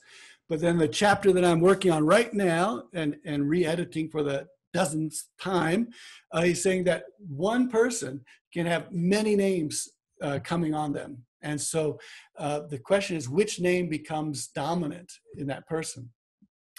But 0.48 0.62
then 0.62 0.78
the 0.78 0.88
chapter 0.88 1.34
that 1.34 1.44
I'm 1.44 1.60
working 1.60 1.92
on 1.92 2.06
right 2.06 2.34
now 2.34 2.84
and, 2.94 3.18
and 3.26 3.50
re-editing 3.50 4.08
for 4.08 4.24
the 4.24 4.48
dozenth 4.74 5.24
time, 5.42 5.90
uh, 6.32 6.44
he's 6.44 6.64
saying 6.64 6.86
that 6.86 7.04
one 7.28 7.70
person 7.70 8.22
can 8.54 8.66
have 8.66 8.90
many 8.94 9.36
names 9.36 9.90
uh, 10.22 10.40
coming 10.42 10.74
on 10.74 10.94
them. 10.94 11.18
And 11.42 11.60
so 11.60 12.00
uh, 12.40 12.62
the 12.70 12.80
question 12.80 13.18
is 13.18 13.28
which 13.28 13.60
name 13.60 13.90
becomes 13.90 14.48
dominant 14.48 15.12
in 15.38 15.48
that 15.48 15.68
person? 15.68 16.12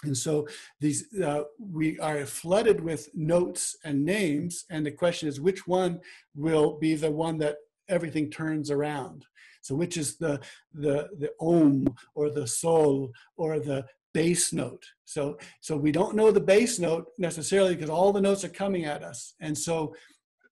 And 0.03 0.15
so 0.15 0.47
these 0.79 1.05
uh, 1.21 1.43
we 1.59 1.99
are 1.99 2.25
flooded 2.25 2.81
with 2.81 3.09
notes 3.15 3.77
and 3.83 4.05
names, 4.05 4.65
and 4.69 4.85
the 4.85 4.91
question 4.91 5.27
is 5.27 5.41
which 5.41 5.65
one 5.67 5.99
will 6.35 6.77
be 6.77 6.95
the 6.95 7.11
one 7.11 7.37
that 7.39 7.57
everything 7.89 8.29
turns 8.29 8.69
around. 8.69 9.25
So 9.61 9.75
which 9.75 9.97
is 9.97 10.17
the 10.17 10.39
the 10.73 11.09
the 11.17 11.31
om 11.41 11.87
or 12.13 12.29
the 12.29 12.47
sol 12.47 13.11
or 13.37 13.59
the 13.59 13.85
bass 14.13 14.53
note. 14.53 14.85
So 15.05 15.37
so 15.61 15.75
we 15.75 15.91
don't 15.91 16.15
know 16.15 16.31
the 16.31 16.39
bass 16.39 16.77
note 16.77 17.07
necessarily 17.17 17.75
because 17.75 17.89
all 17.89 18.13
the 18.13 18.21
notes 18.21 18.43
are 18.43 18.49
coming 18.49 18.85
at 18.85 19.03
us, 19.03 19.33
and 19.39 19.57
so 19.57 19.95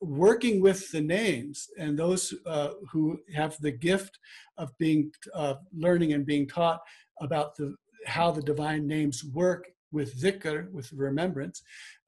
working 0.01 0.61
with 0.61 0.91
the 0.91 1.01
names 1.01 1.69
and 1.77 1.97
those 1.97 2.33
uh, 2.45 2.71
who 2.91 3.19
have 3.33 3.57
the 3.61 3.71
gift 3.71 4.19
of 4.57 4.77
being 4.77 5.11
uh, 5.33 5.55
learning 5.73 6.13
and 6.13 6.25
being 6.25 6.47
taught 6.47 6.81
about 7.21 7.55
the 7.55 7.75
how 8.05 8.31
the 8.31 8.41
divine 8.41 8.87
names 8.87 9.23
work 9.23 9.67
with 9.91 10.19
zikr, 10.19 10.71
with 10.71 10.91
remembrance, 10.93 11.61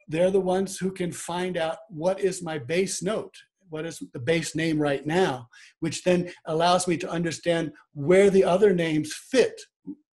they're 0.08 0.32
the 0.32 0.40
ones 0.40 0.78
who 0.78 0.92
can 0.92 1.12
find 1.12 1.58
out 1.58 1.78
what 1.90 2.20
is 2.20 2.42
my 2.42 2.58
base 2.58 3.02
note, 3.02 3.36
what 3.70 3.86
is 3.86 4.02
the 4.14 4.20
base 4.20 4.56
name 4.56 4.80
right 4.80 5.06
now, 5.06 5.48
which 5.80 6.04
then 6.04 6.32
allows 6.46 6.88
me 6.88 6.98
to 6.98 7.10
understand 7.10 7.72
where 7.94 8.30
the 8.30 8.44
other 8.44 8.74
names 8.74 9.14
fit 9.14 9.60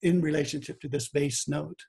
in 0.02 0.20
relationship 0.20 0.80
to 0.80 0.88
this 0.88 1.08
base 1.08 1.48
note. 1.48 1.80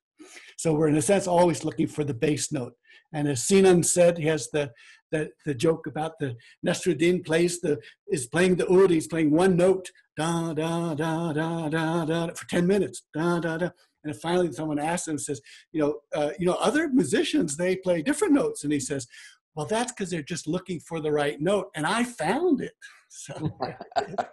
So 0.58 0.74
we're 0.74 0.88
in 0.88 0.98
a 0.98 1.02
sense 1.02 1.28
always 1.28 1.66
looking 1.66 1.88
for 1.88 2.04
the 2.04 2.14
base 2.14 2.52
note. 2.52 2.74
And 3.14 3.28
as 3.28 3.44
Sinan 3.44 3.84
said, 3.84 4.18
he 4.18 4.26
has 4.28 4.50
the 4.52 4.72
the, 5.12 5.30
the 5.46 5.54
joke 5.54 5.88
about 5.88 6.20
the 6.20 6.36
Nasruddin 6.66 7.26
plays 7.26 7.62
the 7.62 7.80
is 8.08 8.28
playing 8.28 8.56
the 8.56 8.70
oud, 8.70 8.90
he's 8.90 9.08
playing 9.08 9.32
one 9.32 9.56
note, 9.56 9.90
da 10.18 10.54
da 10.54 10.94
da 10.94 11.34
da 11.34 11.70
da 11.70 12.06
da 12.06 12.28
for 12.34 12.48
10 12.48 12.66
minutes, 12.66 13.04
da 13.14 13.40
da 13.40 13.58
da. 13.58 13.70
And 14.04 14.16
finally 14.16 14.52
someone 14.52 14.80
asks 14.80 15.08
him, 15.08 15.18
says, 15.18 15.42
you 15.72 15.82
know, 15.82 16.00
uh, 16.14 16.32
you 16.40 16.46
know, 16.46 16.58
other 16.62 16.90
musicians 16.90 17.58
they 17.58 17.76
play 17.76 18.02
different 18.02 18.34
notes. 18.34 18.64
And 18.64 18.72
he 18.72 18.80
says, 18.80 19.08
well, 19.56 19.66
that's 19.66 19.92
because 19.92 20.10
they're 20.10 20.22
just 20.22 20.48
looking 20.48 20.80
for 20.80 21.00
the 21.00 21.12
right 21.12 21.40
note. 21.42 21.70
And 21.76 21.86
I 21.86 22.04
found 22.04 22.62
it. 22.62 22.74
So 23.18 23.58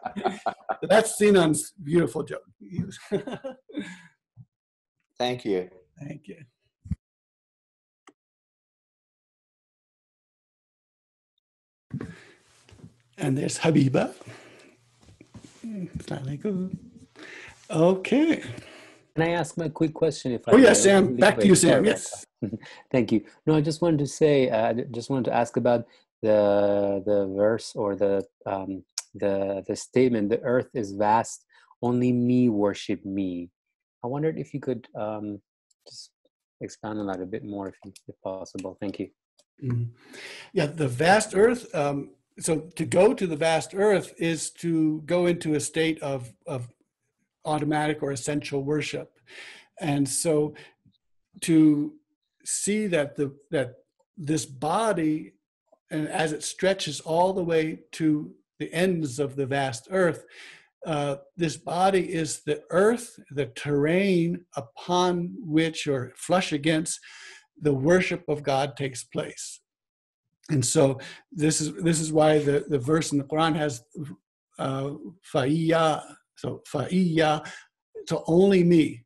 that's 0.89 1.17
Sinan's 1.17 1.73
beautiful 1.85 2.25
joke. 2.25 2.43
Thank 5.19 5.45
you. 5.45 5.71
Thank 6.01 6.27
you. 6.27 6.39
And 13.17 13.39
there's 13.39 13.59
Habiba. 13.59 14.15
Okay. 17.71 18.43
Can 19.15 19.23
I 19.25 19.31
ask 19.31 19.57
my 19.57 19.69
quick 19.69 19.95
question? 19.95 20.33
If 20.33 20.43
Oh, 20.49 20.57
I 20.57 20.61
yes? 20.61 20.83
Sam. 20.83 21.07
Really 21.07 21.19
Back 21.19 21.39
to 21.41 21.47
you, 21.47 21.55
Sam. 21.55 21.85
Yes. 21.85 22.25
Thank 22.91 23.13
you. 23.13 23.25
No, 23.47 23.55
I 23.55 23.61
just 23.61 23.83
wanted 23.83 23.99
to 24.01 24.07
say, 24.07 24.49
uh, 24.51 24.69
I 24.71 24.73
just 24.91 25.11
wanted 25.11 25.27
to 25.27 25.35
ask 25.35 25.57
about 25.57 25.87
the 26.23 27.03
the 27.05 27.27
verse 27.37 27.75
or 27.75 27.95
the 27.97 28.25
um, 28.47 28.85
the 29.15 29.63
the 29.69 29.77
statement. 29.77 30.31
The 30.31 30.41
earth 30.41 30.71
is 30.75 30.93
vast. 30.93 31.45
Only 31.83 32.13
me 32.13 32.49
worship 32.49 33.05
me. 33.05 33.51
I 34.05 34.07
wondered 34.07 34.39
if 34.39 34.55
you 34.55 34.61
could 34.61 34.87
um, 34.97 35.41
just 35.89 36.11
expound 36.61 36.99
on 37.01 37.07
that 37.09 37.21
a 37.21 37.27
bit 37.27 37.45
more, 37.45 37.69
if, 37.69 37.77
if 38.09 38.15
possible. 38.23 38.77
Thank 38.81 38.99
you. 39.01 39.09
Mhm. 39.63 39.89
Yeah, 40.53 40.67
the 40.67 40.89
vast 40.89 41.35
earth. 41.37 41.73
Um, 41.75 42.11
so 42.39 42.61
to 42.77 42.85
go 42.85 43.15
to 43.15 43.27
the 43.27 43.37
vast 43.37 43.75
earth 43.75 44.15
is 44.19 44.51
to 44.51 45.03
go 45.03 45.27
into 45.27 45.55
a 45.55 45.61
state 45.61 46.01
of, 46.03 46.33
of 46.47 46.69
automatic 47.45 48.03
or 48.03 48.11
essential 48.11 48.63
worship. 48.63 49.19
And 49.81 50.09
so 50.09 50.55
to 51.43 51.95
see 52.45 52.87
that 52.89 53.17
the 53.17 53.35
that 53.51 53.75
this 54.17 54.45
body 54.45 55.33
and 55.91 56.09
as 56.09 56.33
it 56.33 56.43
stretches 56.43 57.01
all 57.01 57.33
the 57.33 57.45
way 57.45 57.81
to 57.93 58.33
the 58.59 58.73
ends 58.73 59.19
of 59.19 59.37
the 59.37 59.47
vast 59.47 59.89
earth, 59.91 60.25
uh, 60.87 61.17
this 61.37 61.57
body 61.57 62.13
is 62.13 62.43
the 62.43 62.63
earth, 62.71 63.19
the 63.31 63.47
terrain 63.47 64.45
upon 64.57 65.35
which 65.39 65.87
or 65.87 66.13
flush 66.17 66.53
against 66.53 66.99
the 67.61 67.73
worship 67.73 68.25
of 68.29 68.43
God 68.43 68.77
takes 68.77 69.05
place. 69.05 69.61
And 70.53 70.65
so 70.65 71.01
this 71.31 71.61
is 71.61 71.75
this 71.89 71.99
is 72.01 72.13
why 72.13 72.39
the, 72.39 72.65
the 72.69 72.79
verse 72.79 73.13
in 73.13 73.19
the 73.19 73.25
Quran 73.25 73.55
has 73.57 73.83
uh, 74.59 74.91
fa'iyya, 75.33 76.03
so 76.37 76.63
fa'iyya, 76.73 77.33
so 78.09 78.23
only 78.27 78.63
me, 78.63 79.05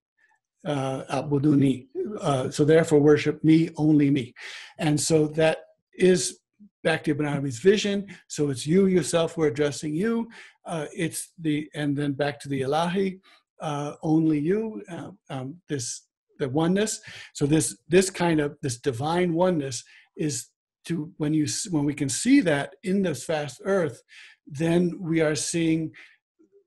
uh, 0.67 1.05
abuduni. 1.19 1.87
Uh, 2.21 2.51
so 2.51 2.65
therefore 2.65 3.01
worship 3.01 3.43
me, 3.45 3.71
only 3.77 4.11
me. 4.11 4.35
And 4.79 5.01
so 5.01 5.27
that 5.29 5.59
is 5.95 6.39
back 6.83 7.05
to 7.05 7.11
Ibn 7.13 7.27
Arabi's 7.27 7.59
vision. 7.59 8.07
So 8.29 8.51
it's 8.51 8.67
you 8.67 8.87
yourself, 8.87 9.37
we're 9.37 9.49
addressing 9.49 9.95
you. 9.95 10.29
Uh, 10.65 10.87
it's 10.95 11.33
the, 11.39 11.69
and 11.75 11.97
then 11.97 12.13
back 12.13 12.41
to 12.41 12.49
the 12.49 12.61
Ilahi, 12.63 13.21
uh, 13.61 13.95
only 14.03 14.39
you, 14.39 14.83
uh, 14.91 15.11
um, 15.31 15.57
this, 15.69 16.03
the 16.39 16.49
oneness. 16.49 17.01
So 17.35 17.47
this, 17.47 17.77
this 17.89 18.11
kind 18.11 18.41
of, 18.41 18.57
this 18.63 18.79
divine 18.79 19.33
oneness 19.35 19.83
is 20.17 20.47
to, 20.87 21.13
when 21.19 21.35
you, 21.35 21.47
when 21.71 21.85
we 21.85 21.95
can 21.95 22.09
see 22.09 22.41
that 22.41 22.77
in 22.83 23.03
this 23.03 23.25
vast 23.27 23.61
earth, 23.65 24.03
then 24.47 24.97
we 25.01 25.21
are 25.21 25.35
seeing, 25.35 25.93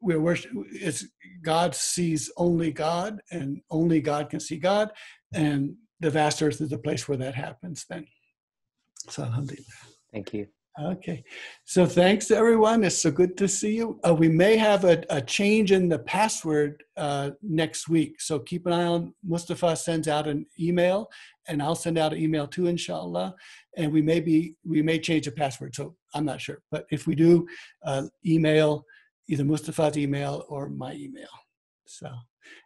we're 0.01 0.19
worship, 0.19 0.51
it's 0.71 1.05
God 1.43 1.75
sees 1.75 2.31
only 2.37 2.71
God 2.71 3.19
and 3.31 3.61
only 3.69 4.01
God 4.01 4.29
can 4.29 4.39
see 4.39 4.57
God. 4.57 4.91
And 5.33 5.75
the 5.99 6.09
vast 6.09 6.41
earth 6.41 6.61
is 6.61 6.69
the 6.69 6.77
place 6.77 7.07
where 7.07 7.17
that 7.17 7.35
happens 7.35 7.85
then. 7.89 8.05
So. 9.09 9.29
Thank 10.11 10.33
you. 10.33 10.47
Okay. 10.81 11.23
So 11.65 11.85
thanks 11.85 12.31
everyone. 12.31 12.85
It's 12.85 13.01
so 13.01 13.11
good 13.11 13.35
to 13.37 13.49
see 13.49 13.75
you. 13.75 13.99
Uh, 14.07 14.13
we 14.13 14.29
may 14.29 14.55
have 14.55 14.85
a, 14.85 15.03
a 15.09 15.21
change 15.21 15.73
in 15.73 15.89
the 15.89 15.99
password 15.99 16.83
uh, 16.95 17.31
next 17.41 17.89
week. 17.89 18.21
So 18.21 18.39
keep 18.39 18.65
an 18.65 18.71
eye 18.71 18.85
on 18.85 19.13
Mustafa 19.21 19.75
sends 19.75 20.07
out 20.07 20.27
an 20.27 20.45
email 20.57 21.09
and 21.49 21.61
I'll 21.61 21.75
send 21.75 21.97
out 21.97 22.13
an 22.13 22.19
email 22.19 22.47
too, 22.47 22.67
inshallah. 22.67 23.35
And 23.75 23.91
we 23.91 24.01
may 24.01 24.21
be, 24.21 24.55
we 24.63 24.81
may 24.81 24.99
change 24.99 25.25
the 25.25 25.31
password. 25.31 25.75
So 25.75 25.95
I'm 26.13 26.23
not 26.23 26.39
sure. 26.39 26.61
But 26.71 26.85
if 26.91 27.07
we 27.07 27.15
do, 27.15 27.45
uh, 27.83 28.03
email 28.25 28.85
either 29.27 29.43
Mustafa's 29.43 29.97
email 29.97 30.45
or 30.47 30.69
my 30.69 30.93
email. 30.93 31.27
So, 31.85 32.09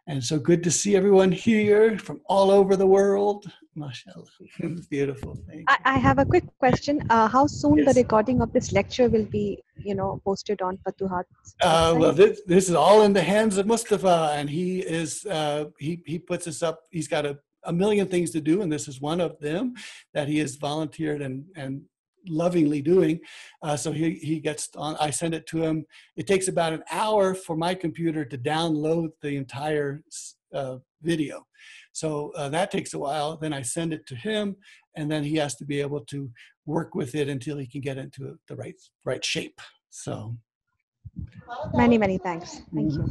and 0.06 0.22
so 0.22 0.38
good 0.38 0.62
to 0.64 0.70
see 0.70 0.96
everyone 0.96 1.32
here 1.32 1.98
from 1.98 2.20
all 2.26 2.50
over 2.50 2.76
the 2.76 2.86
world. 2.86 3.50
Mashallah, 3.74 4.26
beautiful. 4.90 5.36
Thank 5.48 5.64
I, 5.68 5.78
I 5.84 5.98
have 5.98 6.18
a 6.18 6.24
quick 6.24 6.44
question. 6.58 7.04
Uh, 7.10 7.28
how 7.28 7.46
soon 7.46 7.78
Yes. 7.78 7.94
the 7.94 8.02
recording 8.02 8.40
of 8.40 8.52
this 8.52 8.72
lecture 8.72 9.08
will 9.08 9.24
be, 9.24 9.62
you 9.76 9.94
know, 9.94 10.20
posted 10.24 10.62
on 10.62 10.78
Futuhat? 10.86 11.24
Uh, 11.60 11.94
well, 11.98 12.12
this, 12.12 12.40
this 12.46 12.68
is 12.68 12.74
all 12.74 13.02
in 13.02 13.12
the 13.12 13.22
hands 13.22 13.56
of 13.58 13.66
Mustafa, 13.66 14.32
and 14.34 14.48
he 14.48 14.80
is 14.80 15.24
uh, 15.26 15.64
he 15.78 16.02
he 16.06 16.18
puts 16.18 16.46
us 16.46 16.62
up. 16.62 16.82
He's 16.90 17.08
got 17.08 17.26
a, 17.26 17.38
a 17.64 17.72
million 17.72 18.06
things 18.06 18.30
to 18.32 18.40
do, 18.40 18.62
and 18.62 18.70
this 18.70 18.86
is 18.88 19.00
one 19.00 19.20
of 19.20 19.38
them 19.40 19.74
that 20.12 20.28
he 20.28 20.38
has 20.38 20.56
volunteered 20.56 21.20
and 21.22 21.44
and 21.56 21.82
lovingly 22.28 22.82
doing. 22.82 23.20
Uh, 23.62 23.76
so 23.76 23.92
he 23.92 24.14
he 24.14 24.40
gets 24.40 24.68
on. 24.76 24.96
I 25.00 25.10
send 25.10 25.34
it 25.34 25.46
to 25.48 25.62
him. 25.62 25.84
It 26.16 26.26
takes 26.26 26.48
about 26.48 26.72
an 26.72 26.82
hour 26.90 27.34
for 27.34 27.56
my 27.56 27.74
computer 27.74 28.24
to 28.24 28.38
download 28.38 29.08
the 29.22 29.36
entire 29.36 30.02
uh, 30.52 30.76
video. 31.02 31.46
So 31.92 32.32
uh, 32.36 32.48
that 32.50 32.70
takes 32.70 32.94
a 32.94 32.98
while. 32.98 33.36
Then 33.36 33.52
I 33.52 33.62
send 33.62 33.92
it 33.92 34.06
to 34.06 34.16
him, 34.16 34.56
and 34.96 35.10
then 35.10 35.24
he 35.24 35.36
has 35.36 35.54
to 35.56 35.64
be 35.64 35.80
able 35.80 36.00
to 36.06 36.30
work 36.66 36.94
with 36.94 37.14
it 37.14 37.28
until 37.28 37.58
he 37.58 37.66
can 37.66 37.80
get 37.80 37.98
into 37.98 38.38
the 38.48 38.56
right 38.56 38.80
right 39.04 39.24
shape. 39.24 39.60
So. 39.90 40.36
Many, 41.74 41.96
many 41.96 42.18
thanks. 42.18 42.62
Thank 42.74 42.92
you. 42.92 43.08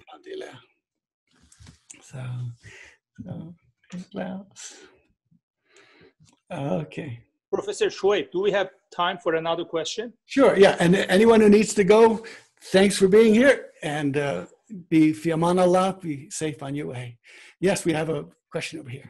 So, 2.02 2.22
so, 3.26 3.56
Okay. 6.52 7.24
Professor 7.54 7.88
Shoaib, 7.88 8.32
do 8.32 8.42
we 8.42 8.52
have 8.52 8.70
time 8.96 9.18
for 9.24 9.36
another 9.36 9.64
question? 9.64 10.12
Sure. 10.26 10.58
Yeah. 10.58 10.76
And 10.80 10.96
anyone 10.96 11.40
who 11.40 11.50
needs 11.50 11.74
to 11.76 11.84
go, 11.84 12.24
thanks 12.76 12.98
for 12.98 13.08
being 13.08 13.34
here 13.34 13.68
and 13.84 14.18
uh, 14.18 14.46
be 14.90 15.14
fi 15.14 15.32
aman 15.34 15.60
Allah, 15.60 15.96
be 16.02 16.30
safe 16.32 16.64
on 16.64 16.74
your 16.74 16.88
way. 16.88 17.18
Yes, 17.60 17.86
we 17.86 17.94
have 17.94 18.10
a 18.10 18.26
question 18.52 18.80
over 18.80 18.90
here. 18.90 19.08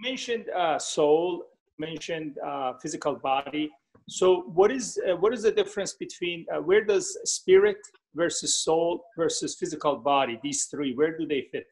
Mentioned 0.00 0.46
uh, 0.56 0.78
soul, 0.78 1.44
mentioned 1.78 2.38
uh, 2.46 2.72
physical 2.82 3.14
body. 3.16 3.70
So, 4.08 4.26
what 4.58 4.70
is 4.72 4.98
uh, 5.06 5.16
what 5.16 5.34
is 5.34 5.42
the 5.42 5.52
difference 5.52 5.92
between 6.04 6.46
uh, 6.50 6.62
where 6.68 6.82
does 6.92 7.06
spirit 7.24 7.76
versus 8.14 8.50
soul 8.64 9.04
versus 9.18 9.56
physical 9.60 9.96
body? 9.96 10.38
These 10.42 10.60
three, 10.70 10.94
where 10.94 11.12
do 11.18 11.26
they 11.32 11.42
fit 11.52 11.66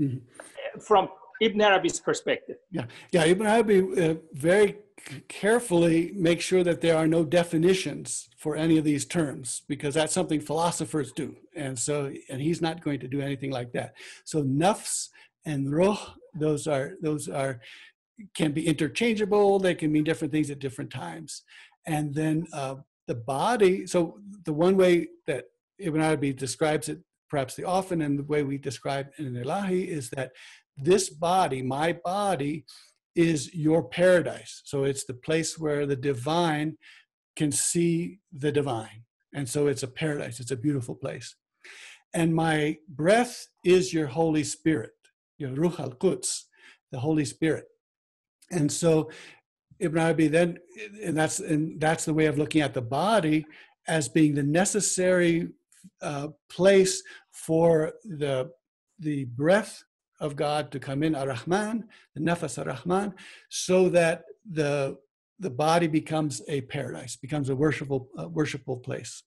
Mhm. 0.00 0.20
from 0.88 1.08
Ibn 1.40 1.60
Arabi's 1.60 2.00
perspective? 2.00 2.56
Yeah, 2.76 2.86
yeah. 3.14 3.24
Ibn 3.32 3.46
Arabi 3.46 3.78
uh, 4.04 4.14
very 4.32 4.68
carefully 5.28 6.12
make 6.14 6.40
sure 6.40 6.64
that 6.64 6.80
there 6.80 6.96
are 6.96 7.06
no 7.06 7.24
definitions 7.24 8.28
for 8.36 8.56
any 8.56 8.78
of 8.78 8.84
these 8.84 9.04
terms 9.04 9.62
because 9.68 9.94
that's 9.94 10.12
something 10.12 10.40
philosophers 10.40 11.12
do, 11.12 11.36
and 11.54 11.78
so 11.78 12.12
and 12.28 12.40
he's 12.40 12.60
not 12.60 12.82
going 12.82 13.00
to 13.00 13.08
do 13.08 13.20
anything 13.20 13.50
like 13.50 13.72
that. 13.72 13.94
So 14.24 14.42
nafs 14.42 15.08
and 15.44 15.72
ruh, 15.72 15.98
those 16.34 16.66
are 16.66 16.94
those 17.00 17.28
are 17.28 17.60
can 18.34 18.52
be 18.52 18.66
interchangeable. 18.66 19.58
They 19.58 19.74
can 19.74 19.92
mean 19.92 20.04
different 20.04 20.32
things 20.32 20.50
at 20.50 20.58
different 20.58 20.90
times, 20.90 21.42
and 21.86 22.14
then 22.14 22.46
uh, 22.52 22.76
the 23.06 23.14
body. 23.14 23.86
So 23.86 24.18
the 24.44 24.52
one 24.52 24.76
way 24.76 25.08
that 25.26 25.44
Ibn 25.78 26.00
Arabi 26.00 26.32
describes 26.32 26.88
it, 26.88 27.00
perhaps 27.30 27.54
the 27.54 27.64
often, 27.64 28.02
and 28.02 28.18
the 28.18 28.24
way 28.24 28.42
we 28.42 28.58
describe 28.58 29.08
in 29.18 29.34
Ilahi 29.34 29.86
is 29.86 30.10
that 30.10 30.32
this 30.76 31.10
body, 31.10 31.62
my 31.62 31.92
body, 31.92 32.64
is 33.16 33.52
your 33.54 33.82
paradise. 33.82 34.62
So 34.64 34.84
it's 34.84 35.04
the 35.04 35.14
place 35.14 35.58
where 35.58 35.86
the 35.86 35.96
divine 35.96 36.76
can 37.34 37.50
see 37.50 38.20
the 38.32 38.52
divine. 38.52 39.02
And 39.34 39.48
so 39.48 39.66
it's 39.66 39.82
a 39.82 39.88
paradise, 39.88 40.38
it's 40.38 40.50
a 40.50 40.56
beautiful 40.56 40.94
place. 40.94 41.34
And 42.14 42.34
my 42.34 42.76
breath 42.88 43.48
is 43.64 43.92
your 43.92 44.06
Holy 44.06 44.44
Spirit, 44.44 44.92
your 45.38 45.52
Ruh 45.52 45.74
al 45.78 45.90
Quds, 45.90 46.44
the 46.92 47.00
Holy 47.00 47.24
Spirit. 47.24 47.64
And 48.50 48.70
so 48.70 49.10
Ibn 49.80 49.98
Arabi 49.98 50.28
then, 50.28 50.58
and 51.02 51.16
that's, 51.16 51.40
and 51.40 51.80
that's 51.80 52.04
the 52.04 52.14
way 52.14 52.26
of 52.26 52.38
looking 52.38 52.62
at 52.62 52.74
the 52.74 52.82
body 52.82 53.44
as 53.88 54.08
being 54.08 54.34
the 54.34 54.42
necessary 54.42 55.48
uh, 56.00 56.28
place 56.48 57.02
for 57.32 57.92
the, 58.04 58.50
the 58.98 59.24
breath 59.24 59.82
of 60.20 60.36
God 60.36 60.70
to 60.72 60.78
come 60.78 61.02
in, 61.02 61.14
Ar-Rahman, 61.14 61.84
the 62.14 62.20
Nafas 62.20 62.58
Ar-Rahman, 62.58 63.14
so 63.48 63.88
that 63.90 64.24
the, 64.50 64.96
the 65.38 65.50
body 65.50 65.86
becomes 65.86 66.42
a 66.48 66.62
paradise, 66.62 67.16
becomes 67.16 67.48
a 67.50 67.56
worshipful, 67.56 68.08
uh, 68.18 68.28
worshipful 68.28 68.78
place. 68.78 69.22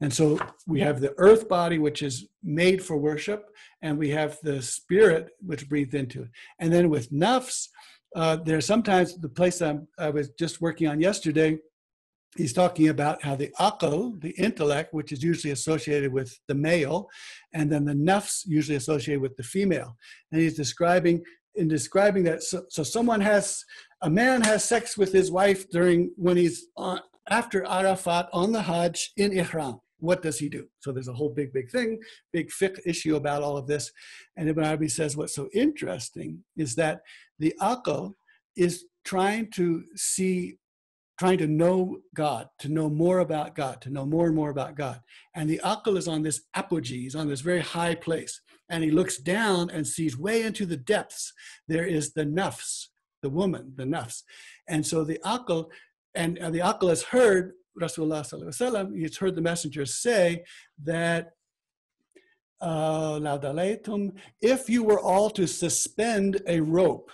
And 0.00 0.12
so 0.12 0.38
we 0.66 0.80
have 0.80 1.00
the 1.00 1.14
earth 1.18 1.48
body, 1.48 1.78
which 1.78 2.02
is 2.02 2.26
made 2.42 2.82
for 2.82 2.96
worship, 2.96 3.50
and 3.82 3.98
we 3.98 4.10
have 4.10 4.38
the 4.42 4.62
spirit, 4.62 5.30
which 5.40 5.68
breathed 5.68 5.94
into 5.94 6.22
it. 6.22 6.30
And 6.58 6.72
then 6.72 6.88
with 6.88 7.12
nafs, 7.12 7.68
uh, 8.16 8.36
there's 8.36 8.66
sometimes 8.66 9.18
the 9.18 9.28
place 9.28 9.60
I'm, 9.60 9.86
I 9.98 10.10
was 10.10 10.30
just 10.30 10.60
working 10.60 10.88
on 10.88 11.00
yesterday, 11.00 11.58
he's 12.36 12.52
talking 12.52 12.88
about 12.88 13.22
how 13.22 13.34
the 13.34 13.52
akal, 13.58 14.20
the 14.20 14.30
intellect, 14.30 14.92
which 14.92 15.12
is 15.12 15.22
usually 15.22 15.52
associated 15.52 16.12
with 16.12 16.38
the 16.48 16.54
male, 16.54 17.08
and 17.52 17.70
then 17.70 17.84
the 17.84 17.94
nafs, 17.94 18.42
usually 18.46 18.76
associated 18.76 19.20
with 19.20 19.36
the 19.36 19.42
female. 19.42 19.96
And 20.30 20.40
he's 20.40 20.56
describing, 20.56 21.24
in 21.54 21.68
describing 21.68 22.24
that, 22.24 22.42
so, 22.42 22.64
so 22.68 22.82
someone 22.82 23.20
has, 23.20 23.64
a 24.02 24.10
man 24.10 24.42
has 24.42 24.64
sex 24.64 24.96
with 24.96 25.12
his 25.12 25.30
wife 25.30 25.68
during, 25.70 26.12
when 26.16 26.36
he's 26.36 26.66
on, 26.76 27.00
after 27.30 27.64
Arafat 27.64 28.28
on 28.32 28.52
the 28.52 28.62
Hajj 28.62 29.12
in 29.16 29.32
Ihram. 29.32 29.80
What 30.00 30.22
does 30.22 30.38
he 30.38 30.48
do? 30.48 30.66
So 30.78 30.92
there's 30.92 31.08
a 31.08 31.12
whole 31.12 31.30
big, 31.30 31.52
big 31.52 31.70
thing, 31.70 31.98
big 32.32 32.50
fiqh 32.50 32.78
issue 32.86 33.16
about 33.16 33.42
all 33.42 33.56
of 33.56 33.66
this. 33.66 33.90
And 34.36 34.48
Ibn 34.48 34.64
Arabi 34.64 34.88
says 34.88 35.16
what's 35.16 35.34
so 35.34 35.48
interesting 35.52 36.44
is 36.56 36.76
that 36.76 37.00
the 37.40 37.52
akal 37.60 38.14
is 38.56 38.84
trying 39.04 39.50
to 39.52 39.82
see 39.96 40.56
trying 41.18 41.38
to 41.38 41.46
know 41.48 41.98
God, 42.14 42.48
to 42.60 42.68
know 42.68 42.88
more 42.88 43.18
about 43.18 43.54
God, 43.54 43.80
to 43.82 43.90
know 43.90 44.06
more 44.06 44.26
and 44.26 44.36
more 44.36 44.50
about 44.50 44.76
God. 44.76 45.00
And 45.34 45.50
the 45.50 45.60
akal 45.64 45.98
is 45.98 46.06
on 46.06 46.22
this 46.22 46.42
apogee, 46.54 47.02
he's 47.02 47.16
on 47.16 47.28
this 47.28 47.40
very 47.40 47.60
high 47.60 47.96
place. 47.96 48.40
And 48.70 48.84
he 48.84 48.90
looks 48.90 49.18
down 49.18 49.70
and 49.70 49.86
sees 49.86 50.16
way 50.16 50.42
into 50.42 50.64
the 50.64 50.76
depths, 50.76 51.32
there 51.66 51.86
is 51.86 52.12
the 52.12 52.24
nafs, 52.24 52.86
the 53.22 53.30
woman, 53.30 53.72
the 53.76 53.84
nafs. 53.84 54.22
And 54.68 54.86
so 54.86 55.04
the 55.04 55.18
akal, 55.24 55.70
and, 56.14 56.36
the 56.36 56.60
akal 56.60 56.88
has 56.88 57.02
heard 57.02 57.52
Rasulullah 57.80 58.96
he's 58.96 59.16
heard 59.16 59.34
the 59.34 59.40
messenger 59.40 59.86
say 59.86 60.44
that 60.82 61.30
uh, 62.60 63.20
if 64.40 64.68
you 64.68 64.82
were 64.82 65.00
all 65.00 65.30
to 65.30 65.46
suspend 65.46 66.42
a 66.48 66.60
rope, 66.60 67.10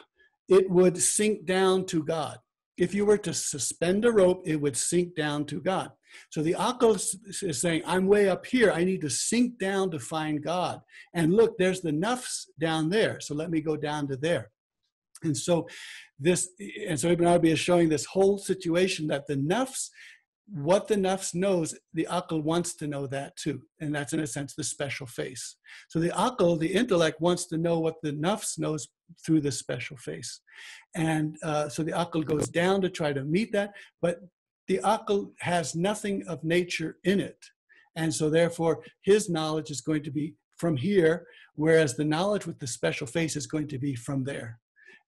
it 0.48 0.70
would 0.70 0.96
sink 0.96 1.44
down 1.44 1.84
to 1.86 2.02
God 2.02 2.38
if 2.76 2.94
you 2.94 3.06
were 3.06 3.18
to 3.18 3.32
suspend 3.32 4.04
a 4.04 4.12
rope, 4.12 4.42
it 4.44 4.60
would 4.60 4.76
sink 4.76 5.14
down 5.14 5.44
to 5.46 5.60
God. 5.60 5.90
So 6.30 6.42
the 6.42 6.54
akal 6.54 6.96
is 7.42 7.60
saying, 7.60 7.82
I'm 7.86 8.06
way 8.06 8.28
up 8.28 8.46
here. 8.46 8.72
I 8.72 8.84
need 8.84 9.00
to 9.02 9.10
sink 9.10 9.58
down 9.58 9.90
to 9.90 9.98
find 9.98 10.42
God. 10.42 10.80
And 11.12 11.34
look, 11.34 11.56
there's 11.58 11.80
the 11.80 11.92
nafs 11.92 12.46
down 12.58 12.90
there. 12.90 13.20
So 13.20 13.34
let 13.34 13.50
me 13.50 13.60
go 13.60 13.76
down 13.76 14.08
to 14.08 14.16
there. 14.16 14.50
And 15.22 15.36
so 15.36 15.66
this, 16.18 16.48
and 16.86 16.98
so 16.98 17.08
Ibn 17.08 17.26
Arabi 17.26 17.50
is 17.50 17.58
showing 17.58 17.88
this 17.88 18.04
whole 18.04 18.38
situation 18.38 19.06
that 19.08 19.26
the 19.26 19.36
nafs, 19.36 19.88
what 20.46 20.88
the 20.88 20.96
nafs 20.96 21.34
knows, 21.34 21.74
the 21.94 22.06
akal 22.10 22.42
wants 22.42 22.74
to 22.76 22.86
know 22.86 23.06
that 23.06 23.36
too. 23.36 23.62
And 23.80 23.94
that's 23.94 24.12
in 24.12 24.20
a 24.20 24.26
sense 24.26 24.54
the 24.54 24.64
special 24.64 25.06
face. 25.06 25.56
So 25.88 25.98
the 25.98 26.10
akal, 26.10 26.58
the 26.58 26.72
intellect, 26.72 27.20
wants 27.20 27.46
to 27.46 27.56
know 27.56 27.80
what 27.80 27.96
the 28.02 28.12
nafs 28.12 28.58
knows 28.58 28.88
through 29.24 29.40
the 29.40 29.52
special 29.52 29.96
face. 29.96 30.40
And 30.94 31.36
uh, 31.42 31.68
so 31.68 31.82
the 31.82 31.92
akal 31.92 32.24
goes 32.24 32.48
down 32.48 32.82
to 32.82 32.90
try 32.90 33.12
to 33.12 33.24
meet 33.24 33.52
that, 33.52 33.72
but 34.02 34.20
the 34.68 34.80
akal 34.84 35.32
has 35.40 35.74
nothing 35.74 36.26
of 36.28 36.44
nature 36.44 36.98
in 37.04 37.20
it. 37.20 37.38
And 37.96 38.12
so 38.12 38.28
therefore, 38.28 38.82
his 39.02 39.30
knowledge 39.30 39.70
is 39.70 39.80
going 39.80 40.02
to 40.02 40.10
be 40.10 40.34
from 40.56 40.76
here, 40.76 41.26
whereas 41.54 41.96
the 41.96 42.04
knowledge 42.04 42.46
with 42.46 42.58
the 42.58 42.66
special 42.66 43.06
face 43.06 43.36
is 43.36 43.46
going 43.46 43.68
to 43.68 43.78
be 43.78 43.94
from 43.94 44.24
there. 44.24 44.58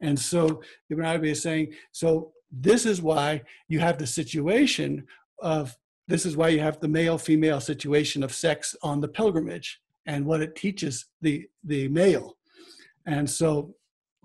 And 0.00 0.18
so 0.18 0.62
Ibn 0.90 1.04
Arabi 1.04 1.30
is 1.30 1.42
saying, 1.42 1.72
so 1.92 2.32
this 2.50 2.86
is 2.86 3.02
why 3.02 3.42
you 3.68 3.80
have 3.80 3.98
the 3.98 4.06
situation 4.06 5.04
of, 5.38 5.76
this 6.08 6.24
is 6.24 6.36
why 6.36 6.48
you 6.48 6.60
have 6.60 6.78
the 6.80 6.88
male-female 6.88 7.60
situation 7.60 8.22
of 8.22 8.32
sex 8.32 8.76
on 8.82 9.00
the 9.00 9.08
pilgrimage 9.08 9.80
and 10.06 10.24
what 10.24 10.40
it 10.40 10.54
teaches 10.54 11.06
the, 11.20 11.46
the 11.64 11.88
male. 11.88 12.36
And 13.06 13.28
so 13.28 13.74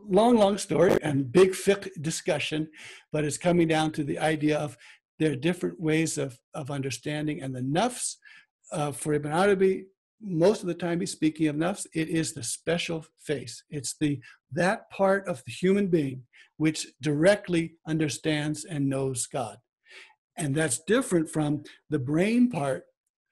long, 0.08 0.36
long 0.38 0.58
story 0.58 0.98
and 1.02 1.32
big 1.32 1.52
fiqh 1.52 1.90
discussion, 2.02 2.68
but 3.12 3.24
it's 3.24 3.38
coming 3.38 3.68
down 3.68 3.92
to 3.94 4.04
the 4.04 4.20
idea 4.20 4.58
of 4.58 4.78
There 5.22 5.34
are 5.34 5.36
different 5.36 5.80
ways 5.80 6.18
of, 6.18 6.40
of 6.56 6.72
understanding, 6.72 7.44
and 7.44 7.56
the 7.56 7.62
nafs 7.62 8.16
uh, 8.72 8.92
for 8.92 9.14
Ibn 9.14 9.32
Arabi, 9.32 9.86
most 10.20 10.62
of 10.62 10.68
the 10.68 10.74
time 10.74 11.00
he's 11.00 11.12
speaking 11.12 11.48
of 11.48 11.56
nafs, 11.56 11.86
it 11.94 12.10
is 12.10 12.34
the 12.34 12.42
special 12.42 13.06
face. 13.20 13.64
It's 13.70 13.96
the 14.00 14.20
that 14.52 14.90
part 14.90 15.28
of 15.28 15.44
the 15.46 15.52
human 15.52 15.88
being 15.88 16.24
which 16.58 16.88
directly 17.02 17.76
understands 17.88 18.66
and 18.66 18.90
knows 18.90 19.28
God. 19.28 19.58
And 20.42 20.56
that's 20.56 20.80
different 20.80 21.30
from 21.30 21.64
the 21.90 22.00
brain 22.00 22.50
part 22.50 22.86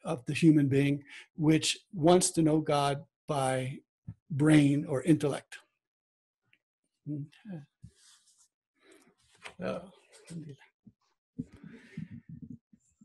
of 0.05 0.25
the 0.25 0.33
human 0.33 0.67
being, 0.67 1.03
which 1.35 1.79
wants 1.93 2.29
to 2.31 2.41
know 2.41 2.59
God 2.59 3.03
by 3.27 3.79
brain 4.29 4.85
or 4.87 5.01
intellect. 5.03 5.57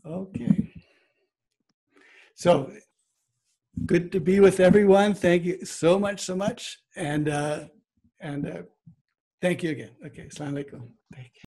Okay. 0.07 0.73
So 2.35 2.71
good 3.87 4.13
to 4.13 4.21
be 4.21 4.39
with 4.41 4.61
everyone. 4.61 5.15
Thank 5.15 5.45
you 5.45 5.65
so 5.65 5.99
much, 5.99 6.21
so 6.21 6.37
much. 6.37 6.79
And 6.95 7.29
uh, 7.29 7.65
and 8.21 8.47
uh, 8.49 8.63
thank 9.41 9.63
you 9.63 9.71
again. 9.71 9.91
Okay, 10.07 10.29
Assalamu 10.29 10.65
alaikum. 10.65 10.89
Thank 11.13 11.31
you. 11.35 11.43